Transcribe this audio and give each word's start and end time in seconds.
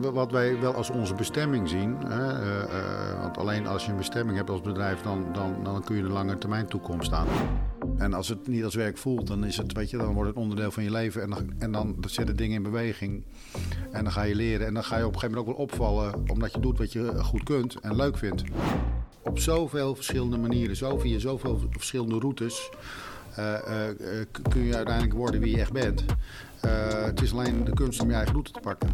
Wat 0.00 0.30
wij 0.30 0.60
wel 0.60 0.74
als 0.74 0.90
onze 0.90 1.14
bestemming 1.14 1.68
zien, 1.68 1.96
hè, 2.06 2.42
uh, 2.42 2.74
uh, 2.74 3.20
want 3.20 3.38
alleen 3.38 3.66
als 3.66 3.84
je 3.84 3.90
een 3.90 3.96
bestemming 3.96 4.36
hebt 4.36 4.50
als 4.50 4.60
bedrijf, 4.60 5.00
dan, 5.00 5.26
dan, 5.32 5.64
dan 5.64 5.84
kun 5.84 5.96
je 5.96 6.02
een 6.02 6.12
lange 6.12 6.38
termijn 6.38 6.66
toekomst 6.66 7.12
aan. 7.12 7.26
En 7.98 8.14
als 8.14 8.28
het 8.28 8.46
niet 8.46 8.64
als 8.64 8.74
werk 8.74 8.98
voelt, 8.98 9.26
dan, 9.26 9.44
is 9.44 9.56
het, 9.56 9.72
weet 9.72 9.90
je, 9.90 9.96
dan 9.96 10.14
wordt 10.14 10.28
het 10.28 10.38
onderdeel 10.38 10.70
van 10.70 10.82
je 10.82 10.90
leven 10.90 11.22
en 11.22 11.30
dan, 11.30 11.52
en 11.58 11.72
dan 11.72 11.96
zetten 12.06 12.36
dingen 12.36 12.56
in 12.56 12.62
beweging. 12.62 13.22
En 13.90 14.04
dan 14.04 14.12
ga 14.12 14.22
je 14.22 14.34
leren 14.34 14.66
en 14.66 14.74
dan 14.74 14.84
ga 14.84 14.96
je 14.96 15.06
op 15.06 15.14
een 15.14 15.20
gegeven 15.20 15.38
moment 15.38 15.58
ook 15.58 15.58
wel 15.58 15.66
opvallen, 15.66 16.30
omdat 16.30 16.52
je 16.52 16.60
doet 16.60 16.78
wat 16.78 16.92
je 16.92 17.14
goed 17.22 17.42
kunt 17.42 17.80
en 17.80 17.96
leuk 17.96 18.18
vindt. 18.18 18.42
Op 19.22 19.38
zoveel 19.38 19.94
verschillende 19.94 20.38
manieren, 20.38 20.76
zo 20.76 20.98
via 20.98 21.18
zoveel 21.18 21.60
verschillende 21.70 22.18
routes, 22.18 22.70
uh, 23.38 23.54
kun 24.50 24.62
je 24.62 24.76
uiteindelijk 24.76 25.14
worden 25.14 25.40
wie 25.40 25.54
je 25.56 25.60
echt 25.60 25.72
bent. 25.72 26.04
Het 27.04 27.22
is 27.22 27.32
alleen 27.32 27.64
de 27.64 27.72
kunst 27.72 28.00
om 28.00 28.08
je 28.08 28.14
eigen 28.14 28.32
route 28.32 28.52
te 28.52 28.60
pakken. 28.60 28.88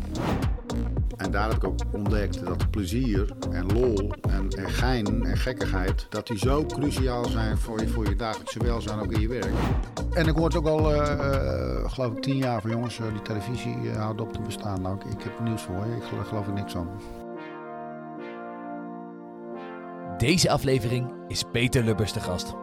En 1.18 1.30
daar 1.30 1.48
heb 1.48 1.56
ik 1.56 1.64
ook 1.64 1.80
ontdekt 1.92 2.44
dat 2.44 2.70
plezier 2.70 3.32
en 3.50 3.72
lol 3.72 4.12
en, 4.30 4.48
en 4.48 4.70
gein 4.70 5.24
en 5.24 5.36
gekkigheid... 5.36 6.06
dat 6.10 6.26
die 6.26 6.38
zo 6.38 6.66
cruciaal 6.66 7.24
zijn 7.24 7.58
voor 7.58 7.80
je, 7.80 7.88
voor 7.88 8.08
je 8.08 8.16
dagelijkse 8.16 8.58
welzijn 8.64 9.00
ook 9.00 9.12
in 9.12 9.20
je 9.20 9.28
werk. 9.28 9.52
En 10.12 10.26
ik 10.26 10.34
hoor 10.34 10.44
het 10.44 10.56
ook 10.56 10.66
al, 10.66 10.94
uh, 10.94 10.96
uh, 10.96 11.90
geloof 11.90 12.12
ik, 12.12 12.22
tien 12.22 12.36
jaar 12.36 12.60
van 12.60 12.70
jongens... 12.70 12.96
Die 12.96 13.22
televisie 13.22 13.90
houdt 13.96 14.20
op 14.20 14.32
te 14.32 14.40
bestaan. 14.40 14.82
Nou, 14.82 14.96
ik, 14.96 15.04
ik 15.04 15.22
heb 15.22 15.40
nieuws 15.40 15.62
voor 15.62 15.86
je. 15.86 15.96
Ik 15.96 16.04
geloof, 16.08 16.28
geloof 16.28 16.46
er 16.46 16.52
niks 16.52 16.76
aan. 16.76 16.88
Deze 20.18 20.50
aflevering 20.50 21.12
is 21.28 21.44
Peter 21.52 21.84
Lubbers 21.84 22.12
de 22.12 22.20
gast. 22.20 22.54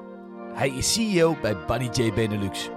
Hij 0.54 0.70
is 0.70 0.94
CEO 0.94 1.36
bij 1.42 1.58
Bunny 1.68 1.90
J 1.94 2.14
Benelux... 2.14 2.70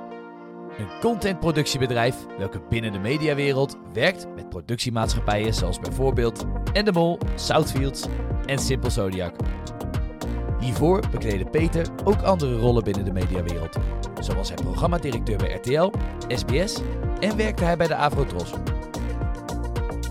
Een 0.79 1.01
contentproductiebedrijf 1.01 2.17
welke 2.39 2.61
binnen 2.69 2.93
de 2.93 2.99
mediawereld 2.99 3.77
werkt 3.93 4.27
met 4.35 4.49
productiemaatschappijen 4.49 5.55
zoals 5.55 5.79
bijvoorbeeld 5.79 6.45
Endemol, 6.73 7.19
Southfields 7.35 8.07
en 8.47 8.59
Simple 8.59 8.91
Zodiac. 8.91 9.35
Hiervoor 10.61 11.03
bekleedde 11.11 11.51
Peter 11.51 11.87
ook 12.05 12.23
andere 12.23 12.59
rollen 12.59 12.85
binnen 12.85 13.05
de 13.05 13.13
mediawereld. 13.13 13.77
Zo 14.21 14.35
was 14.35 14.49
hij 14.49 14.57
programmadirecteur 14.57 15.37
bij 15.37 15.53
RTL, 15.53 15.93
SBS 16.29 16.81
en 17.21 17.37
werkte 17.37 17.65
hij 17.65 17.77
bij 17.77 17.87
de 17.87 17.97
Avrotros. 17.97 18.53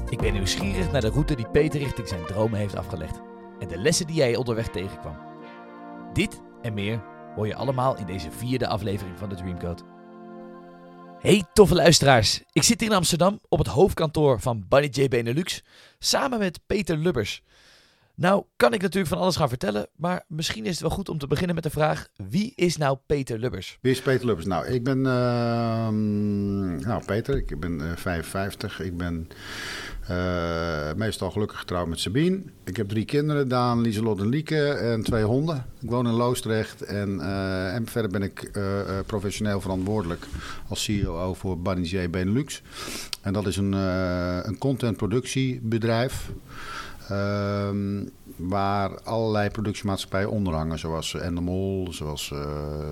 Ik 0.09 0.19
ben 0.19 0.33
nieuwsgierig 0.33 0.91
naar 0.91 1.01
de 1.01 1.09
route 1.09 1.35
die 1.35 1.49
Peter 1.49 1.79
richting 1.79 2.07
zijn 2.07 2.25
dromen 2.25 2.59
heeft 2.59 2.77
afgelegd 2.77 3.21
en 3.59 3.67
de 3.67 3.77
lessen 3.77 4.07
die 4.07 4.21
hij 4.21 4.35
onderweg 4.35 4.67
tegenkwam. 4.67 5.17
Dit 6.13 6.41
en 6.61 6.73
meer 6.73 7.03
hoor 7.35 7.47
je 7.47 7.55
allemaal 7.55 7.97
in 7.97 8.05
deze 8.05 8.31
vierde 8.31 8.67
aflevering 8.67 9.17
van 9.17 9.29
de 9.29 9.35
Dreamcode. 9.35 9.95
Hey 11.27 11.43
toffe 11.53 11.75
luisteraars, 11.75 12.41
ik 12.51 12.63
zit 12.63 12.79
hier 12.79 12.89
in 12.89 12.95
Amsterdam 12.95 13.39
op 13.49 13.57
het 13.57 13.67
hoofdkantoor 13.67 14.39
van 14.39 14.65
Bunny 14.69 14.89
J 14.91 15.07
Benelux 15.07 15.63
samen 15.99 16.39
met 16.39 16.59
Peter 16.65 16.97
Lubbers. 16.97 17.43
Nou 18.15 18.43
kan 18.55 18.73
ik 18.73 18.81
natuurlijk 18.81 19.13
van 19.13 19.21
alles 19.21 19.35
gaan 19.35 19.49
vertellen, 19.49 19.87
maar 19.95 20.23
misschien 20.27 20.65
is 20.65 20.71
het 20.71 20.79
wel 20.79 20.89
goed 20.89 21.09
om 21.09 21.17
te 21.17 21.27
beginnen 21.27 21.55
met 21.55 21.63
de 21.63 21.69
vraag: 21.69 22.07
wie 22.29 22.53
is 22.55 22.77
nou 22.77 22.97
Peter 23.05 23.39
Lubbers? 23.39 23.77
Wie 23.81 23.91
is 23.91 24.01
Peter 24.01 24.25
Lubbers? 24.25 24.47
Nou, 24.47 24.67
ik 24.67 24.83
ben 24.83 24.97
uh, 24.97 25.89
nou, 26.87 27.05
Peter, 27.05 27.37
ik 27.37 27.59
ben 27.59 27.79
uh, 27.79 27.95
55, 27.95 28.79
ik 28.79 28.97
ben 28.97 29.27
uh, 30.11 30.93
meestal 30.95 31.31
gelukkig 31.31 31.59
getrouwd 31.59 31.87
met 31.87 31.99
Sabine. 31.99 32.41
Ik 32.63 32.77
heb 32.77 32.89
drie 32.89 33.05
kinderen, 33.05 33.47
Daan, 33.47 33.81
Lieselot 33.81 34.19
en 34.19 34.27
Lieke 34.27 34.69
en 34.69 35.03
twee 35.03 35.23
honden. 35.23 35.65
Ik 35.79 35.89
woon 35.89 36.07
in 36.07 36.13
Loosdrecht 36.13 36.81
en, 36.81 37.19
en 37.73 37.87
verder 37.87 38.11
ben 38.11 38.21
ik 38.21 38.49
uh, 38.53 38.63
professioneel 39.05 39.61
verantwoordelijk 39.61 40.25
als 40.67 40.83
CEO 40.83 41.33
voor 41.33 41.57
J 41.81 42.09
Benelux. 42.09 42.61
En 43.21 43.33
dat 43.33 43.47
is 43.47 43.57
een, 43.57 43.71
een 43.71 44.57
contentproductiebedrijf. 44.57 46.31
Ehm, 47.09 48.03
waar 48.35 49.01
allerlei 49.01 49.49
productiemaatschappijen 49.49 50.29
onder 50.29 50.53
hangen, 50.53 50.79
zoals 50.79 51.13
Endemol, 51.13 51.87
zoals 51.93 52.33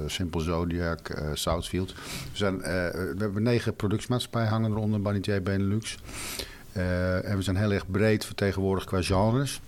Simple 0.05 0.41
Zodiac, 0.41 1.31
Southfield. 1.33 1.93
We, 1.93 1.99
zijn, 2.33 2.57
we 2.57 3.15
hebben 3.17 3.43
negen 3.43 3.75
productiemaatschappijen 3.75 4.49
hangen 4.49 4.71
eronder, 4.71 5.19
J 5.19 5.41
Benelux. 5.41 5.97
Uh, 6.77 7.29
en 7.29 7.35
we 7.35 7.41
zijn 7.41 7.55
heel 7.55 7.71
erg 7.71 7.91
breed 7.91 8.25
vertegenwoordigd 8.25 8.87
qua 8.87 9.01
genres. 9.01 9.61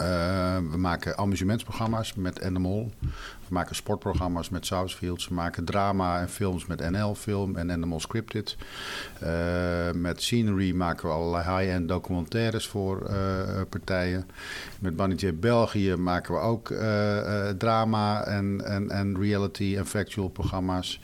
Uh, 0.00 0.56
we 0.70 0.76
maken 0.76 1.18
amusementsprogramma's 1.18 2.14
met 2.14 2.42
Animal. 2.42 2.90
We 3.00 3.56
maken 3.56 3.74
sportprogramma's 3.74 4.48
met 4.48 4.66
Southfields. 4.66 5.28
We 5.28 5.34
maken 5.34 5.64
drama 5.64 6.20
en 6.20 6.28
films 6.28 6.66
met 6.66 6.90
NL 6.90 7.14
Film 7.14 7.56
en 7.56 7.70
Animal 7.70 8.00
Scripted. 8.00 8.56
Uh, 9.22 9.90
met 9.94 10.22
Scenery 10.22 10.72
maken 10.72 11.08
we 11.08 11.14
allerlei 11.14 11.58
high-end 11.58 11.88
documentaires 11.88 12.68
voor 12.68 13.10
partijen. 13.68 14.26
Met 14.78 14.96
Bunny 14.96 15.34
België 15.34 15.94
maken 15.94 16.34
we 16.34 16.40
ook 16.40 16.74
drama 17.58 18.24
en, 18.24 18.64
en, 18.64 18.90
en 18.90 19.16
reality 19.20 19.74
en 19.76 19.86
factual 19.86 20.28
programma's. 20.28 21.00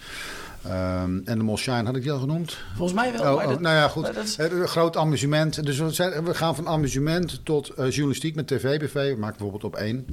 Um, 0.71 1.23
en 1.25 1.39
de 1.39 1.45
Molshine 1.45 1.85
had 1.85 1.97
ik 1.97 2.03
die 2.03 2.13
al 2.13 2.19
genoemd? 2.19 2.59
Volgens 2.77 2.99
mij 2.99 3.13
wel. 3.13 3.35
Oh, 3.35 3.43
oh, 3.43 3.49
dat, 3.49 3.61
nou 3.61 3.75
ja, 3.77 3.89
goed. 3.89 4.17
Is... 4.17 4.37
Groot 4.65 4.97
amusement. 4.97 5.65
Dus 5.65 5.79
we, 5.79 5.91
zijn, 5.91 6.25
we 6.25 6.35
gaan 6.35 6.55
van 6.55 6.69
amusement 6.69 7.41
tot 7.45 7.71
uh, 7.79 7.91
journalistiek 7.91 8.35
met 8.35 8.47
tv-bv. 8.47 8.93
We 8.93 9.21
maken 9.21 9.39
bijvoorbeeld 9.39 9.65
op 9.65 9.77
één. 9.77 10.07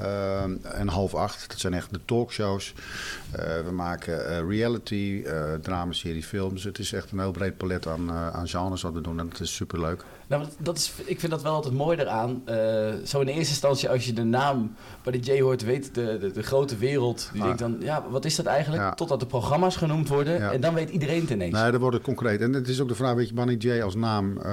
Uh, 0.00 0.42
en 0.62 0.88
half 0.88 1.14
acht. 1.14 1.48
Dat 1.48 1.58
zijn 1.58 1.74
echt 1.74 1.92
de 1.92 2.00
talkshows. 2.04 2.74
Uh, 3.36 3.42
we 3.64 3.70
maken 3.72 4.18
uh, 4.18 4.48
reality, 4.48 5.24
dramaserie, 5.62 6.22
films. 6.22 6.64
Het 6.64 6.78
is 6.78 6.92
echt 6.92 7.10
een 7.10 7.18
heel 7.18 7.30
breed 7.30 7.56
palet 7.56 7.86
aan, 7.86 8.12
aan 8.12 8.48
genres 8.48 8.82
wat 8.82 8.92
we 8.92 9.00
doen. 9.00 9.18
En 9.18 9.28
dat 9.28 9.40
is 9.40 9.54
superleuk. 9.54 10.04
Nou, 10.28 10.44
dat 10.58 10.76
is, 10.76 10.92
ik 11.04 11.20
vind 11.20 11.32
dat 11.32 11.42
wel 11.42 11.52
altijd 11.52 11.74
mooi 11.74 11.98
eraan. 11.98 12.42
Uh, 12.48 12.56
zo 13.04 13.20
in 13.20 13.26
eerste 13.26 13.50
instantie, 13.50 13.88
als 13.88 14.04
je 14.04 14.12
de 14.12 14.24
naam 14.24 14.74
bij 15.02 15.12
de 15.12 15.18
J 15.18 15.40
hoort, 15.40 15.62
weet 15.64 15.94
de, 15.94 16.18
de, 16.20 16.30
de 16.30 16.42
grote 16.42 16.76
wereld. 16.76 17.30
Die 17.32 17.40
ah. 17.40 17.46
denkt 17.46 17.60
dan, 17.62 17.76
ja, 17.80 18.04
wat 18.10 18.24
is 18.24 18.36
dat 18.36 18.46
eigenlijk? 18.46 18.82
Ja. 18.82 18.94
Totdat 18.94 19.20
de 19.20 19.26
programma's 19.26 19.76
genoemd 19.76 20.08
worden. 20.08 20.38
Ja. 20.38 20.52
En 20.52 20.60
dan 20.60 20.74
weet 20.74 20.90
iedereen 20.90 21.20
het 21.20 21.30
ineens. 21.30 21.54
Nee, 21.54 21.70
dan 21.70 21.80
wordt 21.80 21.96
het 21.96 22.04
concreet. 22.04 22.40
En 22.40 22.52
het 22.52 22.68
is 22.68 22.80
ook 22.80 22.88
de 22.88 22.94
vraag, 22.94 23.14
weet 23.14 23.28
je, 23.28 23.34
Bunny 23.34 23.54
J 23.58 23.80
als 23.80 23.94
naam, 23.94 24.38
uh, 24.38 24.44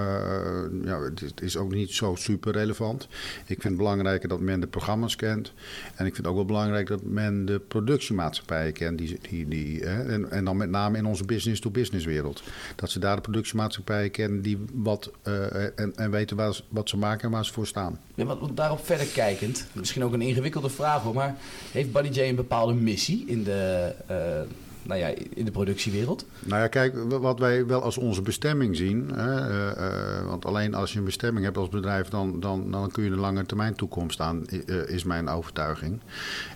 ja, 0.83 1.01
het 1.01 1.41
is 1.41 1.57
ook 1.57 1.73
niet 1.73 1.91
zo 1.91 2.15
super 2.15 2.51
relevant. 2.51 3.07
Ik 3.45 3.61
vind 3.61 3.63
het 3.63 3.77
belangrijker 3.77 4.29
dat 4.29 4.39
men 4.39 4.59
de 4.59 4.67
programma's 4.67 5.15
kent. 5.15 5.53
En 5.95 6.05
ik 6.05 6.13
vind 6.13 6.17
het 6.17 6.27
ook 6.27 6.35
wel 6.35 6.45
belangrijk 6.45 6.87
dat 6.87 7.03
men 7.03 7.45
de 7.45 7.59
productiemaatschappijen 7.59 8.73
kent. 8.73 8.97
Die, 8.97 9.19
die, 9.29 9.47
die, 9.47 9.85
en, 9.85 10.31
en 10.31 10.45
dan 10.45 10.57
met 10.57 10.69
name 10.69 10.97
in 10.97 11.05
onze 11.05 11.25
business-to-business 11.25 12.05
wereld. 12.05 12.43
Dat 12.75 12.89
ze 12.89 12.99
daar 12.99 13.15
de 13.15 13.21
productiemaatschappijen 13.21 14.11
kennen 14.11 14.41
die 14.41 14.57
wat... 14.73 15.11
Uh, 15.27 15.63
en, 15.75 15.95
en 15.95 16.11
weten 16.11 16.37
wat 16.69 16.89
ze 16.89 16.97
maken 16.97 17.23
en 17.25 17.31
waar 17.31 17.45
ze 17.45 17.53
voor 17.53 17.67
staan. 17.67 17.99
Ja, 18.15 18.25
wat, 18.25 18.49
daarop 18.53 18.85
verder 18.85 19.05
kijkend, 19.05 19.67
misschien 19.71 20.03
ook 20.03 20.13
een 20.13 20.21
ingewikkelde 20.21 20.69
vraag 20.69 21.01
hoor, 21.01 21.13
maar 21.13 21.35
heeft 21.71 21.91
Buddy 21.91 22.19
J 22.19 22.21
een 22.21 22.35
bepaalde 22.35 22.73
missie 22.73 23.23
in 23.27 23.43
de, 23.43 23.93
uh, 24.11 24.51
nou 24.85 24.99
ja, 24.99 25.13
in 25.33 25.45
de 25.45 25.51
productiewereld? 25.51 26.25
Nou 26.39 26.61
ja, 26.61 26.67
kijk, 26.67 26.93
wat 27.09 27.39
wij 27.39 27.65
wel 27.65 27.81
als 27.81 27.97
onze 27.97 28.21
bestemming 28.21 28.75
zien, 28.75 29.09
hè, 29.13 29.49
uh, 29.49 29.77
uh, 29.77 30.27
want 30.27 30.45
alleen 30.45 30.73
als 30.73 30.93
je 30.93 30.99
een 30.99 31.05
bestemming 31.05 31.45
hebt 31.45 31.57
als 31.57 31.69
bedrijf, 31.69 32.09
dan, 32.09 32.39
dan, 32.39 32.71
dan 32.71 32.91
kun 32.91 33.03
je 33.03 33.09
een 33.09 33.19
lange 33.19 33.45
termijn 33.45 33.75
toekomst 33.75 34.19
aan, 34.19 34.45
is 34.87 35.03
mijn 35.03 35.29
overtuiging. 35.29 35.99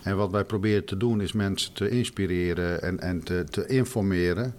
En 0.03 0.17
wat 0.17 0.31
wij 0.31 0.43
proberen 0.43 0.85
te 0.85 0.97
doen 0.97 1.21
is 1.21 1.31
mensen 1.31 1.73
te 1.73 1.89
inspireren 1.89 2.81
en, 2.81 2.99
en 2.99 3.23
te, 3.23 3.43
te 3.49 3.65
informeren. 3.65 4.53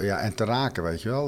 Ja, 0.00 0.18
en 0.18 0.34
te 0.34 0.44
raken, 0.44 0.82
weet 0.82 1.02
je 1.02 1.08
wel, 1.08 1.26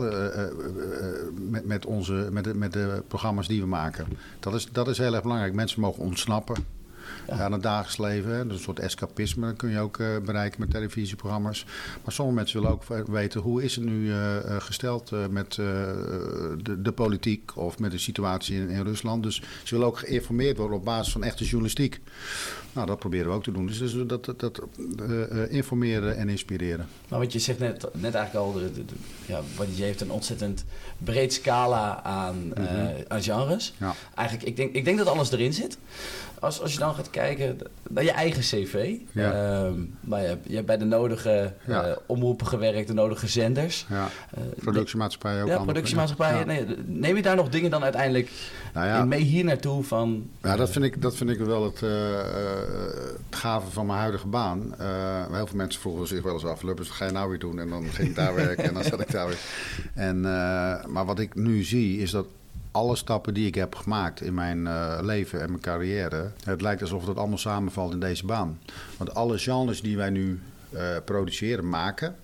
met, 1.50 1.66
met, 1.66 1.86
onze, 1.86 2.28
met, 2.30 2.44
de, 2.44 2.54
met 2.54 2.72
de 2.72 3.02
programma's 3.08 3.48
die 3.48 3.60
we 3.60 3.66
maken. 3.66 4.06
Dat 4.40 4.54
is, 4.54 4.68
dat 4.72 4.88
is 4.88 4.98
heel 4.98 5.14
erg 5.14 5.22
belangrijk. 5.22 5.54
Mensen 5.54 5.80
mogen 5.80 6.02
ontsnappen 6.02 6.81
ja. 7.26 7.38
aan 7.38 7.52
het 7.52 7.62
dagelijks 7.62 7.98
leven. 7.98 8.34
Hè. 8.34 8.46
Dus 8.46 8.56
een 8.56 8.62
soort 8.62 8.78
escapisme 8.78 9.46
dat 9.46 9.56
kun 9.56 9.70
je 9.70 9.78
ook 9.78 9.96
bereiken 10.24 10.60
met 10.60 10.70
televisieprogramma's. 10.70 11.64
Maar 12.04 12.12
sommige 12.12 12.36
mensen 12.36 12.60
willen 12.60 12.74
ook 12.74 13.06
weten 13.06 13.40
hoe 13.40 13.62
is 13.62 13.76
het 13.76 13.84
nu 13.84 14.12
gesteld 14.58 15.12
met 15.30 15.52
de, 15.52 16.76
de, 16.82 16.92
politiek 16.92 17.56
of 17.56 17.78
met 17.78 17.90
de 17.90 17.98
situatie 17.98 18.56
in, 18.56 18.68
in, 18.68 18.82
Rusland. 18.82 19.22
Dus 19.22 19.42
ze 19.62 19.74
willen 19.74 19.86
ook 19.86 19.98
geïnformeerd 19.98 20.56
worden 20.56 20.76
op 20.76 20.84
basis 20.84 21.12
van 21.12 21.24
echte 21.24 21.44
journalistiek. 21.44 22.00
Nou, 22.72 22.86
dat 22.86 22.98
proberen 22.98 23.26
we 23.26 23.32
ook 23.32 23.42
te 23.42 23.52
doen. 23.52 23.66
Dus, 23.66 23.78
dus 23.78 23.94
dat, 24.06 24.24
dat, 24.24 24.40
dat 24.40 24.62
uh, 24.78 25.52
informeren 25.52 26.16
en 26.16 26.28
inspireren. 26.28 26.86
Maar 27.08 27.18
wat 27.18 27.32
je 27.32 27.38
zegt 27.38 27.58
net, 27.58 27.86
net 27.92 28.14
eigenlijk 28.14 28.46
al, 28.46 28.52
de, 28.52 28.72
de, 28.72 28.84
de, 28.84 28.94
ja, 29.26 29.40
wat 29.56 29.76
je 29.76 29.82
heeft 29.82 30.00
een 30.00 30.10
ontzettend 30.10 30.64
breed 30.98 31.32
scala 31.32 32.02
aan, 32.02 32.36
mm 32.36 32.52
-hmm. 32.54 32.86
uh, 32.86 32.88
aan 33.08 33.22
genres. 33.22 33.74
Ja. 33.78 33.94
Eigenlijk, 34.14 34.48
ik 34.48 34.56
denk, 34.56 34.74
ik 34.74 34.84
denk 34.84 34.98
dat 34.98 35.06
alles 35.06 35.32
erin 35.32 35.52
zit. 35.52 35.78
Als, 36.42 36.60
als 36.60 36.72
je 36.72 36.78
dan 36.78 36.94
gaat 36.94 37.10
kijken 37.10 37.58
naar 37.88 38.04
je 38.04 38.10
eigen 38.10 38.40
cv. 38.40 38.94
Ja. 39.12 39.32
Ehm, 39.32 39.74
maar 40.00 40.20
je, 40.20 40.26
hebt- 40.26 40.48
je 40.48 40.54
hebt 40.54 40.66
bij 40.66 40.76
de 40.78 40.84
nodige 40.84 41.52
Ja. 41.66 41.84
eh, 41.86 41.96
omroepen 42.06 42.46
gewerkt, 42.46 42.86
de 42.88 42.94
nodige 42.94 43.28
zenders. 43.28 43.86
Ja, 43.88 44.08
Eh, 44.30 44.40
productiemaatschappij 44.56 45.42
ook. 45.42 45.48
ja, 45.48 45.58
productiemaatschappijen. 45.58 46.38
Ja. 46.38 46.44
Nee, 46.44 46.66
neem 46.86 47.16
je 47.16 47.22
daar 47.22 47.36
nog 47.36 47.48
dingen 47.48 47.70
dan 47.70 47.82
uiteindelijk 47.82 48.30
Nou 48.74 49.06
mee 49.06 49.20
hier 49.20 49.44
naartoe 49.44 49.84
van... 49.84 50.30
Ja, 50.42 50.56
dat 50.56 50.70
vind 50.70 50.84
ik, 50.84 51.02
dat 51.02 51.16
vind 51.16 51.30
ik 51.30 51.38
wel 51.38 51.64
het, 51.64 51.82
eh, 51.82 51.90
het 53.28 53.36
gave 53.36 53.70
van 53.70 53.86
mijn 53.86 53.98
huidige 53.98 54.26
baan. 54.26 54.74
Heel 55.32 55.46
veel 55.46 55.56
mensen 55.56 55.80
vroegen 55.80 56.06
zich 56.06 56.22
wel 56.22 56.32
eens 56.32 56.44
af, 56.44 56.62
Lubbers, 56.62 56.88
wat 56.88 56.96
ga 56.96 57.04
je 57.04 57.12
nou 57.12 57.28
weer 57.28 57.38
doen? 57.38 57.58
En 57.58 57.68
dan 57.68 57.84
ging 57.90 58.08
ik 58.08 58.14
daar 58.14 58.34
werken 58.46 58.64
en 58.64 58.74
dan 58.74 58.84
zat 58.84 59.00
ik 59.00 59.10
daar 59.10 59.26
weer. 59.26 59.38
En, 59.94 60.20
maar 60.92 61.04
wat 61.04 61.18
ik 61.18 61.34
nu 61.34 61.62
zie 61.62 61.98
is 61.98 62.10
dat 62.10 62.26
alle 62.72 62.96
stappen 62.96 63.34
die 63.34 63.46
ik 63.46 63.54
heb 63.54 63.74
gemaakt 63.74 64.20
in 64.20 64.34
mijn 64.34 64.66
eh, 64.66 64.98
leven 65.02 65.40
en 65.40 65.48
mijn 65.48 65.60
carrière... 65.60 66.30
het 66.44 66.60
lijkt 66.60 66.82
alsof 66.82 67.04
dat 67.04 67.16
allemaal 67.16 67.38
samenvalt 67.38 67.92
in 67.92 68.00
deze 68.00 68.26
baan. 68.26 68.58
Want 68.96 69.14
alle 69.14 69.38
genres 69.38 69.82
die 69.82 69.96
wij 69.96 70.10
nu 70.10 70.40
eh, 70.70 70.96
produceren, 71.04 71.68
maken... 71.68 72.16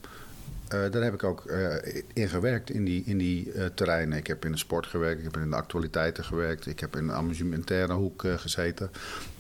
Eh, 0.69 0.91
daar 0.91 1.03
heb 1.03 1.15
ik 1.15 1.25
ook 1.25 1.47
eh, 1.47 2.03
in 2.13 2.29
gewerkt, 2.29 2.71
in 2.71 2.85
die, 2.85 3.03
in 3.07 3.19
die 3.19 3.53
terreinen. 3.75 4.19
Ik 4.19 4.27
heb 4.27 4.45
in 4.45 4.53
de 4.53 4.59
sport 4.59 4.87
gewerkt, 4.87 5.19
ik 5.19 5.25
heb 5.25 5.43
in 5.43 5.51
de 5.51 5.57
actualiteiten 5.57 6.25
gewerkt, 6.25 6.67
ik 6.67 6.81
heb 6.81 6.97
in 6.97 7.07
de 7.07 7.13
amusementaire 7.13 7.93
hoek 7.93 8.25
gezeten. 8.37 8.91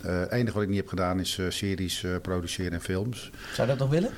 Het 0.01 0.31
enige 0.31 0.53
wat 0.53 0.63
ik 0.63 0.69
niet 0.69 0.79
heb 0.79 0.89
gedaan 0.89 1.21
is 1.21 1.41
series 1.49 2.07
produceren 2.23 2.73
en 2.73 2.81
films. 2.81 3.31
Zou 3.53 3.69
je 3.69 3.77
dat 3.77 3.89
nog 3.89 3.91
willen? 3.91 4.11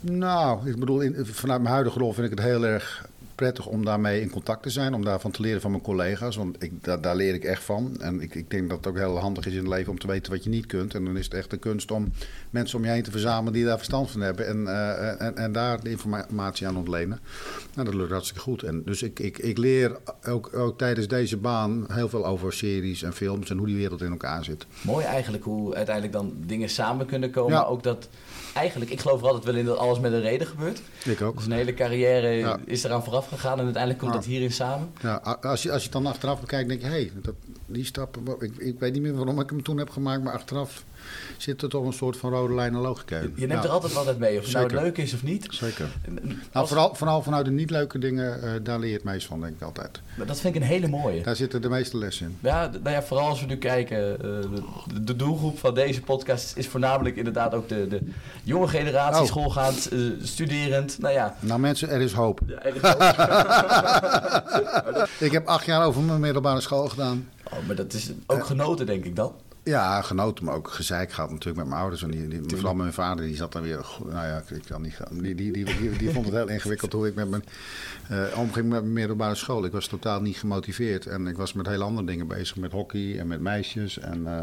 Nou, 0.00 0.70
ik 0.70 0.78
bedoel, 0.78 1.00
in, 1.00 1.26
vanuit 1.26 1.60
mijn 1.60 1.74
huidige 1.74 1.98
rol 1.98 2.12
vind 2.12 2.32
ik 2.32 2.38
het 2.38 2.46
heel 2.46 2.64
erg 2.66 3.08
prettig 3.38 3.66
om 3.66 3.84
daarmee 3.84 4.20
in 4.20 4.30
contact 4.30 4.62
te 4.62 4.70
zijn. 4.70 4.94
Om 4.94 5.04
daarvan 5.04 5.30
te 5.30 5.42
leren 5.42 5.60
van 5.60 5.70
mijn 5.70 5.82
collega's. 5.82 6.36
Want 6.36 6.62
ik, 6.62 6.84
daar, 6.84 7.00
daar 7.00 7.16
leer 7.16 7.34
ik 7.34 7.44
echt 7.44 7.62
van. 7.62 7.96
En 8.00 8.20
ik, 8.20 8.34
ik 8.34 8.50
denk 8.50 8.68
dat 8.68 8.76
het 8.76 8.86
ook 8.86 8.96
heel 8.96 9.18
handig 9.18 9.46
is 9.46 9.52
in 9.52 9.58
het 9.58 9.68
leven 9.68 9.90
om 9.92 9.98
te 9.98 10.06
weten 10.06 10.32
wat 10.32 10.44
je 10.44 10.50
niet 10.50 10.66
kunt. 10.66 10.94
En 10.94 11.04
dan 11.04 11.16
is 11.16 11.24
het 11.24 11.34
echt 11.34 11.50
de 11.50 11.56
kunst 11.56 11.90
om 11.90 12.12
mensen 12.50 12.78
om 12.78 12.84
je 12.84 12.90
heen 12.90 13.02
te 13.02 13.10
verzamelen 13.10 13.52
die 13.52 13.64
daar 13.64 13.76
verstand 13.76 14.10
van 14.10 14.20
hebben. 14.20 14.46
En, 14.46 14.66
eh, 14.68 15.20
en, 15.20 15.36
en 15.36 15.52
daar 15.52 15.82
de 15.82 15.90
informatie 15.90 16.66
aan 16.66 16.76
ontlenen. 16.76 17.20
Nou, 17.74 17.86
dat 17.86 17.94
lukt 17.94 18.10
hartstikke 18.10 18.42
goed. 18.42 18.62
En 18.62 18.82
dus 18.84 19.02
ik, 19.02 19.18
ik, 19.18 19.38
ik 19.38 19.58
leer 19.58 19.96
ook, 20.28 20.56
ook 20.56 20.78
tijdens 20.78 21.08
deze 21.08 21.36
baan 21.36 21.86
heel 21.88 22.08
veel 22.08 22.26
over 22.26 22.52
series 22.52 23.02
en 23.02 23.12
films. 23.12 23.50
En 23.50 23.56
hoe 23.58 23.66
die 23.66 23.76
wereld 23.76 24.02
in 24.02 24.10
elkaar 24.10 24.44
zit. 24.44 24.66
Mooi 24.82 25.04
eigenlijk 25.04 25.44
hoe 25.44 25.74
uiteindelijk 25.74 26.14
dan 26.14 26.32
dingen 26.46 26.68
samen 26.68 27.06
kunnen 27.06 27.30
komen. 27.30 27.52
Ja. 27.52 27.62
Ook 27.62 27.82
dat 27.82 28.08
eigenlijk, 28.54 28.90
ik 28.90 29.00
geloof 29.00 29.20
er 29.20 29.26
altijd 29.26 29.44
wel 29.44 29.54
in 29.54 29.64
dat 29.64 29.78
alles 29.78 30.00
met 30.00 30.12
een 30.12 30.20
reden 30.20 30.46
gebeurt. 30.46 30.80
Ik 31.04 31.20
ook. 31.20 31.36
Dus 31.36 31.46
een 31.46 31.52
hele 31.52 31.74
carrière 31.74 32.28
Ja. 32.28 32.58
is 32.64 32.84
eraan 32.84 33.04
vooraf 33.04 33.27
gegaan 33.28 33.58
en 33.58 33.64
uiteindelijk 33.64 34.02
komt 34.02 34.12
dat 34.12 34.24
hierin 34.24 34.52
samen. 34.52 34.90
Ja, 35.02 35.14
als 35.42 35.62
je, 35.62 35.72
als 35.72 35.78
je 35.84 35.88
het 35.88 35.92
dan 36.02 36.06
achteraf 36.06 36.40
bekijkt, 36.40 36.68
denk 36.68 36.80
je, 36.80 36.86
hé, 36.86 36.92
hey, 36.92 37.12
dat- 37.22 37.34
die 37.66 37.84
stappen, 37.84 38.24
wa- 38.24 38.34
ik, 38.38 38.56
ik 38.56 38.78
weet 38.78 38.92
niet 38.92 39.02
meer 39.02 39.14
waarom 39.14 39.40
ik 39.40 39.50
hem 39.50 39.62
toen 39.62 39.78
heb 39.78 39.90
gemaakt, 39.90 40.22
maar 40.22 40.32
achteraf 40.32 40.84
zit 41.36 41.62
er 41.62 41.68
toch 41.68 41.84
een 41.86 41.92
soort 41.92 42.16
van 42.16 42.30
rode 42.30 42.54
lijn 42.54 42.74
en 42.74 42.80
logica 42.80 43.18
in. 43.18 43.32
Je 43.36 43.46
neemt 43.46 43.64
er 43.64 43.70
altijd 43.70 43.92
wat 43.92 44.06
uit 44.06 44.18
mee, 44.18 44.38
of 44.38 44.44
het 44.44 44.52
nou 44.54 44.74
leuk 44.74 44.98
is 44.98 45.14
of 45.14 45.22
niet. 45.22 45.46
Zeker. 45.50 45.86
Nou, 46.52 46.66
vooral, 46.66 46.94
vooral 46.94 47.22
vanuit 47.22 47.44
de 47.44 47.50
niet 47.50 47.70
leuke 47.70 47.98
dingen, 47.98 48.42
eh, 48.42 48.50
daar 48.62 48.78
leer 48.78 48.88
je 48.88 48.94
het 48.94 49.04
meest 49.04 49.26
van, 49.26 49.40
denk 49.40 49.54
ik 49.54 49.62
altijd. 49.62 50.00
dat 50.26 50.40
vind 50.40 50.54
ik 50.54 50.62
een 50.62 50.66
hele 50.68 50.88
mooie. 50.88 51.22
Daar 51.22 51.36
zitten 51.36 51.62
de 51.62 51.68
meeste 51.68 51.98
lessen 51.98 52.26
in. 52.26 52.38
Ja, 52.40 52.70
nou 52.82 52.90
ja, 52.90 53.02
vooral 53.02 53.28
als 53.28 53.40
we 53.40 53.46
nu 53.46 53.56
kijken, 53.56 54.12
eh, 54.12 54.26
de, 54.86 55.02
de 55.04 55.16
doelgroep 55.16 55.58
van 55.58 55.74
deze 55.74 56.02
podcast 56.02 56.56
is 56.56 56.66
voornamelijk 56.68 57.16
inderdaad 57.16 57.54
ook 57.54 57.68
de, 57.68 57.86
de 57.88 58.00
jonge 58.42 58.68
generatie, 58.68 59.20
Oh. 59.22 59.26
schoolgaand, 59.26 59.88
eh, 59.88 59.98
studerend. 60.22 60.98
Nou 60.98 61.14
ja, 61.14 61.36
Nou 61.40 61.60
mensen, 61.60 61.88
er 61.90 62.00
is 62.00 62.12
hoop. 62.12 62.40
ja 62.46 62.62
ergens 62.62 62.84
ook. 62.94 63.02
Ik 65.28 65.32
heb 65.32 65.46
acht 65.46 65.66
jaar 65.66 65.84
over 65.84 66.02
mijn 66.02 66.20
middelbare 66.20 66.60
school 66.60 66.88
gedaan. 66.88 67.28
Oh, 67.44 67.66
maar 67.66 67.76
dat 67.76 67.92
is 67.92 68.10
ook 68.26 68.44
genoten, 68.46 68.86
denk 68.86 69.04
ik 69.04 69.16
dan. 69.16 69.32
Ja, 69.62 70.02
genoten, 70.02 70.44
maar 70.44 70.54
ook 70.54 70.68
gezeik 70.68 71.12
gehad 71.12 71.30
natuurlijk 71.30 71.56
met 71.56 71.66
mijn 71.66 71.80
ouders. 71.80 72.02
En 72.02 72.10
die, 72.10 72.28
die, 72.28 72.56
vooral 72.56 72.74
mijn 72.74 72.92
vader, 72.92 73.24
die 73.24 73.36
zat 73.36 73.52
dan 73.52 73.62
weer... 73.62 73.86
Nou 74.04 74.26
ja, 74.26 74.42
ik 74.48 74.62
kan 74.66 74.82
niet 74.82 74.94
gaan. 74.94 75.18
Die, 75.18 75.34
die, 75.34 75.52
die, 75.52 75.64
die, 75.64 75.96
die 75.98 76.10
vond 76.10 76.26
het 76.26 76.34
heel 76.34 76.48
ingewikkeld 76.48 76.92
hoe 76.92 77.06
ik 77.06 77.14
met 77.14 77.30
mijn, 77.30 77.44
eh, 78.08 78.38
omging 78.38 78.68
met 78.68 78.80
mijn 78.82 78.92
middelbare 78.92 79.34
school. 79.34 79.64
Ik 79.64 79.72
was 79.72 79.86
totaal 79.86 80.20
niet 80.20 80.36
gemotiveerd. 80.36 81.06
En 81.06 81.26
ik 81.26 81.36
was 81.36 81.52
met 81.52 81.66
hele 81.66 81.84
andere 81.84 82.06
dingen 82.06 82.26
bezig. 82.26 82.56
Met 82.56 82.72
hockey 82.72 83.18
en 83.18 83.26
met 83.26 83.40
meisjes. 83.40 83.98
En, 83.98 84.26
eh, 84.26 84.42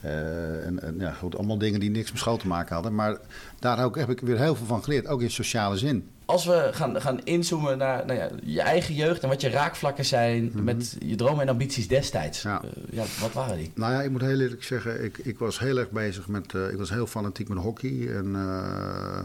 eh, 0.00 0.66
en, 0.66 0.82
en 0.82 0.94
ja, 0.98 1.12
goed, 1.12 1.36
allemaal 1.36 1.58
dingen 1.58 1.80
die 1.80 1.90
niks 1.90 2.10
met 2.10 2.20
school 2.20 2.36
te 2.36 2.46
maken 2.46 2.74
hadden. 2.74 2.94
Maar 2.94 3.18
daar 3.58 3.84
ook, 3.84 3.96
heb 3.96 4.10
ik 4.10 4.20
weer 4.20 4.38
heel 4.38 4.54
veel 4.54 4.66
van 4.66 4.84
geleerd. 4.84 5.06
Ook 5.06 5.22
in 5.22 5.30
sociale 5.30 5.76
zin. 5.76 6.08
Als 6.24 6.44
we 6.44 6.68
gaan, 6.72 7.00
gaan 7.00 7.24
inzoomen 7.24 7.78
naar 7.78 8.06
nou 8.06 8.18
ja, 8.18 8.28
je 8.42 8.60
eigen 8.60 8.94
jeugd 8.94 9.22
en 9.22 9.28
wat 9.28 9.40
je 9.40 9.48
raakvlakken 9.48 10.04
zijn 10.04 10.52
met 10.54 10.96
je 10.98 11.16
dromen 11.16 11.40
en 11.40 11.48
ambities 11.48 11.88
destijds. 11.88 12.42
Ja. 12.42 12.62
Eh, 12.62 12.68
ja, 12.90 13.04
wat 13.20 13.32
waren 13.32 13.56
die? 13.56 13.72
Nou 13.74 13.92
ja, 13.92 14.02
ik 14.02 14.10
moet 14.10 14.20
heel 14.20 14.40
eerlijk 14.40 14.64
zeggen, 14.64 15.04
ik, 15.04 15.18
ik 15.18 15.38
was 15.38 15.58
heel 15.58 15.78
erg 15.78 15.90
bezig 15.90 16.28
met, 16.28 16.54
eh, 16.54 16.70
ik 16.70 16.76
was 16.76 16.90
heel 16.90 17.06
fanatiek 17.06 17.48
met 17.48 17.58
hockey. 17.58 18.16
En 18.16 18.34
eh, 18.34 19.20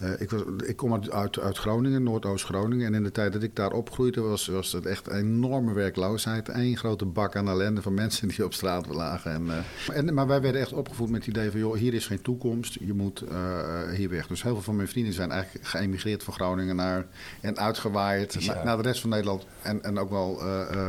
eh, 0.00 0.20
ik, 0.20 0.30
was, 0.30 0.42
ik 0.66 0.76
kom 0.76 0.92
uit, 0.92 1.10
uit, 1.10 1.38
uit 1.38 1.58
Groningen, 1.58 2.02
Noordoost-Groningen. 2.02 2.86
En 2.86 2.94
in 2.94 3.02
de 3.02 3.10
tijd 3.10 3.32
dat 3.32 3.42
ik 3.42 3.56
daar 3.56 3.72
opgroeide 3.72 4.20
was, 4.20 4.46
was 4.46 4.72
het 4.72 4.86
echt 4.86 5.08
enorme 5.08 5.72
werkloosheid. 5.72 6.48
Eén 6.48 6.76
grote 6.76 7.04
bak 7.04 7.36
aan 7.36 7.48
ellende 7.48 7.82
van 7.82 7.94
mensen 8.04 8.28
die 8.28 8.44
op 8.44 8.54
straat 8.54 8.86
lagen. 8.86 9.32
En, 9.32 9.50
eh, 9.50 9.96
en, 9.96 10.14
maar 10.14 10.26
wij 10.26 10.40
werden 10.40 10.60
echt 10.60 10.72
opgevoed 10.72 11.10
met 11.10 11.24
het 11.24 11.36
idee 11.36 11.50
van, 11.50 11.60
joh, 11.60 11.76
hier 11.76 11.94
is 11.94 12.06
geen 12.06 12.22
toekomst. 12.22 12.76
Je 12.80 12.94
moet 12.94 13.20
eh, 13.20 13.90
hier 13.94 14.08
weg. 14.08 14.26
Dus 14.26 14.42
heel 14.42 14.54
veel 14.54 14.62
van 14.62 14.76
mijn 14.76 14.88
vrienden 14.88 15.12
zijn 15.12 15.30
eigenlijk 15.30 15.66
geëmigreerd 15.66 16.22
van 16.22 16.34
Groningen 16.34 16.76
naar, 16.76 17.06
en 17.40 17.58
uitgewaaid 17.58 18.36
Ja. 18.38 18.54
naar, 18.54 18.64
naar 18.64 18.76
de 18.76 18.82
rest 18.82 19.00
van 19.00 19.10
Nederland. 19.10 19.46
En, 19.62 19.82
en 19.82 19.98
ook 19.98 20.10
wel 20.10 20.42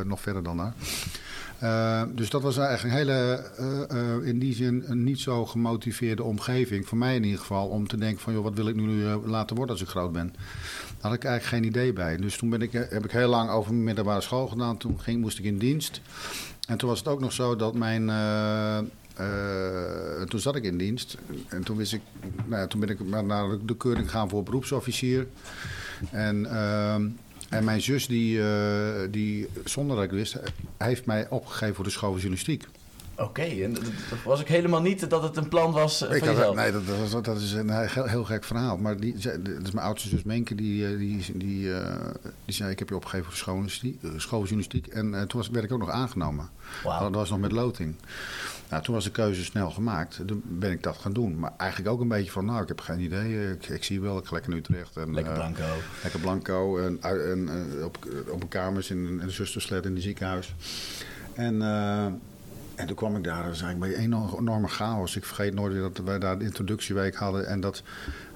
nog 0.05 0.21
verder 0.21 0.43
dan 0.43 0.57
daar. 0.57 0.73
Eh, 1.59 2.01
dus 2.15 2.29
dat 2.29 2.41
was 2.41 2.57
eigenlijk 2.57 2.95
een 2.95 2.99
hele, 2.99 3.43
eh, 3.57 4.17
eh, 4.17 4.27
in 4.27 4.39
die 4.39 4.53
zin, 4.53 4.83
een 4.87 5.03
niet 5.03 5.19
zo 5.19 5.45
gemotiveerde 5.45 6.23
omgeving. 6.23 6.87
Voor 6.87 6.97
mij 6.97 7.15
in 7.15 7.23
ieder 7.23 7.39
geval, 7.39 7.67
om 7.67 7.87
te 7.87 7.97
denken 7.97 8.21
van, 8.21 8.33
joh, 8.33 8.43
wat 8.43 8.53
wil 8.53 8.67
ik 8.67 8.75
nu 8.75 9.03
laten 9.25 9.55
worden 9.55 9.75
als 9.75 9.83
ik 9.83 9.89
groot 9.89 10.11
ben? 10.11 10.27
Daar 10.27 11.11
had 11.11 11.13
ik 11.13 11.23
eigenlijk 11.23 11.43
geen 11.43 11.71
idee 11.71 11.93
bij. 11.93 12.17
Dus 12.17 12.37
toen 12.37 12.49
ben 12.49 12.61
ik, 12.61 12.71
heb 12.71 13.05
ik 13.05 13.11
heel 13.11 13.29
lang 13.29 13.49
over 13.49 13.71
mijn 13.71 13.83
middelbare 13.83 14.21
school 14.21 14.47
gedaan. 14.47 14.77
Toen 14.77 14.99
ging, 14.99 15.21
moest 15.21 15.39
ik 15.39 15.45
in 15.45 15.57
dienst. 15.57 16.01
En 16.67 16.77
toen 16.77 16.89
was 16.89 16.99
het 16.99 17.07
ook 17.07 17.19
nog 17.19 17.31
zo 17.31 17.55
dat 17.55 17.73
mijn... 17.73 18.05
toen 20.27 20.39
zat 20.39 20.55
ik 20.55 20.63
in 20.63 20.77
dienst. 20.77 21.17
En 21.47 21.63
toen, 21.63 21.77
wist 21.77 21.93
ik, 21.93 22.01
nou 22.45 22.61
ja, 22.61 22.67
toen 22.67 22.79
ben 22.79 22.89
ik 22.89 22.99
naar 23.25 23.57
de 23.65 23.77
keuring 23.77 24.05
gegaan 24.05 24.29
voor 24.29 24.43
beroepsofficier. 24.43 25.27
En... 26.11 26.45
ehm, 26.45 27.07
en 27.49 27.63
mijn 27.63 27.81
zus, 27.81 28.07
die, 28.07 28.41
eh, 28.41 29.11
die, 29.11 29.47
zonder 29.65 29.95
dat 29.95 30.05
ik 30.05 30.11
wist, 30.11 30.39
heeft 30.77 31.05
mij 31.05 31.29
opgegeven 31.29 31.75
voor 31.75 31.83
de 31.83 31.89
school 31.89 32.09
van 32.09 32.19
journalistiek. 32.19 32.67
Oké, 33.19 33.41
en 33.41 33.73
dat, 33.73 33.83
dat 33.83 34.23
was 34.23 34.41
ik 34.41 34.47
helemaal 34.47 34.81
niet 34.81 35.09
dat 35.09 35.23
het 35.23 35.37
een 35.37 35.47
plan 35.47 35.71
was 35.71 36.07
eh, 36.07 36.15
Ik 36.15 36.25
van 36.25 36.35
had, 36.35 36.55
nee, 36.55 36.71
dat, 36.71 36.81
dat, 37.11 37.25
dat 37.25 37.37
is 37.37 37.51
een 37.51 37.69
heel, 37.69 38.05
heel 38.05 38.23
gek 38.23 38.43
verhaal. 38.43 38.77
Maar 38.77 38.99
die, 38.99 39.13
dat 39.17 39.63
is 39.63 39.71
mijn 39.71 39.85
oudste 39.85 40.09
zus 40.09 40.23
Menke, 40.23 40.55
die, 40.55 40.87
eh, 40.87 40.97
die, 40.97 41.25
die, 41.33 41.73
eh, 41.73 41.95
die 42.45 42.55
zei: 42.55 42.71
Ik 42.71 42.79
heb 42.79 42.89
je 42.89 42.95
opgegeven 42.95 43.25
voor 43.25 43.33
de 43.33 43.69
school, 43.69 43.91
eh, 44.01 44.19
school 44.19 44.39
journalistiek. 44.39 44.87
En 44.87 45.13
eh, 45.13 45.21
toen 45.21 45.39
was, 45.39 45.49
werd 45.49 45.65
ik 45.65 45.71
ook 45.71 45.79
nog 45.79 45.89
aangenomen. 45.89 46.49
Wauw. 46.83 46.99
Dat 46.99 47.13
was 47.15 47.29
nog 47.29 47.39
met 47.39 47.51
loting. 47.51 47.95
Nou, 48.69 48.83
toen 48.83 48.93
was 48.93 49.03
de 49.03 49.11
keuze 49.11 49.43
snel 49.43 49.71
gemaakt. 49.71 50.21
Toen 50.25 50.41
ben 50.45 50.71
ik 50.71 50.83
dat 50.83 50.97
gaan 50.97 51.13
doen. 51.13 51.39
Maar 51.39 51.53
eigenlijk 51.57 51.91
ook 51.91 52.01
een 52.01 52.07
beetje 52.07 52.31
van: 52.31 52.45
Nou, 52.45 52.61
ik 52.61 52.67
heb 52.67 52.79
geen 52.79 52.99
idee. 52.99 53.51
Ik, 53.51 53.67
ik 53.67 53.83
zie 53.83 54.01
wel, 54.01 54.17
ik 54.17 54.25
ga 54.25 54.33
lekker 54.33 54.51
naar 54.51 54.59
Utrecht. 54.59 54.97
En, 54.97 55.13
Lekker 55.13 55.33
eh, 55.33 55.39
blanco. 55.39 55.63
Lekker 56.03 56.19
blanco. 56.19 56.77
En, 56.77 56.97
en, 57.01 57.49
eh, 57.49 57.85
op, 57.85 58.07
op 58.29 58.41
een 58.41 58.47
kamers 58.47 58.89
in 58.89 59.05
een, 59.05 59.23
een 59.23 59.31
zustersled 59.31 59.85
in 59.85 59.93
het 59.93 60.03
ziekenhuis. 60.03 60.55
En, 61.33 61.61
eh, 61.61 62.05
en 62.75 62.87
toen 62.87 62.95
kwam 62.95 63.15
ik 63.15 63.23
daar. 63.23 63.43
Dat 63.43 63.51
was 63.51 63.61
eigenlijk 63.61 63.93
bij 63.93 64.03
een 64.03 64.13
enorme, 64.37 64.67
chaos. 64.67 65.15
Ik 65.15 65.25
vergeet 65.25 65.53
nooit 65.53 65.95
dat 65.95 66.05
wij 66.05 66.19
daar 66.19 66.39
de 66.39 66.45
introductieweek 66.45 67.15
hadden. 67.15 67.47
En 67.47 67.59
dat 67.59 67.83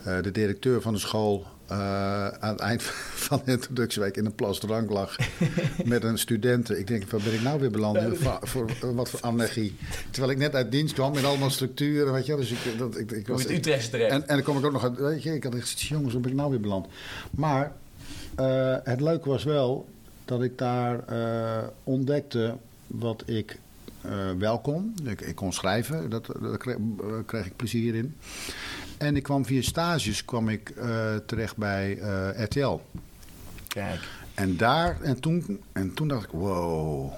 eh, 0.04 0.22
de 0.22 0.32
directeur 0.32 0.82
van 0.82 0.94
de 0.94 1.00
school 1.00 1.48
eh, 1.68 2.28
aan 2.28 2.52
het 2.52 2.60
eind 2.60 2.84
van 3.28 3.42
de 3.46 3.52
introductieweek 3.52 4.18
in 4.18 4.26
een 4.26 4.36
plas 4.36 4.60
drank 4.60 4.90
lag. 4.90 5.18
met 5.86 6.04
een 6.04 6.18
studenten. 6.18 6.80
Ik 6.80 6.88
denk, 6.88 7.10
waar 7.10 7.22
ben 7.22 7.34
ik 7.34 7.42
nou 7.42 7.60
weer 7.60 7.72
beland? 7.72 8.00
Voor, 8.18 8.40
voor, 8.42 8.96
wat 8.96 9.10
voor 9.10 9.20
allergie. 9.20 9.76
Terwijl 10.10 10.34
ik 10.34 10.40
net 10.40 10.56
uit 10.56 10.72
dienst 10.72 10.94
kwam 10.94 11.14
met 11.14 11.24
allemaal 11.24 11.50
structuren. 11.50 12.14
Weet 12.14 12.26
je, 12.26 12.36
dus 12.36 12.52
ik, 12.52 12.78
dat, 12.78 12.98
ik, 12.98 13.12
ik 13.12 13.28
was, 13.28 13.50
Utrechtse 13.50 13.90
terecht. 13.90 14.12
en, 14.12 14.28
en 14.28 14.36
dan 14.36 14.44
kom 14.44 14.58
ik 14.58 14.66
ook 14.66 14.72
nog 14.72 14.84
uit. 14.84 14.98
Weet 14.98 15.24
je, 15.24 15.34
ik 15.34 15.44
had 15.44 15.56
echt 15.56 15.82
jongens, 15.82 16.14
waar 16.14 16.22
ben 16.22 16.32
ik 16.32 16.38
nou 16.38 16.50
weer 16.50 16.60
beland? 16.60 16.88
Maar 17.32 17.72
eh, 18.36 18.76
het 18.84 19.02
leuke 19.02 19.30
was 19.30 19.44
wel 19.44 19.90
dat 20.26 20.44
ik 20.44 20.58
daar 20.58 21.08
eh, 21.08 21.68
ontdekte 21.84 22.56
wat 22.88 23.24
ik 23.26 23.58
eh, 24.04 24.32
wel 24.38 24.60
kon. 24.60 24.96
Ik, 25.04 25.22
ik 25.22 25.36
kon 25.36 25.54
schrijven, 25.54 26.10
dat, 26.10 26.26
daar 26.42 26.58
kreeg, 26.58 26.76
eh, 26.76 27.08
kreeg 27.26 27.46
ik 27.46 27.56
plezier 27.56 27.96
in. 27.96 28.16
En 29.04 29.16
ik 29.16 29.24
kwam 29.24 29.46
via 29.46 29.62
stages 29.62 30.26
kwam 30.26 30.50
ik 30.50 30.70
eh, 30.70 31.16
terecht 31.26 31.58
bij 31.58 31.98
eh, 31.98 32.44
RTL. 32.44 32.82
Kijk, 33.68 34.00
En 34.34 34.58
daar, 34.58 35.02
en 35.02 35.20
toen, 35.20 35.62
en 35.72 35.94
toen 35.94 36.08
dacht 36.08 36.24
ik, 36.24 36.30
wow. 36.32 37.12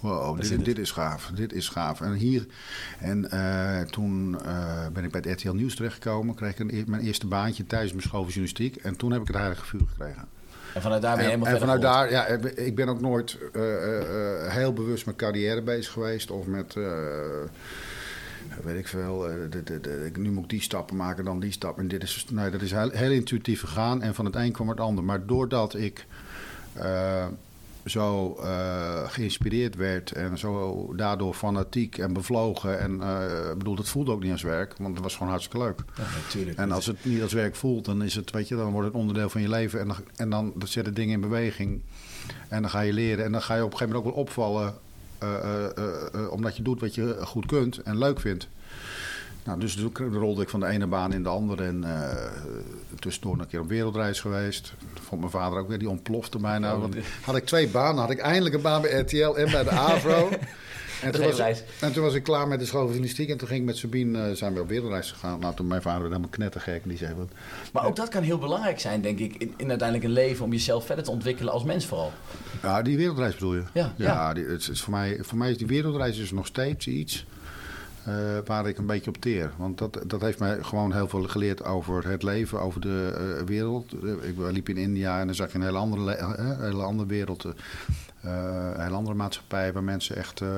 Wow, 0.00 0.40
dit, 0.64 0.78
is 0.78 0.90
gaaf, 0.90 1.30
dit 1.34 1.52
is 1.52 1.68
gaaf. 1.68 2.00
En 2.00 2.12
hier, 2.12 2.46
en 2.98 3.30
eh, 3.30 3.80
toen 3.80 4.30
ben 4.92 5.04
ik 5.04 5.10
bij 5.10 5.20
het 5.24 5.40
RTL 5.40 5.52
Nieuws 5.52 5.74
terechtgekomen. 5.74 6.34
Kreeg 6.34 6.58
ik 6.58 6.58
een, 6.58 6.84
mijn 6.86 7.02
eerste 7.02 7.26
baantje 7.26 7.66
tijdens 7.66 7.92
mijn 7.92 8.02
school 8.02 8.22
van 8.22 8.32
journalistiek. 8.32 8.76
En 8.76 8.96
toen 8.96 9.12
heb 9.12 9.20
ik 9.20 9.26
het 9.26 9.36
heilige 9.36 9.64
vuur 9.64 9.86
gekregen. 9.88 10.28
En 10.74 10.82
vanuit 10.82 11.02
daar 11.02 11.16
ben 11.16 11.24
je 11.24 11.30
en, 11.30 11.38
helemaal 11.38 11.54
en 11.54 11.58
verder 11.58 11.80
vanuit 11.80 12.10
daar, 12.10 12.10
ja, 12.10 12.26
ik 12.56 12.74
ben 12.74 12.88
ook 12.88 13.00
nooit 13.00 13.38
heel 14.48 14.72
bewust 14.72 15.06
met 15.06 15.16
carrière 15.16 15.62
bezig 15.62 15.92
geweest. 15.92 16.30
Of 16.30 16.46
met, 16.46 16.76
weet 18.62 18.78
ik 18.78 18.88
veel, 18.88 19.28
eh, 19.28 19.34
de, 19.50 19.62
de, 19.62 19.80
de, 19.80 20.10
nu 20.18 20.30
moet 20.30 20.44
ik 20.44 20.50
die 20.50 20.60
stappen 20.60 20.96
maken, 20.96 21.24
dan 21.24 21.40
die 21.40 21.52
stap. 21.52 21.78
En 21.78 21.88
dit 21.88 22.02
is, 22.02 22.26
nee, 22.30 22.50
dat 22.50 22.62
is 22.62 22.70
heel, 22.70 22.90
heel 22.90 23.10
intuïtief 23.10 23.60
gegaan. 23.60 24.02
En 24.02 24.14
van 24.14 24.24
het 24.24 24.36
een 24.36 24.52
kwam 24.52 24.68
het 24.68 24.80
ander. 24.80 25.04
Maar 25.04 25.26
doordat 25.26 25.74
ik 25.74 26.06
eh, 26.72 27.26
zo 27.84 28.36
eh, 28.42 29.08
geïnspireerd 29.08 29.76
werd 29.76 30.12
en 30.12 30.38
zo 30.38 30.92
daardoor 30.96 31.34
fanatiek 31.34 31.98
en 31.98 32.12
bevlogen. 32.12 32.80
En 32.80 32.92
ik 33.50 33.58
bedoel, 33.58 33.74
dat 33.74 33.88
voelde 33.88 34.12
ook 34.12 34.22
niet 34.22 34.32
als 34.32 34.42
werk, 34.42 34.74
want 34.78 34.94
het 34.94 35.02
was 35.02 35.12
gewoon 35.14 35.28
hartstikke 35.28 35.64
leuk. 35.64 35.78
Ja, 35.96 36.04
natuurlijk. 36.22 36.58
En 36.58 36.72
als 36.72 36.86
het 36.86 37.04
niet 37.04 37.22
als 37.22 37.32
werk 37.32 37.56
voelt, 37.56 37.84
dan 37.84 38.02
is 38.02 38.14
het, 38.14 38.30
weet 38.30 38.48
je, 38.48 38.56
dan 38.56 38.72
wordt 38.72 38.86
het 38.86 38.96
onderdeel 38.96 39.28
van 39.28 39.40
je 39.40 39.48
leven. 39.48 39.80
En 39.80 39.88
dan, 39.88 39.96
en 40.16 40.30
dan 40.30 40.54
zetten 40.64 40.94
dingen 40.94 41.14
in 41.14 41.20
beweging. 41.20 41.82
En 42.48 42.62
dan 42.62 42.70
ga 42.70 42.80
je 42.80 42.92
leren. 42.92 43.24
En 43.24 43.32
dan 43.32 43.42
ga 43.42 43.54
je 43.54 43.64
op 43.64 43.72
een 43.72 43.76
gegeven 43.76 43.94
moment 43.94 44.14
ook 44.14 44.14
wel 44.14 44.24
opvallen. 44.24 44.74
Eh, 45.22 45.64
eh, 45.64 46.14
eh, 46.14 46.30
omdat 46.30 46.56
je 46.56 46.62
doet 46.62 46.80
wat 46.80 46.94
je 46.94 47.16
goed 47.20 47.46
kunt 47.46 47.78
en 47.78 47.98
leuk 47.98 48.20
vindt. 48.20 48.48
Nou, 49.44 49.60
dus 49.60 49.74
toen 49.74 50.14
rolde 50.14 50.42
ik 50.42 50.48
van 50.48 50.60
de 50.60 50.66
ene 50.66 50.86
baan 50.86 51.12
in 51.12 51.22
de 51.22 51.28
andere. 51.28 51.64
En 51.64 51.84
eh 51.84 52.30
tussendoor 52.98 53.38
een 53.38 53.46
keer 53.46 53.60
op 53.60 53.68
wereldreis 53.68 54.20
geweest. 54.20 54.74
Vond 55.00 55.20
mijn 55.20 55.32
vader 55.32 55.58
ook 55.58 55.68
weer, 55.68 55.78
die 55.78 55.88
ontplofte 55.88 56.38
bijna. 56.38 56.74
Oh, 56.74 56.80
Want 56.80 56.96
had 57.24 57.36
ik 57.36 57.44
twee 57.44 57.68
banen. 57.68 58.00
Had 58.00 58.10
ik 58.10 58.18
eindelijk 58.18 58.54
een 58.54 58.62
baan 58.62 58.82
bij 58.82 59.00
RTL 59.00 59.34
en 59.34 59.50
bij 59.50 59.64
de 59.64 59.70
AVRO. 59.90 60.28
En 61.02 61.12
toen, 61.12 61.24
was, 61.24 61.36
reis. 61.36 61.62
en 61.80 61.92
toen 61.92 62.02
was 62.02 62.14
ik 62.14 62.22
klaar 62.22 62.48
met 62.48 62.58
de 62.58 62.64
school 62.64 62.80
van 62.80 62.88
journalistiek. 62.88 63.28
En 63.28 63.38
toen 63.38 63.48
ging 63.48 63.60
ik 63.60 63.66
met 63.66 63.76
Sabine, 63.76 64.28
eh, 64.28 64.36
zijn 64.36 64.54
we 64.54 64.60
op 64.60 64.68
wereldreis 64.68 65.10
gegaan. 65.10 65.40
Nou, 65.40 65.54
toen 65.54 65.66
mijn 65.66 65.82
vader 65.82 66.00
werd 66.00 66.10
helemaal 66.10 66.34
knettergek. 66.36 66.82
En 66.82 66.88
die 66.88 66.98
zei, 66.98 67.14
wat, 67.14 67.28
Maar 67.72 67.86
ook 67.86 67.96
dat 67.96 68.08
kan 68.08 68.22
heel 68.22 68.38
belangrijk 68.38 68.80
zijn, 68.80 69.00
denk 69.00 69.18
ik, 69.18 69.34
in, 69.34 69.54
in 69.56 69.68
uiteindelijk 69.68 70.08
een 70.08 70.14
leven 70.14 70.44
om 70.44 70.52
jezelf 70.52 70.86
verder 70.86 71.04
te 71.04 71.10
ontwikkelen 71.10 71.52
als 71.52 71.64
mens 71.64 71.86
vooral. 71.86 72.12
Ja, 72.62 72.82
die 72.82 72.96
wereldreis 72.96 73.34
bedoel 73.34 73.54
je? 73.54 73.62
Ja, 73.72 73.94
ja. 73.96 74.34
die, 74.34 74.44
het 74.44 74.68
is 74.68 74.80
voor, 74.80 74.92
mij, 74.92 75.18
voor 75.20 75.38
mij 75.38 75.50
is 75.50 75.58
die 75.58 75.66
wereldreis 75.66 76.16
dus 76.16 76.30
nog 76.30 76.46
steeds 76.46 76.86
iets 76.86 77.26
eh, 78.04 78.14
waar 78.44 78.68
ik 78.68 78.78
een 78.78 78.86
beetje 78.86 79.10
op 79.10 79.16
teer. 79.16 79.50
Want 79.56 79.78
dat, 79.78 79.98
dat 80.06 80.20
heeft 80.20 80.38
mij 80.38 80.58
gewoon 80.62 80.92
heel 80.92 81.08
veel 81.08 81.22
geleerd 81.28 81.64
over 81.64 82.08
het 82.08 82.22
leven, 82.22 82.60
over 82.60 82.80
de 82.80 83.12
eh, 83.38 83.46
wereld. 83.46 83.92
Eh, 84.02 84.28
ik 84.28 84.34
liep 84.38 84.68
in 84.68 84.76
India 84.76 85.20
en 85.20 85.26
dan 85.26 85.34
zag 85.34 85.52
je 85.52 85.58
een 85.58 85.64
hele 85.64 85.78
andere, 85.78 86.16
hele 86.60 86.82
andere 86.82 87.08
wereld. 87.08 87.44
een 87.44 88.80
hele 88.80 88.94
andere 88.96 89.16
maatschappij 89.16 89.72
waar 89.72 89.82
mensen 89.84 90.16
echt... 90.16 90.40
eh, 90.40 90.48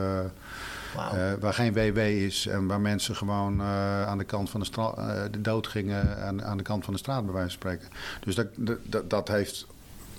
waar 1.40 1.54
geen 1.54 1.72
WW 1.72 1.98
is 1.98 2.46
en 2.46 2.66
waar 2.66 2.80
mensen 2.80 3.16
gewoon 3.16 3.62
aan 3.62 4.18
de 4.18 4.24
kant 4.24 4.50
van 4.50 4.60
de 4.60 4.66
straat 4.66 4.96
de 5.32 5.40
dood 5.40 5.66
gingen 5.66 6.18
aan, 6.24 6.44
aan 6.44 6.56
de 6.56 6.62
kant 6.62 6.84
van 6.84 6.92
de 6.92 6.98
straat, 6.98 7.24
bij 7.24 7.32
wijze 7.34 7.48
van 7.50 7.58
spreken. 7.58 7.88
Dus 8.24 8.34
dat- 8.34 8.80
dat, 8.86 9.10
dat 9.10 9.28
heeft 9.28 9.66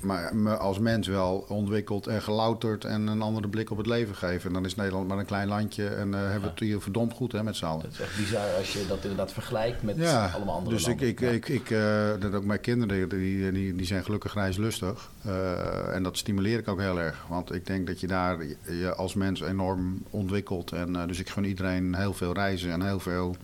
maar 0.01 0.35
me 0.35 0.57
als 0.57 0.79
mens 0.79 1.07
wel 1.07 1.45
ontwikkeld 1.47 2.07
en 2.07 2.21
gelouterd 2.21 2.85
en 2.85 3.07
een 3.07 3.21
andere 3.21 3.47
blik 3.47 3.71
op 3.71 3.77
het 3.77 3.87
leven 3.87 4.15
gegeven. 4.15 4.47
En 4.47 4.53
dan 4.53 4.65
is 4.65 4.75
Nederland 4.75 5.07
maar 5.07 5.17
een 5.17 5.25
klein 5.25 5.47
landje 5.47 5.87
en 5.87 6.13
eh, 6.13 6.19
hebben 6.19 6.41
we 6.41 6.47
het 6.47 6.59
hier 6.59 6.81
verdomd 6.81 7.13
goed 7.13 7.31
hè, 7.31 7.43
met 7.43 7.55
z'n 7.55 7.65
allen. 7.65 7.81
Dat 7.81 7.91
is 7.91 7.99
echt 7.99 8.17
bizar 8.17 8.53
als 8.57 8.73
je 8.73 8.85
dat 8.87 9.01
inderdaad 9.01 9.33
vergelijkt 9.33 9.83
met 9.83 9.97
allemaal 10.33 10.55
andere 10.55 10.75
dus 10.75 10.87
landen. 10.87 11.07
ik, 11.07 11.21
ik, 11.21 11.31
ik, 11.31 11.49
ik 11.49 11.69
eh, 11.69 12.09
dat 12.19 12.33
ook 12.33 12.45
mijn 12.45 12.59
kinderen, 12.59 13.09
die, 13.09 13.51
die, 13.51 13.75
die 13.75 13.85
zijn 13.85 14.03
gelukkig 14.03 14.33
reislustig. 14.33 15.11
Eh, 15.21 15.95
en 15.95 16.03
dat 16.03 16.17
stimuleer 16.17 16.59
ik 16.59 16.67
ook 16.67 16.79
heel 16.79 16.99
erg. 16.99 17.25
Want 17.27 17.53
ik 17.53 17.65
denk 17.65 17.87
dat 17.87 17.99
je 17.99 18.07
daar 18.07 18.37
je 18.63 18.93
als 18.95 19.13
mens 19.13 19.41
enorm 19.41 20.03
ontwikkelt. 20.09 20.71
En, 20.71 21.07
dus 21.07 21.19
ik 21.19 21.29
gun 21.29 21.43
iedereen 21.43 21.95
heel 21.95 22.13
veel 22.13 22.33
reizen 22.33 22.71
en 22.71 22.85
heel 22.85 22.99
veel 22.99 23.35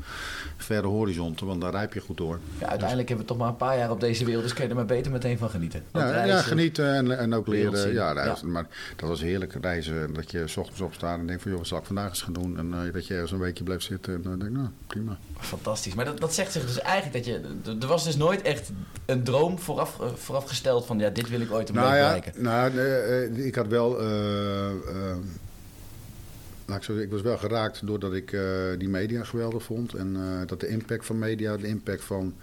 verre 0.58 0.88
horizonten. 0.88 1.48
Want 1.48 1.62
daar 1.62 1.72
rijp 1.72 1.93
je 1.93 2.00
goed 2.00 2.17
door. 2.17 2.39
Ja, 2.60 2.67
uiteindelijk 2.67 3.08
hebben 3.08 3.25
we 3.25 3.31
toch 3.31 3.41
maar 3.41 3.50
een 3.50 3.58
paar 3.58 3.77
jaar 3.77 3.91
op 3.91 4.00
deze 4.00 4.25
wereld, 4.25 4.43
dus 4.43 4.53
kun 4.53 4.63
je 4.63 4.70
er 4.70 4.75
maar 4.75 4.86
beter 4.86 5.12
meteen 5.12 5.38
van 5.38 5.50
genieten. 5.50 5.84
Ook 5.91 6.01
Ja, 6.01 6.40
ja, 6.41 6.48
genieten 6.48 6.93
en, 6.93 7.17
en 7.17 7.33
ook 7.33 7.48
leren. 7.48 7.93
Ja, 7.93 8.12
reizen. 8.12 8.48
Ja. 8.48 8.53
Maar 8.53 8.67
dat 8.95 9.10
was 9.10 9.21
heerlijk 9.21 9.55
reizen. 9.62 10.03
En 10.03 10.13
Dat 10.13 10.31
je 10.31 10.48
s 10.48 10.57
ochtends 10.57 10.81
opstaat 10.81 11.19
en 11.19 11.27
denkt 11.27 11.41
van... 11.41 11.51
joh, 11.51 11.60
wat 11.60 11.69
zal 11.69 11.77
ik 11.77 11.86
vandaag 11.86 12.10
eens 12.10 12.21
gaan 12.21 12.33
doen? 12.33 12.57
En 12.57 12.74
eh, 12.74 12.93
dat 12.93 13.07
je 13.07 13.13
ergens 13.13 13.31
een 13.31 13.39
weekje 13.39 13.63
blijft 13.63 13.83
zitten. 13.83 14.13
En 14.13 14.21
dan 14.21 14.39
denk 14.39 14.51
ik, 14.51 14.57
nou, 14.57 14.69
prima. 14.88 15.17
Fantastisch. 15.39 15.93
Maar 15.93 16.05
dat, 16.05 16.19
dat 16.19 16.33
zegt 16.33 16.51
zich 16.51 16.65
dus 16.65 16.79
eigenlijk 16.79 17.25
dat 17.25 17.25
je... 17.25 17.75
Er 17.81 17.88
was 17.88 18.03
dus 18.03 18.15
nooit 18.17 18.41
echt 18.41 18.69
een 19.05 19.24
droom 19.24 19.60
vooraf, 19.60 20.00
eh, 20.00 20.07
voorafgesteld 20.15 20.86
van... 20.86 21.00
ja, 21.00 21.10
dit 21.10 21.29
wil 21.29 21.41
ik 21.41 21.51
ooit 21.51 21.69
een 21.69 21.75
Nou 21.75 21.91
bereiken. 21.91 22.33
nou, 22.43 22.77
eh, 22.77 23.24
eh, 23.24 23.45
ik 23.45 23.55
had 23.55 23.67
wel. 23.67 24.00
eh, 24.00 24.69
eh, 24.69 24.75
laat 26.71 26.79
ik, 26.79 26.85
zo 26.85 26.93
zeggen, 26.93 27.11
ik 27.11 27.23
was 27.23 27.31
wel 27.31 27.37
geraakt 27.37 27.87
doordat 27.87 28.13
ik 28.13 28.31
eh, 28.33 28.41
die 28.77 28.89
media 28.89 29.23
geweldig 29.23 29.63
vond. 29.63 29.93
En 29.93 30.15
eh, 30.15 30.47
dat 30.47 30.59
de 30.59 30.67
impact 30.67 31.05
van 31.05 31.19
media, 31.19 31.57
de 31.57 31.67
impact 31.67 32.03
van 32.03 32.33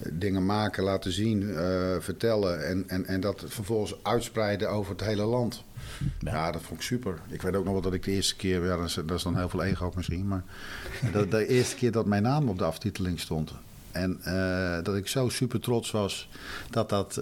eh, 0.00 0.12
dingen 0.12 0.46
maken, 0.46 0.84
laten 0.84 1.12
zien, 1.12 1.54
vertellen. 2.00 2.66
En, 2.66 2.84
en, 2.86 3.06
en 3.06 3.20
dat 3.20 3.44
vervolgens 3.46 3.94
uitspreiden 4.02 4.70
over 4.70 4.92
het 4.92 5.04
hele 5.04 5.24
land. 5.24 5.64
Ja. 6.20 6.32
Ja. 6.32 6.52
dat 6.52 6.62
vond 6.62 6.80
ik 6.80 6.86
super. 6.86 7.18
Ik 7.28 7.42
weet 7.42 7.56
ook 7.56 7.64
nog 7.64 7.72
wel 7.72 7.82
dat 7.82 7.94
ik 7.94 8.04
de 8.04 8.10
eerste 8.10 8.36
keer, 8.36 8.64
ja, 8.64 8.76
dat 8.76 8.86
is, 8.86 8.94
dat 8.94 9.10
is 9.10 9.22
dan 9.22 9.36
heel 9.36 9.48
veel 9.48 9.62
ego 9.62 9.92
misschien, 9.94 10.28
maar 10.28 10.42
dat, 11.12 11.30
de 11.30 11.46
eerste 11.46 11.76
keer 11.76 11.92
dat 11.92 12.06
mijn 12.06 12.22
naam 12.22 12.48
op 12.48 12.58
de 12.58 12.64
aftiteling 12.64 13.20
stond. 13.20 13.52
En 13.92 14.20
dat 14.82 14.96
ik 14.96 15.08
zo 15.08 15.28
super 15.28 15.60
trots 15.60 15.90
was 15.90 16.28
dat 16.70 16.88
dat, 16.88 17.14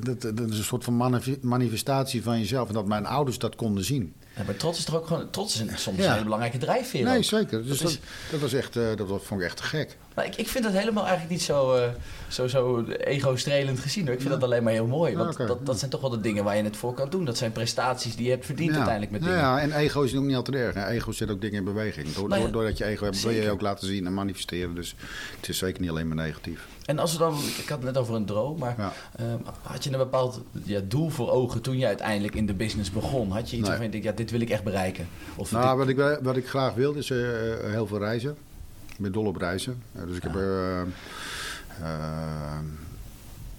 dat, 0.00 0.20
dat 0.20 0.50
is 0.50 0.58
een 0.58 0.64
soort 0.64 0.84
van 0.84 0.96
manif- 0.96 1.40
manifestatie 1.40 2.22
van 2.22 2.38
jezelf. 2.38 2.68
En 2.68 2.74
dat 2.74 2.86
mijn 2.86 3.06
ouders 3.06 3.38
dat 3.38 3.54
konden 3.54 3.84
zien. 3.84 4.14
Ja, 4.36 4.42
maar 4.46 4.56
trots 4.56 4.78
is 4.78 4.84
toch 4.84 4.94
ook 4.94 5.06
gewoon... 5.06 5.30
Trots 5.30 5.54
is 5.54 5.60
een, 5.60 5.78
soms 5.78 5.98
Ja. 5.98 6.04
een 6.04 6.10
hele 6.12 6.24
belangrijke 6.24 6.58
drijfveer 6.58 7.04
Nee, 7.04 7.16
ook. 7.16 7.24
zeker. 7.24 7.58
Dus 7.58 7.68
Dat 7.68 7.78
dat, 7.78 7.90
is- 7.90 7.98
dat, 8.30 8.40
was 8.40 8.52
echt, 8.52 8.76
eh, 8.76 8.96
dat 8.96 9.08
vond 9.08 9.40
ik 9.40 9.46
echt 9.46 9.56
te 9.56 9.62
gek. 9.62 9.96
Maar 10.14 10.26
ik, 10.26 10.36
ik 10.36 10.48
vind 10.48 10.64
dat 10.64 10.72
helemaal 10.72 11.02
eigenlijk 11.02 11.30
niet 11.32 11.42
zo, 11.42 11.74
eh, 11.74 11.88
zo, 12.28 12.46
zo 12.48 12.84
ego-strelend 12.86 13.78
gezien. 13.80 14.04
Hoor. 14.04 14.12
Ik 14.14 14.20
vind 14.20 14.32
dat 14.32 14.42
alleen 14.42 14.62
maar 14.62 14.72
heel 14.72 14.86
mooi. 14.86 15.16
Want 15.16 15.36
dat, 15.36 15.66
dat 15.66 15.78
zijn 15.78 15.90
toch 15.90 16.00
wel 16.00 16.10
de 16.10 16.20
dingen 16.20 16.44
waar 16.44 16.56
je 16.56 16.62
het 16.62 16.76
voor 16.76 16.94
kan 16.94 17.10
doen. 17.10 17.24
Dat 17.24 17.36
zijn 17.36 17.52
prestaties 17.52 18.16
die 18.16 18.24
je 18.24 18.30
hebt 18.30 18.46
verdiend 18.46 18.70
ja. 18.70 18.76
uiteindelijk 18.76 19.12
met 19.12 19.22
dingen. 19.22 19.38
Ja, 19.38 19.60
en 19.60 19.72
ego 19.72 20.02
is 20.02 20.16
ook 20.16 20.22
niet 20.24 20.36
altijd 20.36 20.56
erg. 20.56 20.74
hè. 20.74 20.86
Ego 20.88 21.12
zet 21.12 21.30
ook 21.30 21.40
dingen 21.40 21.56
in 21.56 21.64
beweging. 21.64 22.12
Door, 22.12 22.28
Nou 22.28 22.40
ja, 22.40 22.46
door- 22.46 22.52
doordat 22.56 22.78
je 22.78 22.84
ego 22.84 23.04
hebt, 23.04 23.22
wil 23.22 23.32
je 23.32 23.50
ook 23.50 23.60
laten 23.60 23.86
zien 23.86 24.06
en 24.06 24.14
manifesteren. 24.14 24.74
Dus 24.74 24.94
het 25.40 25.48
is 25.48 25.58
zeker 25.58 25.80
niet 25.80 25.90
alleen 25.90 26.08
maar 26.08 26.16
negatief. 26.16 26.66
En 26.86 26.98
als 26.98 27.12
we 27.12 27.18
dan... 27.18 27.34
Ik 27.34 27.68
had 27.68 27.76
het 27.78 27.86
net 27.86 27.96
over 27.98 28.14
een 28.14 28.26
droom, 28.26 28.58
maar... 28.58 28.76
Ehm, 29.16 29.26
had 29.62 29.84
je 29.84 29.90
een 29.92 29.98
bepaald 29.98 30.40
ja, 30.64 30.80
doel 30.88 31.08
voor 31.10 31.30
ogen 31.30 31.60
toen 31.60 31.78
je 31.78 31.86
uiteindelijk 31.86 32.34
in 32.34 32.46
de 32.46 32.54
business 32.54 32.90
begon? 32.90 33.30
Had 33.30 33.40
je 33.40 33.42
iets 33.44 33.52
Nee. 33.52 33.62
waarvan 33.62 33.84
je 33.84 33.90
denkt, 33.90 34.06
ja, 34.06 34.12
dit 34.12 34.30
wil 34.30 34.40
ik 34.40 34.50
echt 34.50 34.64
bereiken? 34.64 35.08
Of 35.36 35.52
Nou, 35.52 35.86
dit- 35.86 35.96
wat 35.96 36.08
ik, 36.10 36.18
wat 36.22 36.36
ik 36.36 36.48
graag 36.48 36.74
wil 36.74 36.92
is 36.92 37.10
eh, 37.10 37.52
eh, 37.52 37.70
heel 37.70 37.86
veel 37.86 37.98
reizen. 37.98 38.36
Ik 38.92 38.98
ben 38.98 39.12
dol 39.12 39.26
op 39.26 39.36
reizen. 39.36 39.82
Dus 40.06 40.16
ik 40.16 40.22
heb 40.22 40.34
eh, 40.34 40.80
eh, 40.80 40.86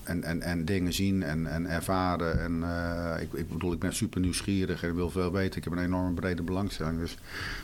en, 0.04 0.24
en, 0.24 0.42
en 0.42 0.66
dingen 0.66 0.94
zien 0.94 1.24
en, 1.24 1.48
en 1.48 1.66
ervaren. 1.66 2.42
En 2.42 2.64
eh, 2.64 3.22
ik, 3.22 3.34
ik 3.34 3.50
bedoel, 3.50 3.74
ik 3.74 3.80
ben 3.80 3.94
super 3.94 4.22
nieuwsgierig 4.22 4.84
en 4.84 4.96
wil 4.96 5.10
veel 5.10 5.32
weten. 5.32 5.58
Ik 5.58 5.64
heb 5.64 5.74
een 5.74 5.84
enorme 5.84 6.14
brede 6.14 6.42
belangstelling. 6.42 7.00
Dus 7.00 7.18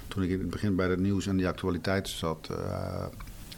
toen 0.08 0.24
ik 0.24 0.30
in 0.30 0.40
het 0.40 0.50
begin 0.50 0.76
bij 0.76 0.90
het 0.90 1.00
nieuws 1.00 1.28
en 1.28 1.38
de 1.38 1.48
actualiteit 1.48 2.08
zat. 2.08 2.50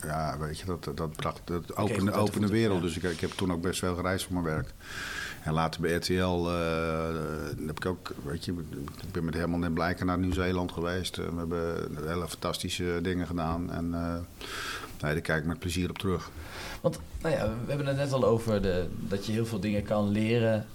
ja, 0.04 0.38
weet 0.40 0.60
je, 0.60 0.66
dat, 0.66 0.92
dat 0.96 1.16
bracht 1.16 1.42
dat 1.44 1.76
uit 1.76 2.34
de 2.34 2.48
wereld. 2.48 2.82
Dus 2.82 2.98
ik, 2.98 3.04
ik 3.04 3.20
heb 3.20 3.32
toen 3.32 3.52
ook 3.52 3.62
best 3.62 3.80
veel 3.80 3.96
gereisd 3.96 4.26
voor 4.26 4.34
mijn 4.34 4.56
werk. 4.56 4.70
En 5.44 5.54
later 5.54 5.82
bij 5.82 5.92
RTL 5.94 6.14
eh, 6.48 7.16
heb 7.68 7.78
ik 7.80 7.86
ook, 7.86 8.14
weet 8.24 8.46
je, 8.46 8.52
ik 9.02 9.12
ben 9.12 9.26
met 9.26 9.34
Herman 9.34 9.64
en 9.64 9.74
Blijken 9.74 10.06
naar 10.06 10.18
Nieuw-Zeeland 10.20 10.72
geweest. 10.72 11.18
Eh, 11.18 11.26
we 11.26 11.38
hebben 11.38 11.98
hele 12.08 12.28
fantastische 12.28 13.00
dingen 13.02 13.28
gedaan. 13.28 13.72
En 13.72 13.94
eh, 13.94 14.14
nee, 15.02 15.14
daar 15.14 15.22
kijk 15.22 15.42
ik 15.42 15.48
met 15.48 15.60
plezier 15.60 15.90
op 15.90 15.98
terug. 15.98 16.30
Want 16.82 17.00
nou 17.22 17.36
ja, 17.36 17.46
we 17.48 17.68
hebben 17.70 17.88
het 17.88 17.96
net 17.98 18.14
al 18.14 18.26
over 18.26 18.62
de, 18.62 18.86
dat 19.00 19.26
je 19.26 19.32
heel 19.32 19.46
veel 19.46 19.60
dingen 19.60 19.84
kan 19.84 20.10
leren 20.10 20.66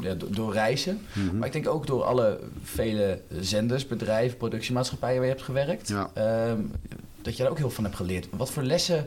ja, 0.00 0.14
do- 0.14 0.30
door 0.30 0.52
reizen. 0.52 1.00
Mhm. 1.12 1.38
Maar 1.38 1.46
ik 1.46 1.52
denk 1.52 1.68
ook 1.68 1.86
door 1.86 2.02
alle 2.02 2.40
vele 2.62 3.20
zenders, 3.40 3.86
bedrijven, 3.86 4.36
productiemaatschappijen 4.36 5.16
waar 5.16 5.26
je 5.26 5.32
hebt 5.32 5.44
gewerkt. 5.44 5.88
Ja. 5.88 6.10
ehm, 6.14 6.60
dat 7.22 7.36
je 7.36 7.42
daar 7.42 7.50
ook 7.50 7.58
heel 7.58 7.66
veel 7.66 7.74
van 7.74 7.84
hebt 7.84 7.96
geleerd. 7.96 8.28
Wat 8.30 8.50
voor 8.50 8.62
lessen 8.62 9.06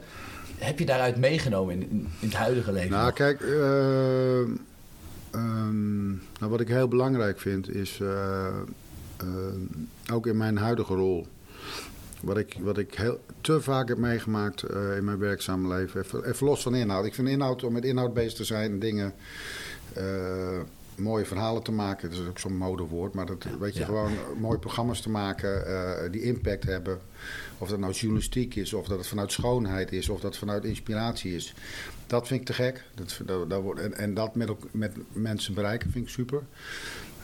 heb 0.58 0.80
je 0.80 0.86
daaruit 0.86 1.18
meegenomen 1.18 1.74
in, 1.74 1.82
in, 1.82 2.08
in 2.20 2.28
het 2.28 2.38
huidige 2.38 2.72
leven? 2.72 2.92
Nou, 2.92 3.06
nog? 3.06 3.14
kijk, 3.14 3.40
ehm, 5.38 6.08
nou, 6.10 6.52
wat 6.52 6.60
ik 6.60 6.68
heel 6.68 6.88
belangrijk 6.88 7.40
vind 7.40 7.76
is, 7.76 8.00
eh, 8.02 8.48
eh, 9.18 10.14
ook 10.14 10.28
in 10.28 10.38
mijn 10.38 10.58
huidige 10.58 10.94
rol, 10.94 11.28
wat 12.22 12.38
ik, 12.38 12.58
wat 12.60 12.78
ik 12.78 12.94
heel, 12.94 13.20
te 13.42 13.62
vaak 13.62 13.88
heb 13.88 13.98
meegemaakt 13.98 14.64
eh, 14.64 14.98
in 14.98 15.04
mijn 15.04 15.18
werkzame 15.18 15.68
leven, 15.68 16.02
even, 16.02 16.26
even 16.26 16.46
los 16.46 16.62
van 16.62 16.76
inhoud. 16.76 17.06
Ik 17.06 17.14
vind 17.14 17.28
inhoud, 17.28 17.64
om 17.64 17.74
met 17.74 17.86
inhoud 17.86 18.14
bezig 18.14 18.34
te 18.34 18.44
zijn, 18.44 18.80
dingen, 18.80 19.14
mooie 20.98 21.26
verhalen 21.26 21.64
te 21.64 21.72
maken, 21.72 22.10
dat 22.10 22.20
is 22.20 22.28
ook 22.28 22.40
zo'n 22.40 22.58
modewoord, 22.58 23.14
maar 23.14 23.26
dat, 23.26 23.46
weet 23.60 23.74
je, 23.74 23.80
Ja. 23.80 23.86
gewoon 23.86 24.12
mooie 24.40 24.58
programma's 24.60 25.02
te 25.02 25.10
maken, 25.10 25.66
eh, 25.68 26.12
die 26.12 26.22
impact 26.22 26.64
hebben 26.64 27.00
Of 27.60 27.70
dat 27.70 27.80
nou 27.80 27.94
journalistiek 27.94 28.56
is, 28.56 28.74
of 28.74 28.88
dat 28.88 28.98
het 28.98 29.08
vanuit 29.08 29.32
schoonheid 29.32 29.92
is, 29.92 30.10
of 30.10 30.20
dat 30.20 30.30
het 30.30 30.40
vanuit 30.40 30.64
inspiratie 30.66 31.36
is. 31.36 31.54
Dat 32.08 32.28
vind 32.28 32.40
ik 32.40 32.46
te 32.46 32.54
gek. 32.54 32.84
Dat, 32.96 33.22
dat, 33.50 33.78
en, 33.80 33.94
en 33.98 34.14
dat 34.14 34.36
met, 34.36 34.50
ook- 34.50 34.68
met 34.72 34.96
mensen 35.12 35.54
bereiken 35.54 35.92
vind 35.92 36.06
ik 36.06 36.12
super. 36.12 36.42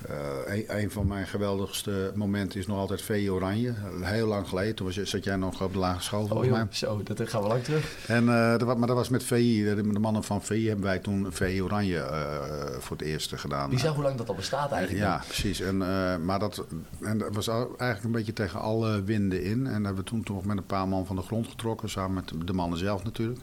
Eh, 0.08 0.82
een, 0.82 0.92
van 0.92 1.08
mijn 1.08 1.28
geweldigste 1.28 2.12
momenten 2.16 2.60
is 2.60 2.68
nog 2.68 2.78
altijd 2.78 3.02
VE 3.02 3.32
Oranje. 3.32 3.74
Heel 4.02 4.28
lang 4.28 4.48
geleden, 4.48 4.76
toen 4.76 4.86
was, 4.86 4.96
je- 4.96 5.06
zat 5.06 5.24
jij 5.24 5.36
nog 5.36 5.62
op 5.64 5.74
de 5.74 5.80
lagere 5.80 6.04
school 6.04 6.28
Oh 6.30 6.52
mij. 6.52 6.66
zo, 6.70 7.04
dat 7.04 7.30
gaan 7.30 7.42
we 7.42 7.48
lang 7.48 7.64
terug. 7.64 7.96
En, 8.08 8.30
eh, 8.30 8.58
dat, 8.58 8.78
maar 8.78 8.88
dat 8.88 8.96
was 8.96 9.10
met 9.10 9.24
VI. 9.24 9.64
De, 9.64 9.76
de 9.92 10.00
mannen 10.00 10.24
van 10.24 10.42
VI 10.44 10.68
hebben 10.68 10.86
wij 10.86 11.00
toen 11.00 11.28
VI 11.30 11.62
Oranje 11.62 11.98
eh, 12.00 12.80
voor 12.80 12.98
het 12.98 13.06
eerst 13.06 13.32
gedaan. 13.36 13.70
Wie 13.70 13.80
zag 13.80 13.94
hoe 13.94 14.04
lang 14.04 14.16
dat 14.18 14.30
al 14.30 14.36
bestaat 14.36 14.72
eigenlijk? 14.72 15.04
Ja, 15.06 15.22
precies. 15.28 15.60
En, 15.62 15.78
maar 16.26 16.40
dat, 16.40 16.66
en 17.02 17.18
dat 17.18 17.36
was 17.36 17.48
eigenlijk 17.48 18.04
een 18.04 18.12
beetje 18.12 18.34
tegen 18.34 18.60
alle 18.60 19.04
winden 19.04 19.44
in. 19.44 19.52
En 19.68 19.74
dat 19.74 19.84
hebben 19.86 19.96
we 20.04 20.10
toen 20.10 20.24
toch 20.24 20.46
met 20.46 20.58
een 20.58 20.66
paar 20.66 20.88
man 20.88 21.06
van 21.06 21.16
de 21.16 21.22
grond 21.22 21.48
getrokken. 21.48 21.90
Samen 21.90 22.14
met 22.14 22.48
de 22.48 22.54
mannen 22.54 22.78
zelf 22.80 23.04
natuurlijk. 23.04 23.40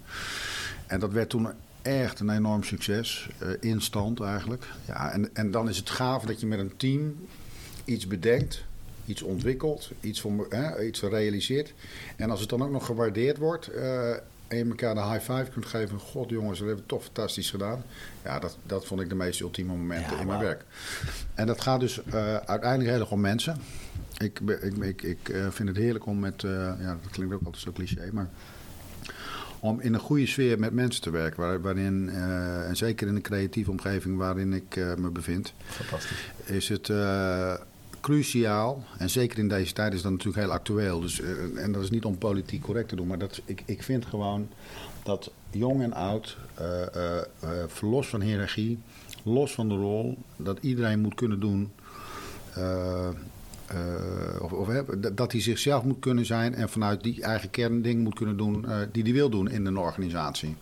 En 0.86 1.00
dat 1.00 1.12
werd 1.12 1.28
toen 1.30 1.48
echt 1.82 2.20
een 2.20 2.30
enorm 2.30 2.62
succes. 2.62 3.28
eh 3.38 3.48
instant 3.60 4.20
eigenlijk. 4.20 4.64
Ja, 4.86 5.12
en, 5.12 5.34
en 5.34 5.50
dan 5.50 5.68
is 5.68 5.76
het 5.76 5.90
gaaf 5.90 6.24
dat 6.24 6.40
je 6.40 6.46
met 6.46 6.58
een 6.58 6.76
team 6.76 7.26
iets 7.84 8.06
bedenkt. 8.06 8.64
Iets 9.06 9.22
ontwikkelt, 9.22 9.90
iets, 10.00 10.20
voor, 10.20 10.46
hè, 10.48 10.84
iets 10.84 11.02
realiseert. 11.02 11.72
En 12.16 12.30
als 12.30 12.40
het 12.40 12.48
dan 12.48 12.62
ook 12.62 12.70
nog 12.70 12.86
gewaardeerd 12.86 13.38
wordt, 13.38 13.68
eh, 13.68 14.10
en 14.48 14.58
je 14.58 14.64
elkaar 14.64 14.94
de 14.94 15.00
high 15.02 15.32
five 15.32 15.50
kunt 15.52 15.66
geven. 15.66 15.98
God 15.98 16.30
jongens, 16.30 16.58
dat 16.58 16.66
hebben 16.66 16.84
we 16.84 16.90
toch 16.90 17.02
fantastisch 17.04 17.50
gedaan. 17.50 17.82
Ja, 18.24 18.38
dat, 18.38 18.56
dat 18.66 18.86
vond 18.86 19.00
ik 19.00 19.08
de 19.08 19.14
meest 19.14 19.40
ultieme 19.40 19.72
momenten 19.76 20.14
Ja, 20.14 20.20
in 20.20 20.26
mijn 20.26 20.40
werk. 20.40 20.64
En 21.34 21.46
dat 21.46 21.60
gaat 21.60 21.80
dus 21.80 22.02
eh, 22.04 22.36
uiteindelijk 22.36 22.90
heel 22.90 23.00
erg 23.00 23.10
om 23.10 23.20
mensen. 23.20 23.56
Ik, 24.18 24.40
ik, 24.40 24.76
ik, 24.84 25.02
ik 25.02 25.32
vind 25.50 25.68
het 25.68 25.76
heerlijk 25.76 26.06
om 26.06 26.18
met, 26.18 26.40
ja, 26.42 26.98
dat 27.02 27.10
klinkt 27.10 27.34
ook 27.34 27.44
altijd 27.44 27.62
zo 27.62 27.72
cliché, 27.72 28.10
maar 28.12 28.28
om 29.60 29.80
in 29.80 29.94
een 29.94 30.00
goede 30.00 30.26
sfeer 30.26 30.58
met 30.58 30.72
mensen 30.72 31.02
te 31.02 31.10
werken. 31.10 31.40
Waar, 31.40 31.60
waarin, 31.60 32.08
eh, 32.08 32.68
en 32.68 32.76
zeker 32.76 33.06
in 33.06 33.14
een 33.14 33.22
creatieve 33.22 33.70
omgeving 33.70 34.16
waarin 34.16 34.52
ik 34.52 34.76
eh, 34.76 34.94
me 34.94 35.10
bevind, 35.10 35.52
Fantastisch. 35.64 36.30
is 36.44 36.68
het 36.68 36.88
eh, 36.88 37.54
cruciaal. 38.00 38.84
En 38.98 39.10
zeker 39.10 39.38
in 39.38 39.48
deze 39.48 39.72
tijd 39.72 39.94
is 39.94 40.02
dat 40.02 40.10
natuurlijk 40.12 40.38
heel 40.38 40.52
actueel. 40.52 41.00
Dus, 41.00 41.20
en 41.56 41.72
dat 41.72 41.82
is 41.82 41.90
niet 41.90 42.04
om 42.04 42.18
politiek 42.18 42.62
correct 42.62 42.88
te 42.88 42.96
doen, 42.96 43.06
maar 43.06 43.18
dat, 43.18 43.40
ik, 43.44 43.62
ik 43.64 43.82
vind 43.82 44.06
gewoon 44.06 44.48
dat 45.02 45.30
jong 45.50 45.82
en 45.82 45.92
oud, 45.92 46.36
los 47.80 48.08
van 48.08 48.20
hiërarchie, 48.20 48.78
los 49.22 49.54
van 49.54 49.68
de 49.68 49.74
rol, 49.74 50.18
dat 50.36 50.58
iedereen 50.60 51.00
moet 51.00 51.14
kunnen 51.14 51.40
doen. 51.40 51.72
Eh, 53.70 54.42
of, 54.52 54.68
dat- 55.14 55.32
hij 55.32 55.40
zichzelf 55.40 55.84
moet 55.84 55.98
kunnen 56.00 56.26
zijn 56.26 56.54
en 56.54 56.68
vanuit 56.68 57.02
die 57.02 57.22
eigen 57.22 57.50
kern 57.50 57.82
dingen 57.82 58.02
moet 58.02 58.14
kunnen 58.14 58.36
doen 58.36 58.68
eh, 58.68 58.76
die 58.92 59.02
hij 59.02 59.12
wil 59.12 59.30
doen 59.30 59.50
in 59.50 59.66
een 59.66 59.78
organisatie. 59.78 60.56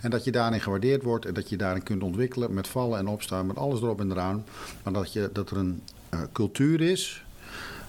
En 0.00 0.10
dat 0.10 0.24
je 0.24 0.32
daarin 0.32 0.60
gewaardeerd 0.60 1.02
wordt 1.02 1.24
en 1.24 1.34
dat 1.34 1.48
je 1.48 1.56
daarin 1.56 1.82
kunt 1.82 2.02
ontwikkelen 2.02 2.54
met 2.54 2.68
vallen 2.68 2.98
en 2.98 3.06
opstaan, 3.06 3.46
met 3.46 3.56
alles 3.56 3.80
erop 3.80 4.00
en 4.00 4.10
eraan. 4.10 4.44
Maar 4.82 4.92
dat, 4.92 5.12
je, 5.12 5.30
dat 5.32 5.50
er 5.50 5.56
een 5.56 5.82
eh, 6.08 6.20
cultuur 6.32 6.80
is 6.80 7.24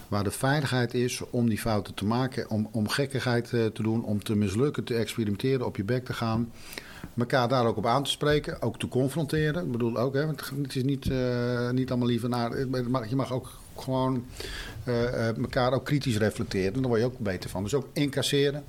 waar 0.08 0.24
de 0.24 0.32
veiligheid 0.32 0.94
is 0.94 1.22
om 1.30 1.50
die 1.50 1.60
fouten 1.60 1.94
te 1.94 2.06
maken, 2.06 2.50
om, 2.50 2.68
om 2.72 2.88
gekkigheid 2.88 3.50
te 3.50 3.72
doen, 3.74 4.04
om 4.04 4.24
te 4.24 4.36
mislukken, 4.36 4.84
te 4.84 4.94
experimenteren, 4.96 5.66
op 5.66 5.76
je 5.76 5.84
bek 5.84 6.06
te 6.06 6.14
gaan. 6.14 6.52
Mekaar 7.14 7.48
daar 7.48 7.66
ook 7.66 7.78
op 7.78 7.86
aan 7.86 8.04
te 8.04 8.10
spreken, 8.10 8.62
ook 8.62 8.80
te 8.80 8.88
confronteren. 8.88 9.66
Ik 9.66 9.72
bedoel 9.72 9.98
ook, 9.98 10.14
hè, 10.14 10.26
want 10.26 10.52
het 10.62 10.76
is 10.76 10.84
niet, 10.84 11.10
niet 11.72 11.90
allemaal 11.90 12.08
liever 12.08 12.30
naar. 12.30 12.58
Je 13.10 13.16
mag 13.16 13.34
ook 13.34 13.50
gewoon 13.82 14.26
eh, 14.84 15.28
eh, 15.30 15.38
elkaar 15.38 15.74
ook 15.74 15.86
kritisch 15.86 16.18
reflecteren. 16.18 16.74
Daar 16.74 16.88
word 16.88 17.00
je 17.00 17.06
ook 17.06 17.20
beter 17.20 17.50
van. 17.50 17.64
Dus 17.64 17.74
ook 17.74 17.88
incasseren. 17.94 18.64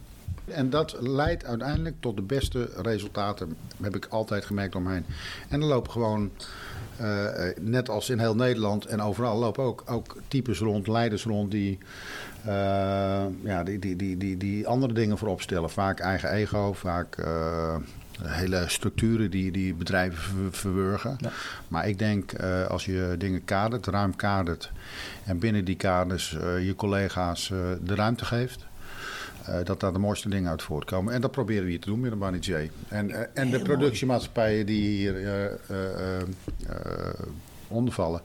En 0.45 0.71
dat 0.71 0.97
leidt 1.01 1.45
uiteindelijk 1.45 1.97
tot 2.01 2.17
de 2.17 2.23
beste 2.23 2.71
resultaten, 2.77 3.57
heb 3.83 3.97
ik 3.97 4.07
altijd 4.07 4.45
gemerkt 4.45 4.75
omheen. 4.75 5.05
En 5.49 5.61
er 5.61 5.67
lopen 5.67 5.93
gewoon, 5.93 6.31
eh, 6.97 7.33
net 7.61 7.89
als 7.89 8.11
in 8.11 8.19
heel 8.19 8.35
Nederland 8.35 8.85
en 8.85 9.03
overal, 9.03 9.39
lopen 9.39 9.65
ook, 9.65 9.83
ook 9.87 10.17
types 10.29 10.59
rond, 10.59 10.87
leiders 10.87 11.25
rond 11.25 11.51
die, 11.51 11.79
ja, 13.45 13.63
die, 13.65 13.79
die, 13.79 13.97
die, 13.97 14.17
die, 14.17 14.37
die 14.37 14.67
andere 14.67 14.93
dingen 14.93 15.19
voorop 15.19 15.41
stellen. 15.41 15.71
Vaak 15.71 16.01
eigen 16.01 16.31
ego, 16.31 16.73
vaak 16.73 17.17
hele 18.25 18.65
structuren 18.67 19.31
die, 19.31 19.51
die 19.53 19.75
bedrijven 19.75 20.23
ver- 20.23 20.59
verwurgen. 20.59 21.17
Ja. 21.21 21.31
Maar 21.69 21.89
ik 21.89 21.99
denk, 21.99 22.33
eh, 22.33 22.67
als 22.67 22.85
je 22.85 23.15
dingen 23.19 23.45
kadert, 23.45 23.87
ruim 23.87 24.17
kadert... 24.17 24.73
en 25.25 25.39
binnen 25.39 25.65
die 25.65 25.77
kaders 25.77 26.37
eh, 26.37 26.67
je 26.67 26.75
collega's 26.75 27.51
eh, 27.51 27.59
de 27.85 27.95
ruimte 27.95 28.25
geeft... 28.25 28.67
eh, 29.47 29.55
dat 29.65 29.81
daar 29.81 29.93
de 29.93 29.99
mooiste 29.99 30.29
dingen 30.29 30.51
uit 30.51 30.63
voortkomen. 30.63 31.15
En 31.15 31.21
dat 31.21 31.31
proberen 31.31 31.65
we 31.65 31.71
hier 31.71 31.81
te 31.81 31.89
doen 31.89 32.01
met 32.01 32.11
de 32.11 32.17
Barney 32.17 32.41
J. 32.41 32.71
En, 32.89 33.35
en 33.35 33.51
de 33.51 33.63
productiemaatschappijen 33.63 34.67
die 34.67 34.83
hier 34.89 35.17
eh, 35.17 35.45
eh, 35.45 35.51
eh, 35.71 36.21
eh, 36.69 37.25
onder 37.69 37.95
vallen. 37.95 38.21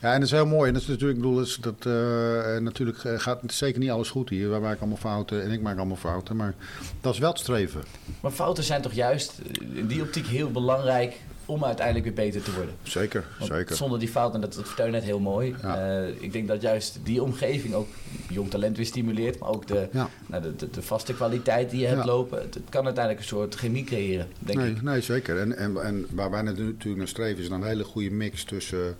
Ja, 0.00 0.12
en 0.12 0.20
dat 0.20 0.28
is 0.28 0.34
heel 0.34 0.46
mooi. 0.46 0.66
En 0.68 0.72
dat 0.72 0.82
is 0.82 0.88
natuurlijk, 0.88 1.16
ik 1.18 1.22
bedoel, 1.24 1.36
dat, 1.38 1.46
is- 1.46 1.56
dat 1.60 1.86
eh, 1.86 2.56
natuurlijk 2.58 3.04
eh, 3.04 3.18
gaat 3.18 3.40
zeker 3.46 3.80
niet 3.80 3.90
alles 3.90 4.10
goed 4.10 4.28
hier. 4.28 4.50
Wij 4.50 4.60
maken 4.60 4.78
allemaal 4.80 4.96
fouten 4.98 5.42
en 5.42 5.50
ik 5.50 5.60
maak 5.60 5.76
allemaal 5.76 5.96
fouten. 5.96 6.36
Maar 6.36 6.54
dat 7.00 7.12
is 7.14 7.18
wel 7.20 7.30
het 7.30 7.38
streven. 7.38 7.82
Maar 8.20 8.30
fouten 8.30 8.64
zijn 8.64 8.82
toch 8.82 8.92
juist 8.92 9.32
eh, 9.38 9.78
in 9.78 9.86
die 9.86 10.02
optiek 10.02 10.26
heel 10.26 10.50
belangrijk 10.50 11.16
om 11.46 11.64
uiteindelijk 11.64 12.04
weer 12.06 12.14
beter 12.14 12.42
te 12.42 12.52
worden. 12.54 12.74
Zeker, 12.82 13.24
Want 13.38 13.52
zeker. 13.52 13.76
Zonder 13.76 13.98
die 13.98 14.08
fouten, 14.08 14.40
dat, 14.40 14.54
dat 14.54 14.66
vertel 14.66 14.86
je 14.86 14.92
net 14.92 15.02
heel 15.02 15.18
mooi. 15.20 15.54
Ja. 15.62 16.00
Eh, 16.02 16.08
ik 16.22 16.32
denk 16.32 16.48
dat 16.48 16.60
juist 16.62 16.98
die 17.02 17.22
omgeving 17.22 17.74
ook 17.74 17.88
jong 18.28 18.50
talent 18.50 18.76
weer 18.76 18.86
stimuleert. 18.86 19.38
Maar 19.38 19.48
ook 19.48 19.66
de, 19.66 19.88
Ja. 19.92 20.08
nou, 20.26 20.42
de, 20.42 20.56
de, 20.56 20.70
de 20.70 20.82
vaste 20.82 21.14
kwaliteit 21.14 21.70
die 21.70 21.80
je 21.80 21.86
hebt 21.86 21.98
Ja. 22.04 22.06
lopen. 22.06 22.40
Het, 22.40 22.54
het 22.54 22.62
kan 22.68 22.84
uiteindelijk 22.84 23.24
een 23.24 23.30
soort 23.30 23.54
chemie 23.54 23.84
creëren, 23.84 24.26
denk 24.38 24.58
nee, 24.58 24.70
ik. 24.70 24.82
nee, 24.82 25.00
zeker. 25.00 25.38
En, 25.38 25.56
en, 25.56 25.82
en 25.82 26.06
waar 26.10 26.30
wij 26.30 26.42
natuurlijk 26.42 26.96
naar 26.96 27.08
streven 27.08 27.42
is 27.42 27.48
een 27.48 27.62
hele 27.62 27.84
goede 27.84 28.10
mix 28.10 28.44
tussen 28.44 28.96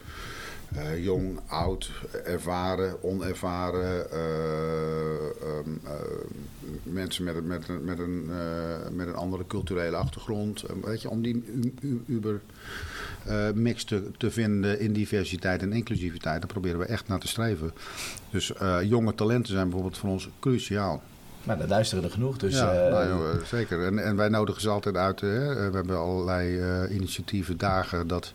eh, 0.74 1.04
jong, 1.04 1.38
oud, 1.46 1.90
ervaren, 2.24 3.02
onervaren. 3.02 4.11
eh, 4.11 4.18
ehm, 5.42 5.70
eh, 5.85 5.92
mensen 6.83 7.24
met, 7.24 7.35
een- 7.37 7.46
met, 7.46 7.85
met, 7.85 7.98
een, 7.98 8.31
met 8.92 9.07
een 9.07 9.14
andere 9.14 9.46
culturele 9.46 9.96
achtergrond. 9.96 10.62
Eh, 10.62 10.76
weet 10.85 11.02
je, 11.02 11.11
om 11.11 11.22
die 11.22 11.44
uber 12.07 12.40
mix 13.54 13.85
te, 13.85 14.11
te 14.16 14.31
vinden 14.31 14.81
in 14.81 14.92
diversiteit 14.92 15.62
en 15.62 15.72
inclusiviteit. 15.72 16.40
Daar 16.40 16.50
proberen 16.52 16.78
we 16.78 16.85
echt 16.85 17.09
naar 17.09 17.18
te 17.18 17.28
streven. 17.28 17.72
Dus 18.31 18.52
jonge 18.83 19.14
talenten 19.14 19.52
zijn 19.52 19.64
bijvoorbeeld 19.68 19.98
voor 19.98 20.11
ons 20.11 20.28
cruciaal. 20.40 21.02
Maar 21.44 21.59
daar 21.59 21.68
luisteren 21.68 22.04
er 22.04 22.11
genoeg. 22.11 22.37
Dus, 22.38 22.54
ja, 22.54 22.72
nou, 22.88 23.09
joh, 23.09 23.44
zeker. 23.44 23.85
En, 23.85 23.98
en 23.98 24.16
wij 24.16 24.28
nodigen 24.28 24.61
ze 24.61 24.68
altijd 24.68 24.96
uit. 24.96 25.20
Hè. 25.20 25.54
We 25.70 25.76
hebben 25.76 25.98
allerlei 25.98 26.61
initiatieven, 26.90 27.57
dagen 27.59 28.07
dat 28.07 28.33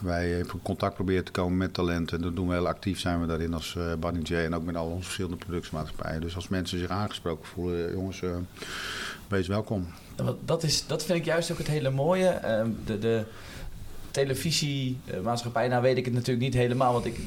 wij 0.00 0.30
in 0.38 0.46
contact 0.62 0.94
proberen 0.94 1.24
te 1.24 1.30
komen 1.30 1.56
met 1.56 1.74
talenten. 1.74 2.22
Dat 2.22 2.36
doen 2.36 2.48
we 2.48 2.54
heel 2.54 2.66
actief, 2.68 3.00
zijn 3.00 3.20
we 3.20 3.26
daarin 3.26 3.54
als 3.54 3.76
eh 3.76 3.92
Bunny 4.00 4.20
J 4.22 4.34
en 4.34 4.54
ook 4.54 4.64
met 4.64 4.76
al 4.76 4.86
onze 4.86 5.02
verschillende 5.04 5.36
productiemaatschappijen. 5.36 6.20
Dus 6.20 6.34
als 6.34 6.48
mensen 6.48 6.78
zich 6.78 6.88
aangesproken 6.88 7.46
voelen, 7.46 7.92
jongens, 7.92 8.22
eh, 8.22 8.30
wees 9.28 9.46
welkom. 9.48 9.86
wat- 10.16 10.36
dat, 10.44 10.62
is, 10.62 10.86
dat 10.86 11.04
vind 11.04 11.18
ik 11.18 11.24
juist 11.24 11.50
ook 11.52 11.58
het 11.58 11.66
hele 11.66 11.90
mooie. 11.90 12.28
Ehm, 12.28 12.70
de, 12.84 12.98
de 12.98 13.24
televisiemaatschappij, 14.10 15.68
nou 15.68 15.82
weet 15.82 15.96
ik 15.96 16.04
het 16.04 16.14
natuurlijk 16.14 16.40
niet 16.40 16.54
helemaal. 16.54 16.92
Want 16.92 17.04
ik, 17.04 17.18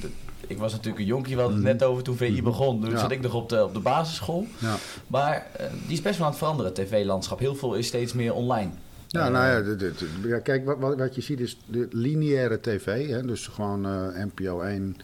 ik 0.48 0.58
was 0.58 0.72
natuurlijk 0.72 1.00
een 1.00 1.06
jonkie, 1.06 1.36
we 1.36 1.42
hadden 1.42 1.60
het 1.66 1.80
net 1.80 1.84
over 1.84 2.04
toen 2.04 2.18
VI 2.18 2.42
begon. 2.44 2.82
Toen 2.82 2.90
Ja. 2.92 2.98
zat 2.98 3.12
ik 3.12 3.22
nog 3.22 3.34
op 3.34 3.50
de, 3.50 3.64
op 3.64 3.74
de 3.74 3.80
basisschool. 3.80 4.46
Ja. 4.58 4.76
Maar 5.08 5.48
eh, 5.58 5.66
die 5.86 5.94
is 5.98 6.02
best 6.02 6.16
wel 6.18 6.26
aan 6.26 6.32
het 6.32 6.40
veranderen, 6.42 6.72
het 6.76 6.86
tv-landschap. 6.88 7.40
Heel 7.40 7.56
veel 7.56 7.74
is 7.74 7.88
steeds 7.88 8.14
meer 8.14 8.34
online. 8.34 8.72
Ja, 9.12 9.26
Eh, 9.26 9.32
nou 9.32 9.46
ja, 9.48 9.62
dit- 9.62 9.80
dit- 9.80 10.04
ja 10.24 10.40
kijk, 10.40 10.66
wat, 10.66 10.96
wat, 10.98 11.16
je 11.16 11.22
ziet 11.22 11.40
is 11.40 11.58
de 11.66 11.88
lineaire 11.92 12.60
tv. 12.60 13.08
Hè, 13.10 13.26
dus 13.26 13.48
gewoon 13.48 13.86
eh, 13.86 14.24
NPO 14.24 14.62
1, 14.62 14.96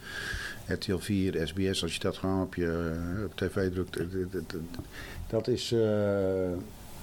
RTL 0.66 0.96
4, 0.98 1.46
SBS. 1.48 1.82
Als 1.82 1.92
je 1.94 2.00
dat 2.00 2.16
gewoon 2.16 2.42
op 2.42 2.54
je 2.54 2.92
eh, 3.16 3.24
op 3.24 3.36
tv 3.36 3.72
drukt. 3.72 3.98
Dat 5.28 5.48
is... 5.48 5.74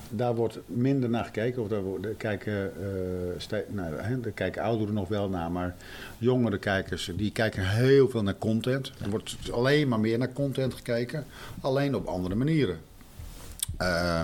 daar 0.09 0.35
wordt 0.35 0.59
minder 0.65 1.09
naar 1.09 1.23
gekeken. 1.25 1.61
Of 1.61 1.67
daar, 1.67 1.81
wordt- 1.81 2.03
daar 2.03 2.13
kijken, 2.13 2.71
ste- 3.37 3.65
nou, 3.69 3.93
hè, 3.95 4.19
daar 4.19 4.31
kijken 4.31 4.61
ouderen 4.61 4.93
nog 4.93 5.07
wel 5.07 5.29
naar. 5.29 5.51
Maar 5.51 5.75
jongere 6.17 6.57
kijkers, 6.57 7.11
die 7.15 7.31
kijken 7.31 7.67
heel 7.69 8.09
veel 8.09 8.23
naar 8.23 8.37
content. 8.37 8.91
Er 9.03 9.09
wordt 9.09 9.35
alleen 9.51 9.87
maar 9.87 9.99
meer 9.99 10.17
naar 10.17 10.33
content 10.33 10.73
gekeken. 10.73 11.25
Alleen 11.61 11.95
op 11.95 12.05
andere 12.05 12.35
manieren. 12.35 12.77
Eh, 13.77 14.21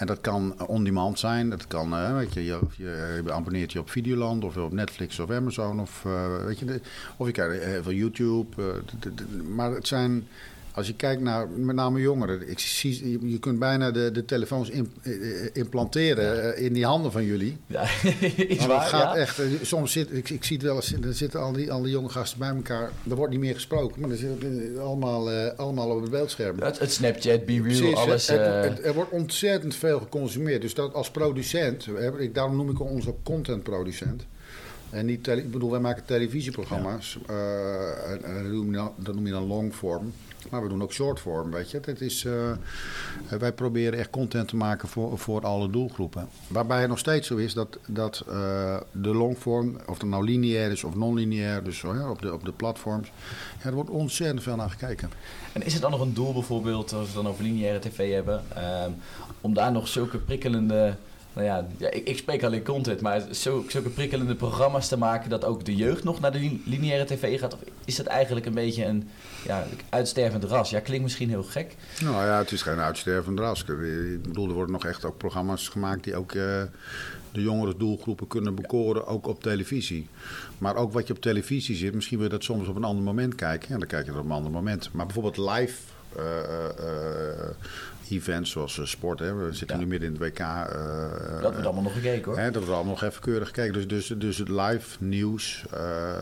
en 0.00 0.06
dat 0.06 0.20
kan 0.20 0.54
on-demand 0.66 1.18
zijn. 1.18 1.50
Dat 1.50 1.66
kan, 1.66 1.94
eh, 1.96 2.14
weet 2.16 2.34
je, 2.34 2.44
je, 2.44 2.58
je, 2.76 3.22
abonneert 3.28 3.72
je 3.72 3.78
op 3.78 3.90
Videoland 3.90 4.44
of 4.44 4.56
op 4.56 4.72
Netflix 4.72 5.18
of 5.18 5.30
Amazon. 5.30 5.80
Of, 5.80 6.02
eh, 6.06 6.44
weet 6.44 6.58
je, 6.58 6.80
of 7.16 7.26
je 7.26 7.32
kijkt 7.32 7.84
YouTube. 7.92 8.46
eh, 8.62 8.64
d- 9.00 9.16
d- 9.16 9.48
maar 9.48 9.70
het 9.70 9.86
zijn 9.86 10.26
Als 10.74 10.86
je 10.86 10.94
kijkt 10.94 11.22
naar 11.22 11.48
met 11.48 11.76
name 11.76 12.00
jongeren, 12.00 12.48
ik 12.50 12.58
zie, 12.58 13.10
je- 13.10 13.30
je 13.30 13.38
kunt 13.38 13.58
bijna 13.58 13.90
de, 13.90 14.10
de 14.12 14.24
telefoons 14.24 14.68
in- 14.70 14.92
eh, 15.02 15.12
eh, 15.44 15.50
implanteren 15.52 16.54
eh, 16.54 16.64
in 16.64 16.72
die 16.72 16.84
handen 16.84 17.12
van 17.12 17.24
jullie. 17.24 17.56
Ja, 17.66 17.82
iets 18.48 18.66
waar, 18.66 18.80
het 18.80 18.88
gaat 18.88 19.14
ja. 19.14 19.20
echt, 19.20 19.40
soms 19.62 19.92
zit, 19.92 20.12
ik, 20.12 20.30
ik 20.30 20.44
zie 20.44 20.56
het 20.56 20.66
wel 20.66 20.74
eens, 20.76 20.92
er 20.92 21.14
zitten 21.14 21.40
al 21.40 21.52
die, 21.52 21.72
al 21.72 21.82
die 21.82 21.90
jonge 21.92 22.08
gasten 22.08 22.38
bij 22.38 22.48
elkaar. 22.48 22.90
Er 23.10 23.16
wordt 23.16 23.30
niet 23.32 23.40
meer 23.40 23.54
gesproken, 23.54 24.00
maar 24.00 24.10
er 24.10 24.16
zitten 24.16 24.72
allemaal, 24.80 25.30
eh, 25.30 25.58
allemaal 25.58 25.90
op 25.90 26.00
het 26.00 26.10
beeldscherm. 26.10 26.58
Het, 26.60 26.78
het 26.78 26.92
Snapchat, 26.92 27.44
Be 27.46 27.52
Real, 27.52 27.62
Precies, 27.62 27.94
alles. 27.94 28.28
het- 28.28 28.40
het- 28.64 28.84
er 28.84 28.94
wordt 28.94 29.10
ontzettend 29.10 29.74
veel 29.74 29.98
geconsumeerd. 29.98 30.60
Dus 30.62 30.74
dat 30.74 30.94
als 30.94 31.10
producent, 31.10 31.86
ik, 32.18 32.34
daarom 32.34 32.56
noem 32.56 32.70
ik 32.70 32.80
ons 32.80 33.06
ook 33.08 33.18
contentproducent. 33.22 34.24
En 34.90 35.06
niet 35.06 35.26
ik 35.28 35.50
bedoel, 35.50 35.70
wij 35.70 35.80
maken 35.80 36.04
televisieprogramma's. 36.04 37.18
dat, 37.26 38.42
noem 38.50 38.66
je 38.70 38.76
dan, 38.76 38.92
dat 38.96 39.14
noem 39.14 39.26
je 39.26 39.32
dan 39.32 39.46
longform. 39.46 40.12
Maar 40.48 40.62
we 40.62 40.68
doen 40.68 40.82
ook 40.82 40.92
shortform, 40.92 41.50
weet 41.50 41.70
je. 41.70 41.80
Het 41.84 42.00
is, 42.00 42.24
eh, 42.24 42.52
wij 43.38 43.52
proberen 43.52 43.98
echt 43.98 44.10
content 44.10 44.48
te 44.48 44.56
maken 44.56 44.88
voor, 44.88 45.18
voor 45.18 45.44
alle 45.44 45.70
doelgroepen. 45.70 46.28
Waarbij 46.46 46.80
het 46.80 46.88
nog 46.88 46.98
steeds 46.98 47.26
zo 47.26 47.36
is 47.36 47.54
dat, 47.54 47.78
dat 47.86 48.24
eh, 48.28 48.76
de 48.92 49.14
longform, 49.14 49.76
of 49.86 49.98
het 49.98 50.08
nou 50.08 50.24
lineair 50.24 50.70
is 50.70 50.84
of 50.84 50.94
non-lineair, 50.94 51.64
dus 51.64 51.84
op, 51.84 52.22
de, 52.22 52.32
op 52.32 52.44
de 52.44 52.52
platforms, 52.52 53.12
ja, 53.62 53.68
er 53.68 53.74
wordt 53.74 53.90
ontzettend 53.90 54.42
veel 54.42 54.56
naar 54.56 54.70
gekeken. 54.70 55.10
En 55.52 55.62
is 55.62 55.72
het 55.72 55.82
dan 55.82 55.90
nog 55.90 56.00
een 56.00 56.14
doel 56.14 56.32
bijvoorbeeld, 56.32 56.92
als 56.92 57.00
we 57.00 57.06
het 57.06 57.14
dan 57.14 57.28
over 57.28 57.44
lineaire 57.44 57.78
tv 57.78 58.12
hebben, 58.12 58.42
ehm, 58.54 58.90
om 59.40 59.54
daar 59.54 59.72
nog 59.72 59.88
zulke 59.88 60.18
prikkelende, 60.18 60.96
nou 61.32 61.46
ja, 61.46 61.66
ja 61.76 61.90
ik, 61.90 62.08
ik 62.08 62.16
spreek 62.16 62.42
alleen 62.44 62.62
content, 62.62 63.00
maar 63.00 63.22
zo, 63.30 63.64
zulke 63.68 63.88
prikkelende 63.88 64.34
programma's 64.34 64.88
te 64.88 64.98
maken 64.98 65.30
dat 65.30 65.44
ook 65.44 65.64
de 65.64 65.76
jeugd 65.76 66.04
nog 66.04 66.20
naar 66.20 66.32
de 66.32 66.38
li- 66.38 66.62
lineaire 66.66 67.04
tv 67.04 67.40
gaat? 67.40 67.54
Of 67.54 67.60
is 67.84 67.96
dat 67.96 68.06
eigenlijk 68.06 68.46
een 68.46 68.54
beetje 68.54 68.84
een 68.84 69.08
ja, 69.44 69.66
uitstervend 69.88 70.44
ras? 70.44 70.70
Ja, 70.70 70.80
klinkt 70.80 71.02
misschien 71.04 71.28
heel 71.28 71.42
gek. 71.42 71.76
Nou 72.02 72.14
ja, 72.14 72.38
het 72.38 72.52
is 72.52 72.62
geen 72.62 72.78
uitstervend 72.78 73.38
ras. 73.38 73.60
Ik 73.60 74.22
bedoel, 74.22 74.48
er 74.48 74.54
worden 74.54 74.72
nog 74.72 74.86
echt 74.86 75.04
ook 75.04 75.16
programma's 75.16 75.68
gemaakt 75.68 76.04
die 76.04 76.16
ook 76.16 76.32
eh, 76.32 76.62
de 77.32 77.42
jongere 77.42 77.76
doelgroepen 77.76 78.26
kunnen 78.26 78.54
bekoren, 78.54 79.06
ook 79.06 79.26
op 79.26 79.42
televisie. 79.42 80.08
Maar 80.58 80.76
ook 80.76 80.92
wat 80.92 81.06
je 81.06 81.12
op 81.12 81.20
televisie 81.20 81.76
ziet, 81.76 81.94
misschien 81.94 82.16
wil 82.18 82.26
je 82.26 82.32
dat 82.32 82.44
soms 82.44 82.68
op 82.68 82.76
een 82.76 82.84
ander 82.84 83.04
moment 83.04 83.34
kijken. 83.34 83.70
En 83.72 83.78
dan 83.78 83.88
kijk 83.88 84.04
je 84.06 84.10
dat 84.12 84.20
op 84.20 84.26
een 84.26 84.32
ander 84.36 84.52
moment. 84.52 84.88
Maar 84.92 85.06
bijvoorbeeld 85.06 85.36
live 85.36 85.74
eh, 86.16 86.40
eh, 86.78 87.48
events 88.10 88.50
zoals 88.50 88.78
eh, 88.78 88.84
sport, 88.86 89.18
hè. 89.18 89.34
we 89.34 89.52
zitten 89.52 89.76
Ja. 89.76 89.82
nu 89.82 89.88
midden 89.88 90.08
in 90.14 90.14
het 90.20 90.22
WK. 90.32 90.38
eh, 90.38 90.62
Dat 91.42 91.52
wordt 91.52 91.64
allemaal 91.64 91.82
nog 91.82 91.92
gekeken 91.92 92.24
hoor. 92.24 92.38
Hè, 92.38 92.44
dat 92.50 92.54
wordt 92.54 92.70
allemaal 92.74 92.92
nog 93.00 93.02
even 93.02 93.22
keurig 93.22 93.46
gekeken. 93.48 93.72
Dus, 93.72 93.88
dus, 93.88 94.06
dus 94.18 94.38
het 94.38 94.48
live 94.48 94.96
nieuws, 95.04 95.64
eh, 95.72 96.12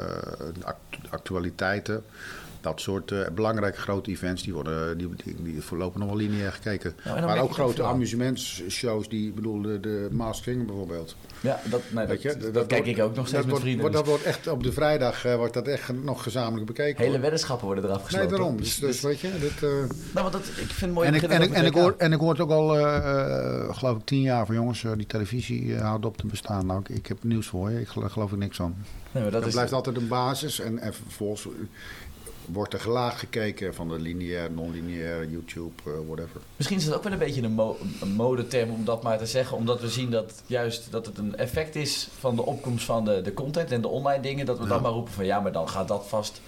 actualiteiten, 1.11 2.05
dat 2.61 2.81
soort 2.81 3.11
eh, 3.13 3.19
belangrijke 3.35 3.79
grote 3.79 4.11
events, 4.11 4.43
die 4.43 4.53
worden 4.55 4.99
die, 4.99 5.09
die, 5.25 5.43
die 5.43 5.63
voorlopig 5.63 5.99
nog 5.99 6.09
wel 6.09 6.17
lineair 6.17 6.53
gekeken. 6.53 6.95
Nou, 7.05 7.21
maar 7.21 7.39
ook 7.41 7.49
ik 7.49 7.55
grote 7.55 7.83
aan. 7.83 7.93
amusementsshows, 7.93 9.09
die 9.09 9.29
ik 9.29 9.35
bedoel 9.35 9.63
de, 9.63 9.81
de 9.81 10.09
Singer 10.31 10.65
bijvoorbeeld. 10.65 11.17
Ja, 11.41 11.61
dat, 11.71 11.83
nee, 11.91 12.07
dat, 12.07 12.23
je, 12.23 12.37
dat, 12.37 12.67
kijk 12.67 12.71
wordt- 12.71 12.87
ik 12.87 13.05
ook 13.05 13.15
nog 13.15 13.29
steeds 13.29 13.47
met 13.47 13.59
vrienden. 13.59 13.81
wordt- 13.81 13.97
dus 13.97 14.05
Dat 14.05 14.11
wordt 14.15 14.25
echt 14.25 14.47
op 14.49 14.63
de 14.63 14.73
vrijdag 14.73 15.25
eh, 15.25 15.35
wordt 15.37 15.55
dat 15.55 15.67
echt 15.67 15.93
nog 16.03 16.23
gezamenlijk 16.23 16.67
bekeken. 16.67 17.05
hele 17.05 17.19
weddenschappen 17.19 17.67
worden 17.67 17.85
eraf 17.85 17.97
Nee, 17.97 18.05
gesloten. 18.07 18.31
daarom. 18.31 18.57
Dus, 18.57 18.79
dus 18.79 19.01
weet 19.01 19.21
je, 19.21 19.31
dit, 19.41 19.63
eh, 19.63 19.69
nou, 19.71 19.89
want 20.13 20.33
dat, 20.33 20.43
ik 20.47 20.53
vind 20.55 20.81
het 20.81 20.93
mooi 20.93 21.07
en, 21.09 21.15
ik, 21.15 21.23
en, 21.23 21.43
ik, 21.43 21.51
en, 21.53 21.65
ik 21.65 21.75
hoor, 21.75 21.95
en 21.99 22.13
ik 22.13 22.19
hoor 22.19 22.31
het 22.31 22.41
ook 22.41 22.51
al, 22.51 22.77
eh, 22.79 22.97
eh, 22.97 23.75
geloof 23.77 23.97
ik, 23.97 24.05
tien 24.05 24.21
jaar 24.23 24.47
van 24.47 24.55
jongens, 24.55 24.85
eh, 24.85 24.93
die 24.97 25.07
televisie 25.07 25.75
eh, 25.75 25.81
houdt 25.81 26.05
op 26.05 26.17
te 26.17 26.27
bestaan. 26.27 26.67
Nou, 26.67 26.81
ik, 26.81 26.89
ik 26.89 27.07
heb 27.07 27.25
nieuws 27.25 27.47
voor 27.47 27.71
je, 27.71 27.81
ik 27.81 27.89
geloof, 27.89 28.13
geloof 28.13 28.31
er 28.33 28.39
niks 28.39 28.57
van. 28.57 28.75
Nee, 29.13 29.23
dat 29.23 29.33
Dat 29.33 29.47
is, 29.47 29.53
blijft 29.53 29.73
altijd 29.73 29.97
een 29.97 30.09
basis 30.09 30.61
en, 30.61 30.79
en 30.79 30.95
vervolgens 30.95 31.49
wordt 32.53 32.73
er 32.73 32.81
gelaagd 32.81 33.19
gekeken 33.19 33.75
van 33.75 33.89
de 33.89 33.99
lineair, 33.99 34.51
non-lineair, 34.51 35.29
YouTube, 35.29 35.73
eh, 35.85 35.93
whatever. 36.07 36.41
Misschien 36.57 36.79
is 36.79 36.85
het 36.85 36.95
ook 36.95 37.03
wel 37.03 37.13
een 37.13 37.19
beetje 37.19 37.43
een, 37.43 37.53
mo 37.53 37.77
een 38.01 38.13
modeterm 38.13 38.71
om 38.71 38.85
dat 38.85 39.03
maar 39.03 39.19
te 39.19 39.27
zeggen. 39.27 39.57
Omdat 39.57 39.81
we 39.81 39.89
zien 39.89 40.11
dat 40.11 40.43
juist 40.47 40.91
dat 40.91 41.07
het 41.07 41.19
een 41.19 41.37
effect 41.37 41.77
is 41.77 42.09
van 42.19 42.37
de 42.37 42.43
opkomst 42.47 42.85
van 42.85 43.05
de, 43.05 43.21
de 43.23 43.35
content 43.35 43.71
en 43.73 43.81
de 43.81 43.89
online 43.89 44.23
dingen. 44.23 44.47
Dat 44.47 44.57
we 44.59 44.63
Ja. 44.65 44.69
dan 44.69 44.83
maar 44.83 44.93
roepen 44.93 45.13
van 45.13 45.25
ja, 45.25 45.41
maar 45.41 45.53
dan 45.53 45.69
gaat 45.69 45.89
dat 45.89 46.07
vast. 46.09 46.41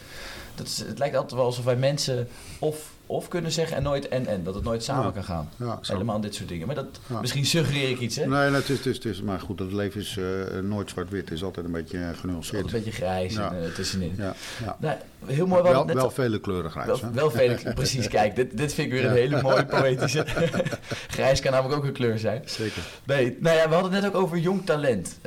Dat 0.55 0.67
is, 0.67 0.79
het 0.79 0.99
lijkt 0.99 1.15
altijd 1.17 1.35
wel 1.35 1.45
alsof 1.45 1.65
wij 1.65 1.77
mensen 1.77 2.29
of, 2.59 2.93
of 3.11 3.29
kunnen 3.29 3.53
zeggen 3.53 3.77
en 3.77 3.83
nooit 3.83 4.09
en 4.09 4.27
en. 4.27 4.45
Dat 4.45 4.55
het 4.55 4.65
nooit 4.65 4.85
samen 4.85 5.05
Ja. 5.05 5.11
kan 5.11 5.25
gaan. 5.25 5.49
Ja. 5.57 5.79
Helemaal 5.83 6.21
dit 6.21 6.35
soort 6.35 6.49
dingen. 6.49 6.67
Maar 6.67 6.75
dat, 6.75 6.87
Ja. 7.07 7.21
misschien 7.21 7.47
suggereer 7.47 7.89
ik 7.91 7.99
iets 8.01 8.17
hè. 8.17 8.27
Nee, 8.27 8.51
het 8.51 8.69
is, 8.69 8.77
het 8.77 8.87
is, 8.87 8.95
het 8.97 9.05
is, 9.05 9.23
maar 9.23 9.41
goed, 9.41 9.59
het 9.59 9.73
leven 9.73 10.01
is 10.01 10.17
eh, 10.17 10.61
nooit 10.61 10.91
zwart-wit. 10.91 11.21
Het 11.29 11.39
is 11.39 11.45
altijd 11.45 11.67
een 11.67 11.73
beetje 11.73 11.99
eh, 11.99 12.09
genuanceerd. 12.21 12.65
een 12.65 12.71
beetje 12.71 12.91
grijs 12.93 13.37
en, 13.37 13.63
eh, 13.65 13.71
tussenin. 13.75 14.15
Ja, 14.17 14.35
ja. 14.65 14.77
Nou, 14.81 14.97
heel 15.27 15.47
mooi. 15.47 15.63
we 15.63 15.69
Wel, 15.69 15.85
net 15.85 15.95
wel 15.95 16.11
vele 16.11 16.41
kleuren 16.41 16.71
grijs. 16.71 16.87
Wel, 16.87 16.99
hè? 17.01 17.11
wel 17.11 17.31
vele, 17.31 17.73
precies. 17.75 18.09
Kijk, 18.19 18.37
dit, 18.37 18.57
dit 18.57 18.75
vind 18.75 18.87
ik 18.87 18.93
weer 18.93 19.05
een 19.07 19.13
hele 19.13 19.43
mooie 19.43 19.67
poëtische. 19.77 20.25
Grijs 21.09 21.41
kan 21.41 21.53
namelijk 21.53 21.79
ook 21.79 21.85
een 21.85 21.93
kleur 21.93 22.19
zijn. 22.19 22.43
Zeker. 22.45 22.83
Nee, 23.05 23.37
nou 23.41 23.57
ja, 23.57 23.69
we 23.69 23.75
hadden 23.75 23.93
het 23.93 24.03
net 24.03 24.15
ook 24.15 24.23
over 24.23 24.39
jong 24.39 24.67
talent. 24.67 25.19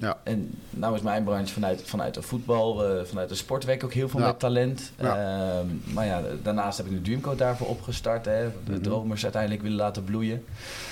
Ja. 0.00 0.18
En 0.22 0.58
nou 0.70 0.94
is 0.94 1.00
mijn 1.02 1.24
branche 1.24 1.52
vanuit, 1.52 1.82
vanuit 1.84 2.14
de 2.14 2.22
voetbal, 2.22 2.82
vanuit 3.06 3.28
de 3.28 3.34
sport 3.34 3.64
werk 3.64 3.78
ik 3.78 3.84
ook 3.84 3.92
heel 3.92 4.08
veel 4.08 4.20
met 4.20 4.38
talent. 4.38 4.92
Ja. 5.00 5.16
Ehm, 5.16 5.66
maar 5.94 6.06
ja, 6.06 6.22
daarnaast 6.42 6.76
heb 6.76 6.86
ik 6.86 6.92
nu 6.92 7.00
Daarvoor 7.36 7.66
opgestart. 7.68 8.24
Hè, 8.24 8.48
de 8.64 8.72
Mhm. 8.72 8.82
dromers 8.82 9.22
uiteindelijk 9.22 9.62
willen 9.62 9.76
laten 9.76 10.04
bloeien. 10.04 10.44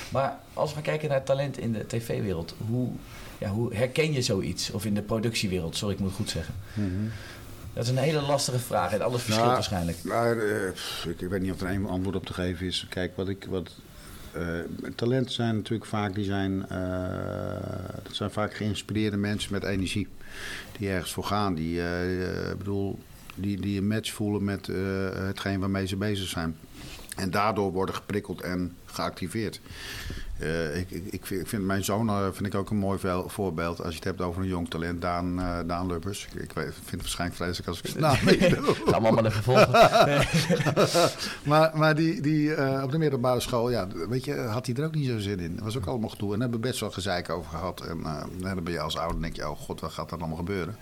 Maar 0.08 0.38
als 0.52 0.74
we 0.74 0.80
kijken 0.80 1.08
naar 1.08 1.22
talent 1.24 1.58
in 1.58 1.72
de 1.72 1.86
tv-wereld, 1.86 2.54
hoe, 2.70 2.88
ja, 3.38 3.48
hoe 3.50 3.74
herken 3.74 4.12
je 4.12 4.22
zoiets? 4.22 4.70
Of 4.70 4.84
in 4.84 4.94
de 4.94 5.02
productiewereld, 5.02 5.76
sorry, 5.76 5.94
ik 5.94 6.00
moet 6.00 6.08
het 6.08 6.18
goed 6.18 6.30
zeggen. 6.30 6.54
Mhm. 6.74 6.86
Dat 7.72 7.84
is 7.84 7.90
een 7.90 7.98
hele 7.98 8.20
lastige 8.20 8.58
vraag 8.58 8.92
en 8.92 9.00
alles 9.02 9.20
verschilt 9.22 9.40
Nou, 9.44 9.52
waarschijnlijk. 9.54 9.96
Maar, 10.04 10.38
eh, 10.38 10.72
pff, 10.72 11.04
ik, 11.06 11.20
ik 11.20 11.28
weet 11.28 11.40
niet 11.42 11.52
of 11.52 11.60
er 11.60 11.68
één 11.68 11.86
antwoord 11.86 12.16
op 12.16 12.26
te 12.26 12.34
geven 12.34 12.66
is. 12.66 12.86
Kijk, 12.88 13.16
wat 13.16 13.28
ik. 13.28 13.46
Wat, 13.48 13.70
eh, 14.32 14.42
talenten 14.94 15.32
zijn 15.32 15.56
natuurlijk 15.56 15.88
vaak, 15.90 16.14
die 16.14 16.24
zijn, 16.24 16.68
eh, 16.68 16.78
dat 18.02 18.14
zijn 18.16 18.30
vaak 18.30 18.54
geïnspireerde 18.54 19.16
mensen 19.16 19.52
met 19.52 19.64
energie. 19.64 20.08
Die 20.78 20.88
ergens 20.90 21.12
voor 21.12 21.24
gaan. 21.24 21.54
Die, 21.54 21.80
ik 22.50 22.58
bedoel, 22.58 22.98
die, 23.40 23.60
die 23.60 23.78
een 23.78 23.88
match 23.88 24.12
voelen 24.12 24.44
met 24.44 24.68
eh, 24.68 24.76
hetgeen 25.14 25.60
waarmee 25.60 25.86
ze 25.86 25.96
bezig 25.96 26.28
zijn. 26.28 26.56
En 27.16 27.30
daardoor 27.30 27.72
worden 27.72 27.94
geprikkeld 27.94 28.40
en 28.40 28.76
geactiveerd. 28.84 29.60
Eh, 30.38 30.76
ik, 30.76 30.90
ik, 30.90 31.04
ik 31.06 31.26
vind, 31.26 31.40
ik 31.40 31.48
vind 31.48 31.64
mijn 31.64 31.84
zoon 31.84 32.08
eh, 32.08 32.22
vind 32.32 32.46
ik 32.46 32.54
ook 32.54 32.70
een 32.70 32.76
mooi 32.76 32.98
voorbeeld. 33.26 33.82
Als 33.82 33.88
je 33.88 33.94
het 33.94 34.04
hebt 34.04 34.20
over 34.20 34.42
een 34.42 34.48
jong 34.48 34.70
talent, 34.70 35.00
Daan, 35.00 35.40
eh, 35.40 35.58
Daan 35.66 35.86
Lubbers. 35.86 36.28
Ik, 36.34 36.52
vind 36.52 36.74
het 36.90 37.00
waarschijnlijk 37.00 37.40
vreselijk 37.40 37.68
als 37.68 37.78
ik 37.78 37.86
zijn 37.90 38.02
naam 38.02 38.16
niet 38.24 38.40
even 38.40 39.42
volgen. 39.42 39.70
maar 41.50 41.70
maar 41.74 41.94
die, 41.94 42.20
die 42.20 42.50
op 42.82 42.90
de 42.90 42.98
middelbare 42.98 43.40
school, 43.40 43.70
ja, 43.70 43.86
weet 44.08 44.24
je, 44.24 44.34
had 44.34 44.66
hij 44.66 44.74
er 44.74 44.84
ook 44.84 44.94
niet 44.94 45.08
zo 45.08 45.18
zin 45.18 45.38
in. 45.38 45.54
Dat 45.54 45.64
was 45.64 45.76
ook 45.76 45.86
allemaal 45.86 46.08
gedoe. 46.08 46.32
En 46.32 46.38
daar 46.38 46.48
hebben 46.48 46.60
we 46.60 46.66
best 46.68 46.80
wel 46.80 46.90
gezeik 46.90 47.30
over 47.30 47.50
gehad. 47.50 47.80
En 47.80 48.02
dan 48.40 48.64
ben 48.64 48.72
je 48.72 48.80
als 48.80 48.96
ouder, 48.96 49.20
denk 49.20 49.36
je, 49.36 49.50
oh 49.50 49.58
god, 49.58 49.80
wat 49.80 49.92
gaat 49.92 50.10
er 50.10 50.18
allemaal 50.18 50.36
gebeuren? 50.36 50.76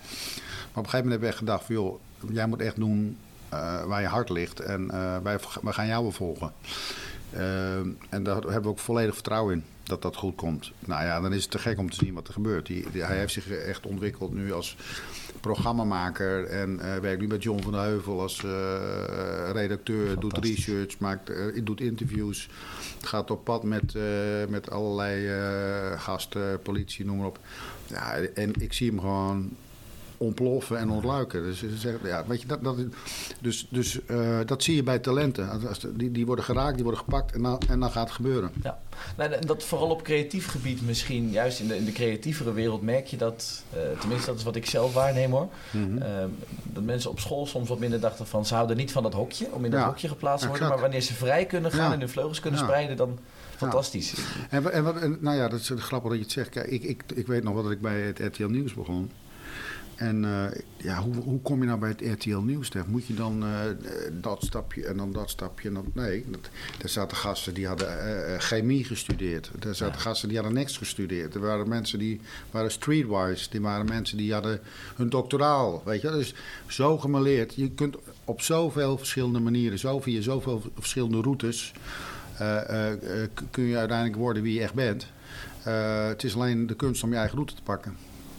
Op 0.77 0.85
een 0.85 0.91
gegeven 0.91 1.05
moment 1.05 1.21
we 1.21 1.27
echt 1.27 1.39
gedacht 1.39 1.65
van, 1.65 1.75
joh, 1.75 2.01
jij 2.33 2.47
moet 2.47 2.61
echt 2.61 2.77
doen 2.77 3.17
eh, 3.49 3.85
waar 3.85 4.01
je 4.01 4.07
hart 4.07 4.29
ligt. 4.31 4.61
En 4.61 4.91
eh, 4.91 5.17
wij, 5.23 5.39
wij 5.63 5.73
gaan 5.73 5.87
jou 5.87 6.13
volgen. 6.13 6.53
Eh, 7.31 7.77
en 8.09 8.23
daar 8.23 8.35
hebben 8.35 8.63
we 8.63 8.69
ook 8.69 8.79
volledig 8.79 9.15
vertrouwen 9.15 9.55
in 9.55 9.65
dat 9.83 10.03
dat 10.03 10.17
goed 10.17 10.35
komt. 10.35 10.73
Nou 10.79 11.05
ja, 11.05 11.21
dan 11.21 11.33
is 11.33 11.43
het 11.43 11.51
te 11.51 11.59
gek 11.59 11.79
om 11.79 11.91
te 11.91 11.97
zien 11.97 12.15
wat 12.15 12.27
er 12.27 12.33
gebeurt. 12.33 12.67
Die, 12.67 12.91
die- 12.93 13.03
hij 13.03 13.17
heeft 13.19 13.33
zich 13.33 13.51
echt 13.51 13.87
ontwikkeld 13.87 14.33
nu 14.35 14.53
als 14.53 14.77
programmamaker 15.41 16.45
en 16.47 16.77
werkt 17.01 17.21
nu 17.21 17.27
met 17.27 17.43
John 17.43 17.63
van 17.63 17.73
de 17.73 17.79
Heuvel 17.79 18.21
als 18.21 18.41
redacteur, 19.53 20.21
doet 20.21 20.39
research, 20.39 20.99
maakt, 20.99 21.31
doet 21.67 21.81
interviews, 21.81 22.49
gaat 23.03 23.31
op 23.31 23.45
pad 23.45 23.63
met, 23.63 23.95
met 24.49 24.71
allerlei 24.71 25.29
gasten, 25.99 26.63
politie, 26.63 27.05
noem 27.05 27.17
maar 27.17 27.27
op. 27.27 27.39
Ja, 27.87 28.15
en 28.15 28.53
ik 28.61 28.73
zie 28.73 28.89
hem 28.91 29.01
gewoon 29.01 29.51
ontploffen 30.17 30.79
en 30.79 30.91
ontluiken. 30.91 31.43
Dus, 31.43 31.65
ja, 32.03 32.25
weet 32.27 32.41
je, 32.41 32.47
dat, 32.47 32.65
dat, 32.65 32.77
dus, 33.41 33.67
dus 33.71 34.05
eh, 34.07 34.39
dat 34.47 34.63
zie 34.63 34.75
je 34.77 34.83
bij 34.83 34.99
talenten. 34.99 35.61
Die, 35.95 36.13
die 36.13 36.27
worden 36.27 36.45
geraakt, 36.45 36.75
die 36.75 36.85
worden 36.85 37.03
gepakt 37.03 37.33
en 37.33 37.43
dan, 37.43 37.61
en 37.69 37.81
dan 37.81 37.91
gaat 37.91 38.05
het 38.07 38.15
gebeuren. 38.15 38.51
Ja, 38.63 38.79
nou, 39.17 39.47
dat 39.47 39.63
vooral 39.65 39.91
op 39.91 40.03
creatief 40.03 40.47
gebied 40.49 40.87
misschien, 40.87 41.31
juist 41.31 41.61
in 41.61 41.69
de, 41.69 41.77
in 41.77 41.85
de 41.85 41.93
creatievere 41.93 42.53
wereld 42.53 42.83
merk 42.83 43.07
je 43.07 43.17
dat, 43.17 43.63
eh, 43.73 43.81
tenminste 44.01 44.27
dat 44.27 44.39
is 44.39 44.45
wat 44.45 44.57
ik 44.57 44.67
zelf 44.67 44.95
waarneem 44.95 45.31
hoor, 45.31 45.49
Mhm. 45.71 45.99
eh, 46.03 46.09
dat 46.63 46.83
mensen 46.83 47.11
op 47.11 47.21
school 47.21 47.47
soms 47.47 47.69
wat 47.69 47.79
minder 47.79 48.01
dachten 48.01 48.27
van 48.27 48.47
ze 48.47 48.55
houden 48.55 48.77
niet 48.77 48.93
van 48.93 49.03
dat 49.03 49.13
hokje, 49.13 49.49
om 49.53 49.65
in 49.65 49.71
dat 49.71 49.81
Ja, 49.81 49.87
hokje 49.87 50.09
geplaatst 50.09 50.41
te 50.43 50.49
worden, 50.49 50.67
exact. 50.67 50.81
maar 50.83 50.91
wanneer 50.91 51.07
ze 51.09 51.15
vrij 51.15 51.47
kunnen 51.47 51.71
gaan 51.73 51.87
Ja. 51.87 51.93
en 51.93 51.99
hun 52.01 52.09
vleugels 52.09 52.41
kunnen 52.41 52.61
Ja. 52.61 52.67
spreiden, 52.67 52.97
dan 52.97 53.19
fantastisch. 53.57 54.15
En, 54.51 54.73
en, 54.73 54.85
wat, 54.85 54.97
en, 54.97 55.17
nou 55.21 55.37
ja, 55.37 55.49
dat 55.49 55.61
is 55.61 55.71
grappig 55.77 56.09
dat 56.11 56.19
je 56.19 56.25
het 56.25 56.33
zegt. 56.33 56.49
Kijk, 56.49 56.67
ik, 56.67 56.83
ik, 56.83 57.03
ik 57.15 57.27
weet 57.27 57.43
nog 57.43 57.55
wel 57.55 57.63
dat 57.63 57.73
ik 57.73 57.81
bij 57.81 58.01
het 58.01 58.19
RTL 58.19 58.47
Nieuws 58.47 58.75
begon. 58.75 59.11
En 59.97 60.25
uh, 60.25 60.45
ja, 60.77 61.03
hoe, 61.03 61.15
hoe 61.15 61.41
kom 61.41 61.61
je 61.61 61.67
nou 61.67 61.79
bij 61.79 61.89
het 61.89 62.01
RTL 62.01 62.39
Nieuws 62.39 62.69
terecht? 62.69 62.89
Moet 62.89 63.07
je 63.07 63.15
dan 63.15 63.45
uh, 63.45 63.61
dat 64.13 64.45
stapje 64.45 64.87
en 64.87 64.97
dan 64.97 65.13
dat 65.13 65.31
stapje? 65.31 65.69
En 65.69 65.75
dan, 65.75 65.91
nee, 65.95 66.25
dat, 66.29 66.51
er 66.83 66.89
zaten 66.89 67.17
gasten 67.17 67.55
die 67.55 67.67
hadden 67.67 67.89
uh, 67.89 68.39
chemie 68.39 68.85
gestudeerd. 68.85 69.51
Er 69.61 69.75
zaten 69.75 69.95
ja. 69.95 70.01
gasten 70.01 70.29
die 70.29 70.37
hadden 70.37 70.57
niks 70.57 70.77
gestudeerd. 70.77 71.35
Er 71.35 71.41
waren 71.41 71.69
mensen 71.69 71.99
die 71.99 72.21
waren 72.51 72.71
streetwise. 72.71 73.51
Die 73.51 73.61
waren 73.61 73.87
mensen 73.87 74.17
die 74.17 74.33
hadden 74.33 74.61
hun 74.97 75.09
doctoraal. 75.09 75.83
Weet 75.85 76.01
je, 76.01 76.11
dus 76.11 76.35
zo 76.67 76.99
gemaleerd. 76.99 77.55
Je 77.55 77.71
kunt 77.71 77.97
op 78.25 78.41
zoveel 78.41 78.99
verschillende 78.99 79.41
manieren, 79.41 79.79
zo 79.79 80.01
via 80.01 80.21
zoveel 80.21 80.63
verschillende 80.79 81.21
routes, 81.21 81.73
kun 83.51 83.65
je 83.65 83.77
uiteindelijk 83.77 84.19
worden 84.19 84.43
wie 84.43 84.55
je 84.55 84.63
echt 84.63 84.75
bent. 84.75 85.07
het 86.09 86.25
is 86.25 86.35
alleen 86.35 86.67
de 86.67 86.75
kunst 86.75 87.03
om 87.03 87.11
je 87.11 87.17
eigen 87.17 87.35
route 87.35 87.55
te 87.55 87.63
pakken. 87.63 87.97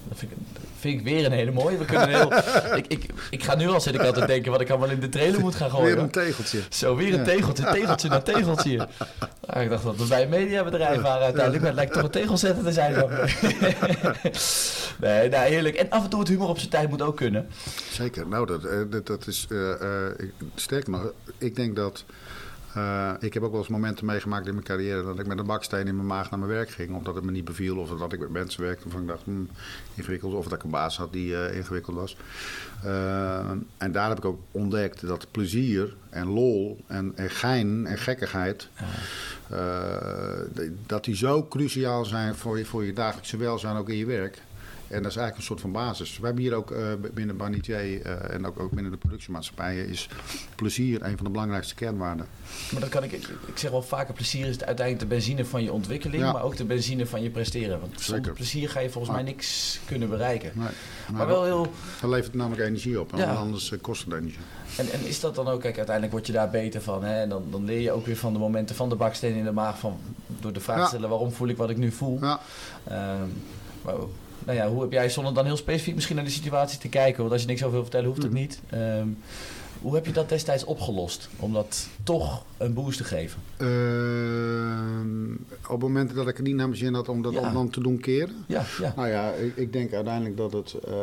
Dat 0.08 0.18
vind 0.18 0.32
ik, 0.32 0.38
vind 0.80 1.00
ik 1.00 1.06
weer 1.06 1.26
een 1.26 1.32
hele 1.32 1.52
mooie. 1.52 1.78
We 1.78 1.86
kunnen 1.86 2.10
heel, 2.10 2.34
ik, 2.80 2.88
ik, 2.88 3.06
ik 3.30 3.44
ga 3.44 3.56
nu 3.56 3.68
al 3.68 3.82
zit 3.82 3.96
ik 3.96 4.02
altijd 4.02 4.28
denken 4.28 4.52
wat 4.52 4.62
ik 4.62 4.70
allemaal 4.70 4.90
in 4.90 5.00
de 5.00 5.10
trailer 5.10 5.40
moet 5.40 5.56
gaan 5.56 5.70
gooien. 5.70 5.96
Weer 5.96 6.04
een 6.04 6.10
tegeltje. 6.10 6.60
Zo, 6.70 6.96
weer 6.96 7.14
een 7.14 7.24
tegeltje. 7.24 7.64
Tegeltje 7.72 8.10
naar 8.10 8.24
tegeltje. 8.24 8.88
Ah, 9.48 9.64
ik 9.64 9.70
dacht 9.70 9.84
dat 9.84 9.96
we 9.96 10.06
bij 10.06 10.24
een 10.24 10.30
mediabedrijf 10.30 11.02
waren 11.02 11.24
uiteindelijk. 11.24 11.64
Maar 11.64 11.68
het 11.68 11.76
lijkt 11.76 11.94
toch 11.94 12.04
een 12.04 12.10
tegelzetter 12.10 12.64
te 12.64 12.72
zijn. 12.72 12.94
nee, 15.08 15.30
nou 15.30 15.48
heerlijk. 15.48 15.76
En 15.76 15.90
af 15.90 16.04
en 16.04 16.10
toe 16.10 16.20
het 16.20 16.28
humor 16.28 16.48
op 16.48 16.58
zijn 16.58 16.70
tijd 16.70 16.90
moet 16.90 17.02
ook 17.02 17.16
kunnen. 17.16 17.48
Zeker. 17.92 18.28
Nou, 18.28 18.46
dat, 18.46 18.92
dat, 18.92 19.08
dat 19.08 19.28
is... 19.28 19.46
Uh, 19.50 19.60
uh, 19.82 20.30
sterker 20.56 20.90
nog, 20.90 21.12
ik 21.38 21.56
denk 21.56 21.76
dat... 21.76 22.06
Uh, 22.78 23.14
ik 23.20 23.34
heb 23.34 23.44
ook 23.44 23.52
wel 23.52 23.60
eens 23.60 23.70
momenten 23.70 24.06
meegemaakt 24.06 24.48
in 24.48 24.54
mijn 24.54 24.66
carrière 24.66 25.04
dat 25.04 25.20
ik 25.20 25.28
met 25.28 25.40
een 25.40 25.46
baksteen 25.46 25.88
in 25.88 25.96
mijn 25.96 26.08
maag 26.08 26.30
naar 26.30 26.40
mijn 26.40 26.52
werk 26.52 26.70
ging. 26.70 26.96
Omdat 26.96 27.16
het 27.16 27.24
me 27.24 27.32
niet 27.32 27.46
beviel 27.46 27.78
of 27.78 27.90
dat 27.90 28.14
ik 28.14 28.20
met 28.20 28.30
mensen 28.30 28.62
werkte 28.62 28.84
waarvan 28.84 29.02
ik 29.02 29.08
dacht, 29.08 29.24
hmm, 29.24 29.50
ingewikkeld. 29.94 30.34
Of 30.34 30.44
dat 30.44 30.54
ik 30.54 30.64
een 30.64 30.70
baas 30.70 30.98
had 30.98 31.14
die 31.14 31.32
uh, 31.32 31.56
ingewikkeld 31.56 31.96
was. 31.96 32.18
Uh, 32.86 33.50
en 33.78 33.92
daar 33.92 34.10
heb 34.10 34.18
ik 34.18 34.26
ook 34.26 34.40
ontdekt 34.52 35.08
dat 35.08 35.28
plezier 35.32 35.96
en 36.10 36.28
lol 36.28 36.84
en, 36.88 37.12
en 37.16 37.30
gein 37.30 37.86
en 37.86 37.98
gekkigheid... 37.98 38.70
dat 40.86 41.04
die 41.04 41.16
zo 41.16 41.48
cruciaal 41.48 42.06
zijn 42.06 42.36
voor 42.36 42.58
je, 42.58 42.66
voor 42.66 42.86
je 42.86 42.94
dagelijkse 42.94 43.38
welzijn 43.38 43.76
ook 43.76 43.90
in 43.90 43.98
je 43.98 44.06
werk. 44.06 44.42
En 44.88 45.02
dat 45.04 45.12
is 45.12 45.18
eigenlijk 45.18 45.38
een 45.38 45.44
soort 45.44 45.62
van 45.62 45.72
basis. 45.72 46.18
We 46.20 46.26
hebben 46.26 46.44
hier 46.44 46.54
ook 46.54 46.72
uh, 46.72 46.88
binnen 47.14 47.38
Banitier 47.38 48.06
uh, 48.06 48.34
en 48.34 48.46
ook, 48.46 48.60
ook 48.60 48.72
binnen 48.72 48.92
de 48.92 48.98
productiemaatschappijen 48.98 49.88
is 49.88 50.10
plezier 50.56 51.04
een 51.04 51.16
van 51.16 51.26
de 51.26 51.32
belangrijkste 51.32 51.76
kernwaarden. 51.76 52.28
Maar 52.72 52.82
dat 52.82 52.90
kan 52.90 53.04
ik, 53.04 53.12
ik 53.12 53.58
zeg 53.58 53.72
wel 53.72 53.82
vaker, 53.82 54.14
plezier 54.14 54.46
is 54.46 54.64
uiteindelijk 54.64 55.10
de 55.10 55.16
benzine 55.16 55.46
van 55.46 55.64
je 55.64 55.72
ontwikkeling, 55.72 56.24
ja. 56.24 56.32
maar 56.32 56.44
ook 56.44 56.56
de 56.56 56.66
benzine 56.66 57.06
van 57.06 57.24
je 57.24 57.30
presteren. 57.30 57.80
Want 57.80 57.92
zonder 58.02 58.16
Zeker. 58.16 58.34
plezier 58.34 58.70
ga 58.70 58.80
je 58.80 58.90
volgens 58.90 59.14
mij 59.14 59.24
niks 59.24 59.80
kunnen 59.86 60.10
bereiken. 60.10 60.52
Nee. 60.54 60.64
Maar, 60.64 61.18
maar 61.18 61.28
wel 61.28 61.44
heel... 61.44 61.72
Dan 62.02 62.10
levert 62.10 62.28
het 62.28 62.36
namelijk 62.36 62.68
energie 62.68 63.00
op, 63.00 63.14
en 63.14 63.18
ja. 63.18 63.34
anders 63.34 63.72
uh, 63.72 63.82
kost 63.82 64.06
het 64.06 64.14
energie. 64.14 64.40
En, 64.78 64.92
en 64.92 65.06
is 65.06 65.20
dat 65.20 65.36
dan 65.36 65.48
ook, 65.48 65.62
kijk, 65.62 65.78
uiteindelijk 65.78 66.16
word 66.16 66.28
je 66.28 66.34
daar 66.34 66.50
beter 66.50 66.82
van. 66.82 67.04
Hè? 67.04 67.22
En 67.22 67.30
dan, 67.30 67.44
dan 67.52 67.66
leer 67.66 67.80
je 67.80 67.92
ook 67.92 68.06
weer 68.06 68.18
van 68.18 68.34
de 68.34 68.40
momenten 68.40 68.76
van 68.76 68.90
de 68.90 68.96
baksteen 68.96 69.36
in 69.36 69.44
de 69.44 69.52
maag, 69.52 69.80
van, 69.80 70.00
door 70.40 70.54
de 70.54 70.60
vraag 70.60 70.82
te 70.82 70.88
stellen 70.88 71.10
waarom 71.10 71.32
voel 71.32 71.48
ik 71.48 71.58
wat 71.58 71.70
ik 71.70 71.78
nu 71.78 71.92
voel. 71.92 72.20
Ja. 72.22 72.40
Um, 73.22 73.34
maar, 73.82 73.96
nou 74.48 74.60
ja, 74.60 74.70
hoe 74.70 74.82
heb 74.82 74.92
jij 74.92 75.10
zonder 75.10 75.34
dan 75.34 75.46
heel 75.46 75.58
specifiek 75.58 75.96
misschien 75.96 76.16
naar 76.16 76.26
de 76.26 76.32
situatie 76.32 76.80
te 76.80 76.90
kijken? 76.90 77.20
Want 77.20 77.32
als 77.32 77.42
je 77.42 77.48
niks 77.48 77.62
over 77.62 77.74
wil 77.74 77.82
vertellen, 77.82 78.08
hoeft 78.08 78.22
het 78.24 78.32
Mm. 78.32 78.38
niet. 78.38 78.60
Um, 78.74 79.18
hoe 79.82 79.96
heb 79.96 80.06
je 80.06 80.12
dat 80.12 80.30
destijds 80.30 80.64
opgelost? 80.64 81.30
Om 81.40 81.54
dat 81.54 81.88
toch 82.04 82.44
een 82.58 82.74
boost 82.74 82.98
te 82.98 83.04
geven? 83.04 83.40
Uh, 83.58 83.70
op 85.70 85.82
momenten 85.82 86.16
dat 86.16 86.28
ik 86.28 86.38
het 86.38 86.46
niet 86.46 86.56
naar 86.56 86.68
mijn 86.68 86.80
zin 86.80 86.94
had 86.94 87.10
om 87.10 87.22
dat 87.22 87.34
Ja. 87.34 87.52
dan 87.52 87.70
te 87.70 87.82
doen 87.82 88.00
keren. 88.00 88.36
Ja, 88.48 88.64
ja. 88.82 88.94
Nou 88.96 89.08
ja, 89.08 89.32
ik, 89.32 89.56
ik 89.56 89.74
denk 89.74 89.94
uiteindelijk 89.94 90.38
dat 90.38 90.54
het. 90.54 90.74
eh, 90.74 90.94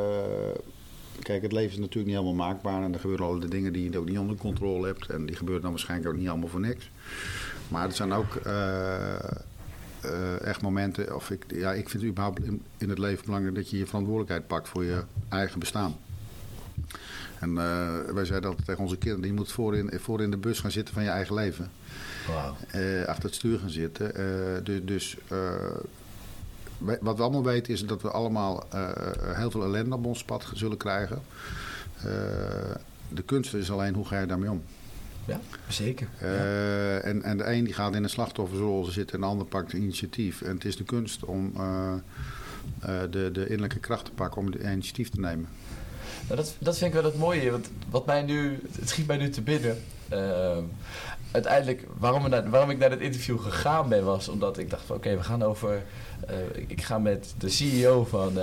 kijk, 1.23 1.43
het 1.43 1.53
leven 1.53 1.73
is 1.73 1.79
natuurlijk 1.79 2.07
niet 2.07 2.17
helemaal 2.23 2.47
maakbaar. 2.49 2.83
En 2.83 2.93
er 2.95 3.01
gebeuren 3.01 3.27
allerlei 3.27 3.51
dingen 3.51 3.73
die 3.73 3.91
je 3.91 3.99
ook 3.99 4.09
niet 4.09 4.19
onder 4.19 4.37
controle 4.37 4.87
hebt. 4.87 5.07
En 5.11 5.27
die 5.27 5.37
gebeuren 5.37 5.63
dan 5.63 5.71
waarschijnlijk 5.71 6.11
ook 6.11 6.17
niet 6.19 6.29
allemaal 6.29 6.49
voor 6.49 6.61
niks. 6.61 6.91
Maar 7.69 7.87
er 7.87 7.93
zijn 7.95 8.13
ook. 8.13 8.35
eh, 8.35 9.15
eh, 10.05 10.40
echt 10.47 10.62
momenten, 10.62 11.14
of 11.14 11.31
ik, 11.31 11.45
ja, 11.49 11.73
ik 11.73 11.88
vind 11.88 12.03
het 12.03 12.11
überhaupt 12.12 12.43
in, 12.45 12.62
in 12.79 12.88
het 12.88 12.99
leven 12.99 13.25
belangrijk 13.25 13.55
dat 13.55 13.71
je 13.71 13.79
je 13.79 13.87
verantwoordelijkheid 13.87 14.47
pakt 14.47 14.69
voor 14.69 14.85
je 14.85 15.03
eigen 15.29 15.59
bestaan. 15.59 15.97
En 17.40 17.51
eh, 17.59 17.99
wij 18.14 18.25
zeiden 18.25 18.49
altijd 18.49 18.67
tegen 18.67 18.83
onze 18.83 18.97
kinderen, 18.97 19.27
je 19.27 19.33
moet 19.33 19.53
voor 19.53 19.77
in, 19.77 19.90
voor 20.01 20.23
in 20.23 20.31
de 20.31 20.37
bus 20.37 20.61
gaan 20.61 20.71
zitten 20.71 20.95
van 20.95 21.03
je 21.03 21.09
eigen 21.11 21.35
leven. 21.35 21.71
Eh, 22.71 23.07
achter 23.07 23.25
het 23.25 23.35
stuur 23.35 23.59
gaan 23.59 23.71
zitten. 23.71 24.12
Dus 24.64 24.81
dus 24.85 25.17
wij- 26.79 26.99
wat 27.01 27.17
we 27.17 27.23
allemaal 27.23 27.45
weten 27.45 27.73
is 27.73 27.87
dat 27.87 28.03
we 28.03 28.11
allemaal 28.11 28.67
heel 29.35 29.51
veel 29.51 29.64
ellende 29.64 29.95
op 29.97 30.05
ons 30.05 30.25
pad 30.25 30.47
zullen 30.55 30.77
krijgen. 30.77 31.23
De 33.09 33.23
kunst 33.25 33.55
is 33.55 33.71
alleen 33.71 33.95
hoe 33.95 34.07
ga 34.07 34.21
je 34.21 34.27
daarmee 34.27 34.51
om. 34.51 34.62
Ja, 35.27 35.41
zeker. 35.69 36.09
Ja. 36.21 36.27
Eh, 36.27 37.05
en, 37.07 37.23
en 37.23 37.37
de 37.37 37.45
een 37.53 37.65
die 37.65 37.75
gaat 37.75 37.95
in 37.95 38.03
een 38.03 38.09
slachtofferrol 38.11 38.85
zitten 38.85 39.15
en 39.17 39.21
de 39.23 39.27
ander 39.27 39.47
pakt 39.47 39.73
initiatief. 39.73 40.43
En 40.43 40.55
het 40.55 40.65
is 40.65 40.77
de 40.77 40.85
kunst 40.85 41.25
om 41.25 41.53
eh, 41.57 41.93
eh, 42.81 43.11
de, 43.11 43.31
de 43.33 43.43
innerlijke 43.47 43.79
kracht 43.79 44.05
te 44.05 44.11
pakken 44.11 44.41
om 44.41 44.51
de 44.51 44.59
initiatief 44.73 45.11
te 45.11 45.21
nemen. 45.21 45.49
Nou, 46.29 46.37
dat, 46.37 46.55
dat 46.59 46.79
vind 46.79 46.95
ik 46.95 47.01
wel 47.01 47.11
het 47.11 47.19
mooie. 47.19 47.51
Want 47.51 47.71
wat 47.91 48.07
mij 48.07 48.23
nu, 48.23 48.59
het 48.79 48.89
schiet 48.89 49.07
mij 49.07 49.17
nu 49.17 49.29
te 49.31 49.43
binnen. 49.43 49.79
Ehm, 50.09 50.63
uiteindelijk, 51.31 51.87
waarom, 51.99 52.23
we 52.23 52.29
naar- 52.29 52.51
waarom 52.51 52.71
ik 52.71 52.79
naar 52.79 52.91
dit 52.91 53.01
interview 53.01 53.41
gegaan 53.41 53.89
ben, 53.89 54.05
was 54.05 54.29
omdat 54.29 54.59
ik 54.59 54.71
dacht 54.71 54.85
van 54.87 54.97
oké, 54.97 55.17
we 55.17 55.23
gaan 55.23 55.43
over. 55.43 55.83
ik- 56.69 56.83
ga 56.83 56.99
met 56.99 57.35
de 57.39 57.49
CEO 57.49 58.05
van 58.05 58.39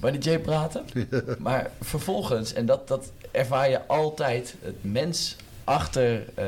Bunny 0.00 0.18
J 0.18 0.38
praten. 0.38 0.84
maar 1.38 1.70
vervolgens, 1.80 2.52
en 2.52 2.66
dat, 2.66 2.88
dat 2.88 3.12
ervaar 3.30 3.70
je 3.70 3.86
altijd, 3.86 4.54
het 4.62 4.76
mens 4.80 5.36
achter 5.66 6.24
eh, 6.34 6.44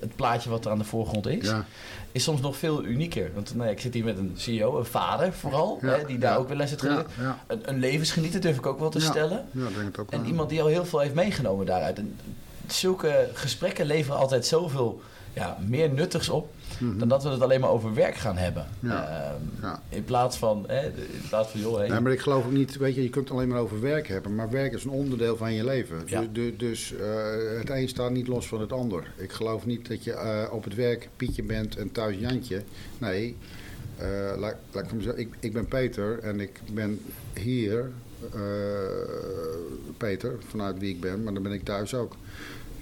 het 0.00 0.16
plaatje 0.16 0.50
wat 0.50 0.64
er 0.64 0.70
aan 0.70 0.78
de 0.78 0.84
voorgrond 0.84 1.26
is, 1.26 1.48
Ja, 1.48 1.64
is 2.12 2.22
soms 2.24 2.40
nog 2.40 2.56
veel 2.56 2.84
unieker. 2.84 3.30
Want 3.34 3.54
nou 3.54 3.66
ja, 3.66 3.72
ik 3.72 3.80
zit 3.80 3.94
hier 3.94 4.04
met 4.04 4.18
een 4.18 4.32
CEO, 4.36 4.78
een 4.78 4.84
vader 4.84 5.32
vooral, 5.32 5.78
Ja, 5.82 5.88
hè, 5.88 6.04
die 6.06 6.18
daar 6.18 6.38
ook 6.38 6.48
wel 6.48 6.66
geleerd. 6.66 7.06
ja, 7.20 7.38
Een, 7.46 7.60
een 7.64 7.78
levensgenieter 7.78 8.40
durf 8.40 8.56
ik 8.56 8.66
ook 8.66 8.78
wel 8.78 8.90
te 8.90 9.00
stellen. 9.00 9.44
ja, 9.50 9.64
denk 9.64 9.76
het 9.86 9.98
ook 9.98 10.10
En 10.10 10.18
wel. 10.18 10.28
iemand 10.28 10.48
die 10.48 10.60
al 10.60 10.66
heel 10.66 10.84
veel 10.84 10.98
heeft 10.98 11.14
meegenomen 11.14 11.66
daaruit. 11.66 11.98
En 11.98 12.18
zulke 12.66 13.28
gesprekken 13.34 13.86
leveren 13.86 14.18
altijd 14.18 14.46
zoveel 14.46 15.00
ja, 15.32 15.56
meer 15.66 15.90
nuttigs 15.90 16.28
op 16.28 16.48
Mhm. 16.82 16.98
dan 16.98 17.08
dat 17.08 17.22
we 17.22 17.28
het 17.28 17.40
alleen 17.42 17.60
maar 17.60 17.70
over 17.70 17.94
werk 17.94 18.14
gaan 18.14 18.36
hebben. 18.36 18.66
Ja. 18.80 19.08
Ehm, 19.08 19.40
Ja. 19.66 19.82
In 19.88 20.04
plaats 20.04 20.36
van, 20.38 20.64
hè, 20.66 20.86
in 20.86 21.22
plaats 21.28 21.50
van 21.50 21.60
joh, 21.60 21.76
hey, 21.78 21.88
Nee, 21.88 22.00
maar 22.00 22.12
ik 22.12 22.20
geloof 22.20 22.44
ook 22.44 22.52
niet, 22.52 22.76
weet 22.76 22.94
je, 22.94 23.02
je 23.02 23.08
kunt 23.10 23.28
het 23.28 23.36
alleen 23.36 23.48
maar 23.48 23.60
over 23.60 23.80
werk 23.80 24.08
hebben, 24.08 24.34
maar 24.34 24.50
werk 24.50 24.72
is 24.72 24.84
een 24.84 24.90
onderdeel 24.90 25.36
van 25.36 25.52
je 25.52 25.64
leven. 25.64 25.96
Ja. 26.06 26.20
Du- 26.20 26.32
du- 26.32 26.56
dus 26.56 26.94
eh, 26.94 27.58
het 27.58 27.70
een 27.70 27.88
staat 27.88 28.10
niet 28.10 28.26
los 28.28 28.46
van 28.48 28.60
het 28.60 28.72
ander. 28.72 29.12
Ik 29.16 29.32
geloof 29.32 29.66
niet 29.66 29.88
dat 29.88 30.04
je 30.04 30.12
eh, 30.12 30.52
op 30.52 30.64
het 30.64 30.74
werk 30.74 31.08
Pietje 31.16 31.42
bent 31.42 31.76
en 31.76 31.92
thuis 31.92 32.16
Jantje. 32.18 32.62
Nee, 32.98 33.36
eh, 33.96 34.06
laat, 34.36 34.54
laat 34.72 34.84
ik 34.84 34.90
hem 34.90 35.00
zeggen, 35.00 35.20
ik, 35.22 35.28
ik 35.40 35.52
ben 35.52 35.66
Peter 35.66 36.18
en 36.18 36.40
ik 36.40 36.60
ben 36.72 37.00
hier 37.40 37.90
Peter, 39.96 40.32
vanuit 40.48 40.78
wie 40.78 40.94
ik 40.94 41.00
ben, 41.00 41.22
maar 41.22 41.34
dan 41.34 41.42
ben 41.42 41.52
ik 41.52 41.64
thuis 41.64 41.94
ook. 41.94 42.16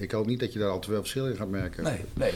Ik 0.00 0.10
hoop 0.10 0.26
niet 0.26 0.40
dat 0.40 0.52
je 0.52 0.58
daar 0.58 0.68
al 0.68 0.78
te 0.78 0.88
veel 0.88 1.00
verschil 1.00 1.26
in 1.26 1.36
gaat 1.36 1.48
merken. 1.48 1.84
nee, 1.84 2.04
nee, 2.14 2.32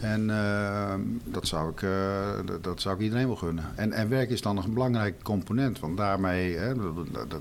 En 0.00 0.30
eh, 0.30 0.94
dat, 1.24 1.46
zou 1.46 1.70
ik, 1.70 1.82
eh, 1.82 2.38
dat, 2.60 2.80
zou 2.80 2.94
ik 2.94 3.00
iedereen 3.00 3.26
wel 3.26 3.36
gunnen. 3.36 3.64
En, 3.74 3.92
en 3.92 4.08
werk 4.08 4.30
is 4.30 4.40
dan 4.40 4.54
nog 4.54 4.64
een 4.64 4.74
belangrijke 4.74 5.22
component. 5.22 5.80
Want 5.80 5.96
daarmee, 5.96 6.56
hè, 6.56 6.74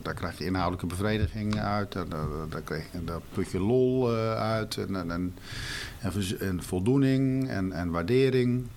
daar, 0.02 0.14
krijg 0.14 0.38
je 0.38 0.46
inhoudelijke 0.46 0.86
bevrediging 0.86 1.60
uit. 1.60 1.92
Daar, 1.92 2.08
daar, 2.10 2.28
daar, 2.50 2.62
krijg 2.62 2.84
je, 2.92 3.04
daar 3.04 3.22
put 3.34 3.52
je 3.52 3.60
lol 3.60 4.12
eh, 4.12 4.36
uit. 4.36 4.78
En, 4.78 4.96
en, 4.96 5.12
en, 5.12 5.36
en, 6.00 6.40
en 6.40 6.64
voldoening 6.64 7.50
en, 7.50 7.72
en 7.72 7.90
waardering. 7.90 8.68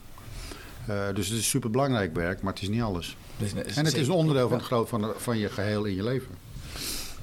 Eh, 0.87 1.15
dus 1.15 1.29
het 1.29 1.39
is 1.39 1.49
super 1.49 1.71
belangrijk 1.71 2.15
werk, 2.15 2.43
maar 2.43 2.53
het 2.53 2.63
is 2.63 2.69
niet 2.69 2.83
alles. 2.83 3.17
Dus, 3.37 3.53
En 3.53 3.85
het 3.85 3.97
is 3.97 4.07
een 4.07 4.13
onderdeel 4.13 4.49
van, 4.49 4.59
het 4.59 4.67
groot, 4.67 4.89
van, 4.89 5.13
van 5.17 5.39
je 5.39 5.49
geheel 5.49 5.85
in 5.85 5.95
je 5.95 6.03
leven. 6.03 6.44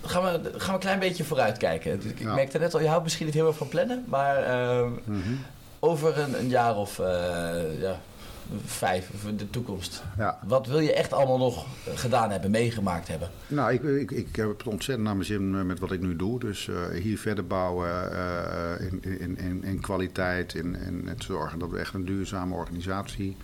Gaan 0.05 0.23
we, 0.23 0.49
gaan 0.57 0.67
we 0.67 0.73
een 0.73 0.79
klein 0.79 0.99
beetje 0.99 1.23
vooruitkijken. 1.23 2.01
Ik 2.09 2.19
Ja. 2.19 2.33
merkte 2.33 2.57
net 2.59 2.73
al, 2.73 2.81
je 2.81 2.87
houdt 2.87 3.03
misschien 3.03 3.25
niet 3.25 3.35
heel 3.35 3.47
erg 3.47 3.57
van 3.57 3.67
plannen, 3.67 4.03
maar 4.07 4.37
ehm, 4.43 4.89
Mhm. 5.03 5.19
over 5.79 6.19
een, 6.19 6.39
een 6.39 6.49
jaar 6.49 6.75
of 6.77 6.99
eh, 6.99 7.05
ja, 7.81 7.99
vijf, 8.65 9.09
de 9.37 9.49
toekomst. 9.49 10.03
Ja. 10.17 10.39
Wat 10.47 10.67
wil 10.67 10.79
je 10.79 10.93
echt 10.93 11.13
allemaal 11.13 11.37
nog 11.37 11.65
gedaan 11.95 12.31
hebben, 12.31 12.51
meegemaakt 12.51 13.07
hebben? 13.07 13.29
Nou, 13.47 13.73
ik, 13.73 13.83
ik, 13.83 14.11
ik 14.11 14.35
heb 14.35 14.49
het 14.49 14.63
ontzettend 14.67 15.07
naar 15.07 15.15
mijn 15.15 15.27
zin 15.27 15.55
eh, 15.55 15.61
met 15.61 15.79
wat 15.79 15.91
ik 15.91 16.01
nu 16.01 16.15
doe. 16.15 16.39
Dus 16.39 16.67
eh, 16.67 17.01
hier 17.01 17.17
verder 17.17 17.47
bouwen 17.47 18.13
eh, 18.13 18.85
in, 18.87 19.19
in, 19.19 19.37
in, 19.37 19.63
in 19.63 19.79
kwaliteit, 19.79 20.53
in, 20.53 20.75
in 20.75 21.07
het 21.07 21.23
zorgen 21.23 21.59
dat 21.59 21.69
we 21.69 21.79
echt 21.79 21.93
een 21.93 22.05
duurzame 22.05 22.55
organisatie, 22.55 23.37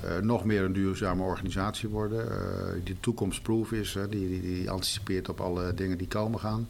eh, 0.00 0.16
nog 0.16 0.44
meer 0.44 0.62
een 0.62 0.72
duurzame 0.72 1.22
organisatie 1.22 1.88
worden. 1.88 2.30
eh, 2.30 2.84
die 2.84 2.96
toekomstproof 3.00 3.72
is, 3.72 3.96
die, 4.10 4.28
die, 4.28 4.40
die 4.40 4.70
anticipeert 4.70 5.28
op 5.28 5.40
alle 5.40 5.74
dingen 5.74 5.98
die 5.98 6.08
komen 6.08 6.40
gaan. 6.40 6.68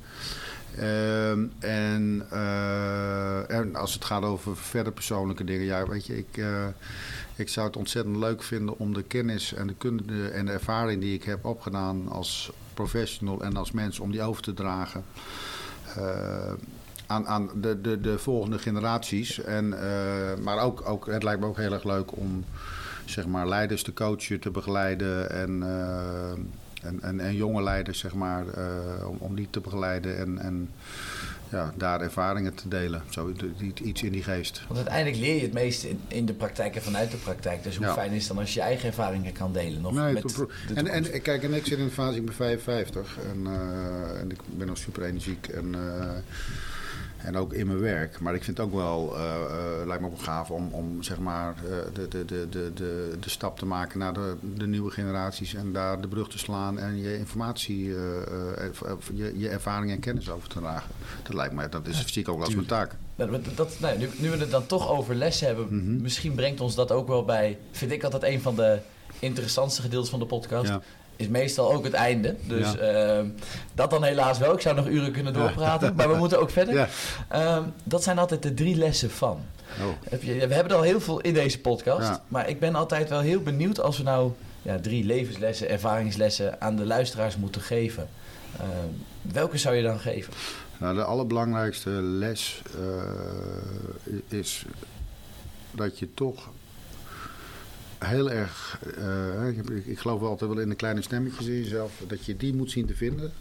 Ehm, 0.76 1.46
en, 1.58 2.26
uh, 2.32 3.50
en, 3.50 3.74
als 3.76 3.94
het 3.94 4.04
gaat 4.04 4.22
over 4.22 4.56
verder 4.56 4.92
persoonlijke 4.92 5.44
dingen, 5.44 5.66
ja, 5.66 5.86
weet 5.86 6.06
je, 6.06 6.16
ik, 6.16 6.36
uh, 6.36 6.66
ik 7.42 7.48
zou 7.48 7.66
het 7.66 7.76
ontzettend 7.76 8.16
leuk 8.16 8.42
vinden 8.42 8.78
om 8.78 8.94
de 8.94 9.02
kennis 9.02 9.54
en 9.54 9.66
de 9.66 9.74
kunde 9.74 10.28
en 10.28 10.46
de 10.46 10.52
ervaring 10.52 11.00
die 11.00 11.14
ik 11.14 11.24
heb 11.24 11.44
opgedaan 11.44 12.08
als 12.08 12.52
professional 12.74 13.42
en 13.42 13.56
als 13.56 13.72
mens, 13.72 14.00
om 14.00 14.10
die 14.10 14.22
over 14.22 14.42
te 14.42 14.54
dragen. 14.54 15.04
Uh, 15.98 16.52
aan, 17.06 17.26
aan 17.26 17.50
de, 17.54 17.80
de, 17.80 18.00
de 18.00 18.18
volgende 18.18 18.58
generaties. 18.58 19.40
En, 19.40 19.68
maar 20.42 20.58
ook, 20.58 20.88
ook, 20.88 21.06
het 21.06 21.22
lijkt 21.22 21.40
me 21.40 21.46
ook 21.46 21.56
heel 21.56 21.72
erg 21.72 21.84
leuk 21.84 22.16
om 22.16 22.44
zeg 23.04 23.26
maar, 23.26 23.48
leiders 23.48 23.82
te 23.82 23.92
coachen, 23.92 24.40
te 24.40 24.50
begeleiden 24.50 25.30
en, 25.30 25.62
en, 26.82 27.02
en, 27.02 27.20
en 27.20 27.34
jonge 27.34 27.62
leiders, 27.62 27.98
zeg 27.98 28.14
maar, 28.14 28.44
om, 29.06 29.16
om 29.18 29.34
die 29.34 29.48
te 29.50 29.60
begeleiden 29.60 30.18
en, 30.18 30.38
en 30.38 30.70
ja, 31.52 31.72
daar 31.76 32.00
ervaringen 32.00 32.54
te 32.54 32.68
delen. 32.68 33.02
Zo, 33.10 33.32
iets 33.82 34.02
in 34.02 34.12
die 34.12 34.22
geest. 34.22 34.62
Want 34.66 34.78
uiteindelijk 34.78 35.16
leer 35.16 35.34
je 35.34 35.40
het 35.40 35.52
meest 35.52 35.84
in, 35.84 36.00
in 36.08 36.26
de 36.26 36.32
praktijk 36.32 36.76
en 36.76 36.82
vanuit 36.82 37.10
de 37.10 37.16
praktijk. 37.16 37.62
Dus 37.62 37.76
hoe 37.76 37.86
fijn 37.86 38.12
is 38.12 38.18
het 38.18 38.28
dan 38.28 38.38
als 38.38 38.54
je 38.54 38.60
je 38.60 38.66
eigen 38.66 38.88
ervaringen 38.88 39.32
kan 39.32 39.52
delen? 39.52 39.80
Nog 39.80 39.92
nee, 39.92 40.12
met 40.12 40.46
en, 40.74 40.86
en 40.86 41.22
kijk, 41.22 41.42
en 41.42 41.54
ik 41.54 41.66
zit 41.66 41.78
in 41.78 41.84
de 41.84 41.90
fase, 41.90 42.16
ik 42.16 42.24
ben 42.24 42.34
55 42.34 43.18
en, 43.32 43.40
uh, 43.46 44.20
en 44.20 44.30
ik 44.30 44.38
ben 44.46 44.66
nog 44.66 44.78
super 44.78 45.02
energiek. 45.02 45.48
En, 45.48 45.74
uh, 45.74 46.10
en 47.22 47.36
ook 47.36 47.52
in 47.52 47.66
mijn 47.66 47.80
werk. 47.80 48.20
Maar 48.20 48.34
ik 48.34 48.44
vind 48.44 48.56
het 48.56 48.66
ook 48.66 48.74
wel, 48.74 49.16
uh, 49.16 49.22
uh, 49.22 49.86
lijkt 49.86 50.02
me 50.02 50.08
ook 50.08 50.22
gaaf 50.22 50.50
om, 50.50 50.68
om 50.70 51.02
zeg 51.02 51.18
maar, 51.18 51.54
uh, 51.64 51.70
de, 51.92 52.08
de, 52.08 52.24
de, 52.24 52.48
de, 52.74 53.16
de 53.20 53.30
stap 53.30 53.58
te 53.58 53.66
maken 53.66 53.98
naar 53.98 54.12
de, 54.12 54.36
de 54.40 54.66
nieuwe 54.66 54.90
generaties 54.90 55.54
en 55.54 55.72
daar 55.72 56.00
de 56.00 56.08
brug 56.08 56.28
te 56.28 56.38
slaan 56.38 56.78
en 56.78 56.98
je 56.98 57.18
informatie, 57.18 57.84
je, 57.84 59.32
je 59.36 59.48
ervaring 59.48 59.90
en 59.90 60.00
kennis 60.00 60.30
over 60.30 60.48
te 60.48 60.58
dragen. 60.58 60.90
Dat 61.22 61.34
lijkt 61.34 61.54
mij, 61.54 61.68
dat 61.68 61.86
is 61.86 62.00
fysiek 62.00 62.28
ook 62.28 62.36
wel 62.36 62.44
als 62.44 62.54
mijn 62.54 62.66
taak. 62.66 62.96
Dat, 63.54 63.76
nou, 63.80 63.98
nu, 63.98 64.08
nu, 64.16 64.30
we 64.30 64.36
het 64.36 64.50
dan 64.50 64.66
toch 64.66 64.90
over 64.90 65.14
lessen 65.14 65.46
hebben, 65.46 65.66
mhm. 65.70 66.02
misschien 66.02 66.34
brengt 66.34 66.60
ons 66.60 66.74
dat 66.74 66.92
ook 66.92 67.08
wel 67.08 67.24
bij, 67.24 67.58
vind 67.70 67.92
ik 67.92 68.04
altijd 68.04 68.22
een 68.22 68.40
van 68.40 68.54
de 68.54 68.78
interessantste 69.18 69.82
gedeeltes 69.82 70.10
van 70.10 70.18
de 70.18 70.26
podcast. 70.26 70.68
Ja 70.68 70.82
is 71.16 71.28
meestal 71.28 71.72
ook 71.72 71.84
het 71.84 71.92
einde. 71.92 72.36
Dus 72.46 72.78
ehm, 72.78 73.26
dat 73.74 73.90
dan 73.90 74.04
helaas 74.04 74.38
wel. 74.38 74.52
Ik 74.52 74.60
zou 74.60 74.76
nog 74.76 74.86
uren 74.86 75.12
kunnen 75.12 75.32
doorpraten, 75.32 75.94
maar 75.94 76.08
we 76.08 76.16
moeten 76.16 76.40
ook 76.40 76.50
verder. 76.60 76.74
Ja. 76.74 76.88
Ehm, 77.28 77.62
dat 77.84 78.02
zijn 78.02 78.18
altijd 78.18 78.42
de 78.42 78.54
drie 78.54 78.76
lessen 78.76 79.10
van. 79.10 79.40
Oh. 79.80 80.18
We 80.20 80.54
hebben 80.54 80.68
er 80.68 80.74
al 80.74 80.82
heel 80.82 81.00
veel 81.00 81.20
in 81.20 81.34
deze 81.34 81.60
podcast. 81.60 82.20
Maar 82.28 82.48
ik 82.48 82.60
ben 82.60 82.74
altijd 82.74 83.08
wel 83.08 83.20
heel 83.20 83.40
benieuwd 83.40 83.80
als 83.80 83.96
we 83.96 84.02
nou 84.02 84.32
ja, 84.62 84.80
drie 84.80 85.04
levenslessen, 85.04 85.68
ervaringslessen 85.68 86.60
aan 86.60 86.76
de 86.76 86.86
luisteraars 86.86 87.36
moeten 87.36 87.60
geven. 87.60 88.08
Ehm, 88.58 89.32
welke 89.32 89.58
zou 89.58 89.74
je 89.74 89.82
dan 89.82 89.98
geven? 89.98 90.32
Nou, 90.78 90.94
de 90.94 91.04
allerbelangrijkste 91.04 91.90
les 91.90 92.62
uh, 92.78 94.38
is 94.40 94.64
dat 95.70 95.98
je 95.98 96.14
toch 96.14 96.50
heel 98.04 98.30
erg. 98.30 98.80
Uh, 98.98 99.48
ik, 99.48 99.86
ik, 99.86 99.98
geloof 99.98 100.22
altijd 100.22 100.50
wel 100.50 100.60
in 100.60 100.68
de 100.68 100.74
kleine 100.74 101.02
stemmetjes 101.02 101.46
in 101.46 101.54
jezelf. 101.54 102.02
Dat 102.06 102.24
je 102.24 102.36
die 102.36 102.54
moet 102.54 102.70
zien 102.70 102.86
te 102.86 102.94
vinden. 102.94 103.32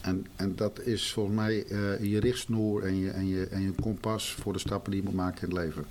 En, 0.00 0.26
en 0.36 0.56
dat 0.56 0.80
is 0.80 1.12
volgens 1.12 1.36
mij 1.36 1.64
uh, 1.68 2.04
je 2.04 2.20
richtsnoer 2.20 2.82
en 2.82 2.96
je, 2.96 3.10
en, 3.10 3.26
je, 3.26 3.46
en 3.46 3.62
je 3.62 3.72
kompas 3.80 4.32
voor 4.32 4.52
de 4.52 4.58
stappen 4.58 4.90
die 4.90 5.00
je 5.00 5.06
moet 5.06 5.16
maken 5.16 5.48
in 5.48 5.56
het 5.56 5.64
leven. 5.64 5.84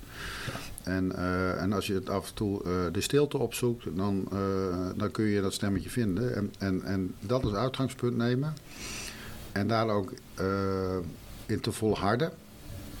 En, 0.82 1.12
uh, 1.16 1.62
en 1.62 1.72
als 1.72 1.86
je 1.86 1.94
het 1.94 2.08
af 2.08 2.28
en 2.28 2.34
toe 2.34 2.62
de 2.92 3.00
stilte 3.00 3.38
opzoekt, 3.38 3.96
dan, 3.96 4.28
dan 4.96 5.10
kun 5.10 5.24
je 5.24 5.40
dat 5.40 5.54
stemmetje 5.54 5.90
vinden. 5.90 6.34
En, 6.34 6.52
en, 6.58 6.82
en 6.84 7.14
dat 7.20 7.44
als 7.44 7.54
uitgangspunt 7.54 8.16
nemen. 8.16 8.54
En 9.52 9.68
daar 9.68 9.88
ook 9.88 10.12
in 11.46 11.60
te 11.60 11.72
volharden. 11.72 12.32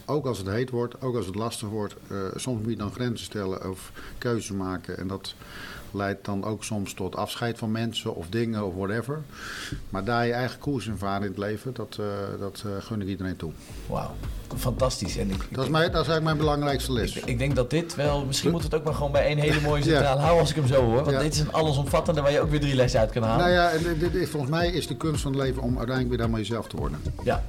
Ook 0.06 0.26
als 0.26 0.38
het 0.38 0.46
heet 0.46 0.70
wordt, 0.70 1.02
ook 1.02 1.16
als 1.16 1.26
het 1.26 1.34
lastig 1.34 1.68
wordt. 1.68 1.94
Uh, 2.12 2.18
soms 2.34 2.60
moet 2.60 2.70
je 2.70 2.76
dan 2.76 2.92
grenzen 2.92 3.24
stellen 3.24 3.70
of 3.70 3.92
keuzes 4.18 4.56
maken. 4.56 4.98
En 4.98 5.06
dat 5.06 5.34
leidt 5.90 6.24
dan 6.24 6.44
ook 6.44 6.64
soms 6.64 6.94
tot 6.94 7.16
afscheid 7.16 7.58
van 7.58 7.70
mensen 7.70 8.14
of 8.14 8.26
dingen 8.28 8.64
of 8.64 8.74
whatever. 8.74 9.22
Maar 9.90 10.04
daar 10.04 10.26
je 10.26 10.32
eigen 10.32 10.58
koers 10.58 10.86
in 10.86 10.96
varen 10.96 11.22
in 11.22 11.28
het 11.28 11.38
leven, 11.38 11.74
dat, 11.74 11.96
uh, 12.00 12.06
dat 12.38 12.62
uh, 12.66 12.72
gun 12.80 13.00
ik 13.00 13.08
iedereen 13.08 13.36
toe. 13.36 13.52
Wauw, 13.86 14.14
fantastisch. 14.56 15.16
En 15.16 15.30
ik, 15.30 15.46
dat, 15.50 15.64
is 15.64 15.70
mijn, 15.70 15.92
dat 15.92 16.02
is 16.02 16.08
eigenlijk 16.08 16.24
mijn 16.24 16.36
belangrijkste 16.36 16.92
les. 16.92 17.16
Ik, 17.16 17.24
ik, 17.24 17.38
denk 17.38 17.54
dat 17.54 17.70
dit 17.70 17.94
wel, 17.94 18.24
misschien 18.24 18.50
moet 18.50 18.62
het 18.62 18.74
ook 18.74 18.84
maar 18.84 18.94
gewoon 18.94 19.12
bij 19.12 19.24
één 19.24 19.38
hele 19.38 19.60
mooie 19.60 19.82
centraal 19.82 20.16
ja. 20.16 20.20
houden 20.20 20.40
als 20.40 20.50
ik 20.50 20.56
hem 20.56 20.66
zo 20.66 20.84
hoor. 20.84 21.04
Want 21.04 21.20
dit 21.20 21.34
is 21.34 21.40
een 21.40 21.52
allesomvattende 21.52 22.20
waar 22.20 22.32
je 22.32 22.40
ook 22.40 22.50
weer 22.50 22.60
drie 22.60 22.74
lessen 22.74 23.00
uit 23.00 23.10
kan 23.10 23.22
halen. 23.22 23.38
Nou 23.38 23.50
ja, 23.50 23.70
en 23.70 23.98
dit, 23.98 24.28
volgens 24.28 24.52
mij 24.52 24.70
is 24.70 24.86
de 24.86 24.96
kunst 24.96 25.22
van 25.22 25.32
het 25.32 25.40
leven 25.40 25.62
om 25.62 25.78
uiteindelijk 25.78 26.20
weer 26.20 26.30
maar 26.30 26.40
jezelf 26.40 26.68
te 26.68 26.76
worden. 26.76 27.00
Ja, 27.24 27.44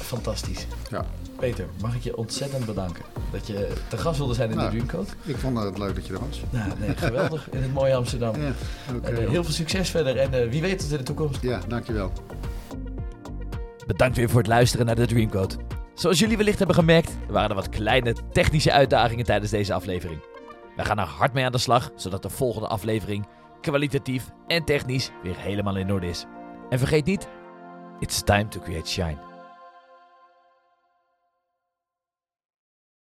fantastisch. 0.00 0.66
Ja. 0.90 1.04
Peter, 1.38 1.66
mag 1.80 1.94
ik 1.94 2.02
je 2.02 2.16
ontzettend 2.16 2.66
bedanken 2.66 3.04
dat 3.32 3.46
je 3.46 3.72
te 3.88 3.96
gast 3.96 4.18
wilde 4.18 4.34
zijn 4.34 4.50
in 4.50 4.56
nou, 4.56 4.70
de 4.70 4.76
Dreamcode. 4.76 5.08
Ik 5.24 5.36
vond 5.36 5.58
het 5.58 5.78
leuk 5.78 5.94
dat 5.94 6.06
je 6.06 6.12
er 6.12 6.20
was. 6.20 6.42
Nou, 6.50 6.72
nee, 6.78 6.96
geweldig 6.96 7.50
in 7.50 7.62
het 7.62 7.72
mooie 7.72 7.94
Amsterdam. 7.94 8.40
Ja, 8.40 8.52
okay, 8.96 9.12
en, 9.12 9.22
uh, 9.22 9.28
heel 9.28 9.44
veel 9.44 9.52
succes 9.52 9.90
verder 9.90 10.16
en 10.16 10.34
uh, 10.34 10.50
wie 10.50 10.60
weet 10.60 10.78
tot 10.78 10.90
in 10.90 10.96
de 10.96 11.02
toekomst. 11.02 11.42
Ja, 11.42 11.60
dankjewel. 11.68 12.12
Bedankt 13.86 14.16
weer 14.16 14.28
voor 14.28 14.38
het 14.38 14.48
luisteren 14.48 14.86
naar 14.86 14.94
de 14.94 15.06
Dreamcode. 15.06 15.54
Zoals 15.94 16.18
jullie 16.18 16.36
wellicht 16.36 16.58
hebben 16.58 16.76
gemerkt, 16.76 17.16
waren 17.28 17.48
er 17.48 17.54
wat 17.54 17.68
kleine 17.68 18.14
technische 18.32 18.72
uitdagingen 18.72 19.24
tijdens 19.24 19.50
deze 19.50 19.74
aflevering. 19.74 20.20
We 20.76 20.84
gaan 20.84 20.98
er 20.98 21.06
hard 21.06 21.32
mee 21.32 21.44
aan 21.44 21.52
de 21.52 21.58
slag, 21.58 21.90
zodat 21.96 22.22
de 22.22 22.30
volgende 22.30 22.68
aflevering 22.68 23.26
kwalitatief 23.60 24.30
en 24.46 24.64
technisch 24.64 25.10
weer 25.22 25.36
helemaal 25.36 25.76
in 25.76 25.92
orde 25.92 26.08
is. 26.08 26.24
En 26.70 26.78
vergeet 26.78 27.04
niet, 27.04 27.28
it's 27.98 28.22
time 28.22 28.48
to 28.48 28.60
create 28.60 28.88
shine. 28.88 29.27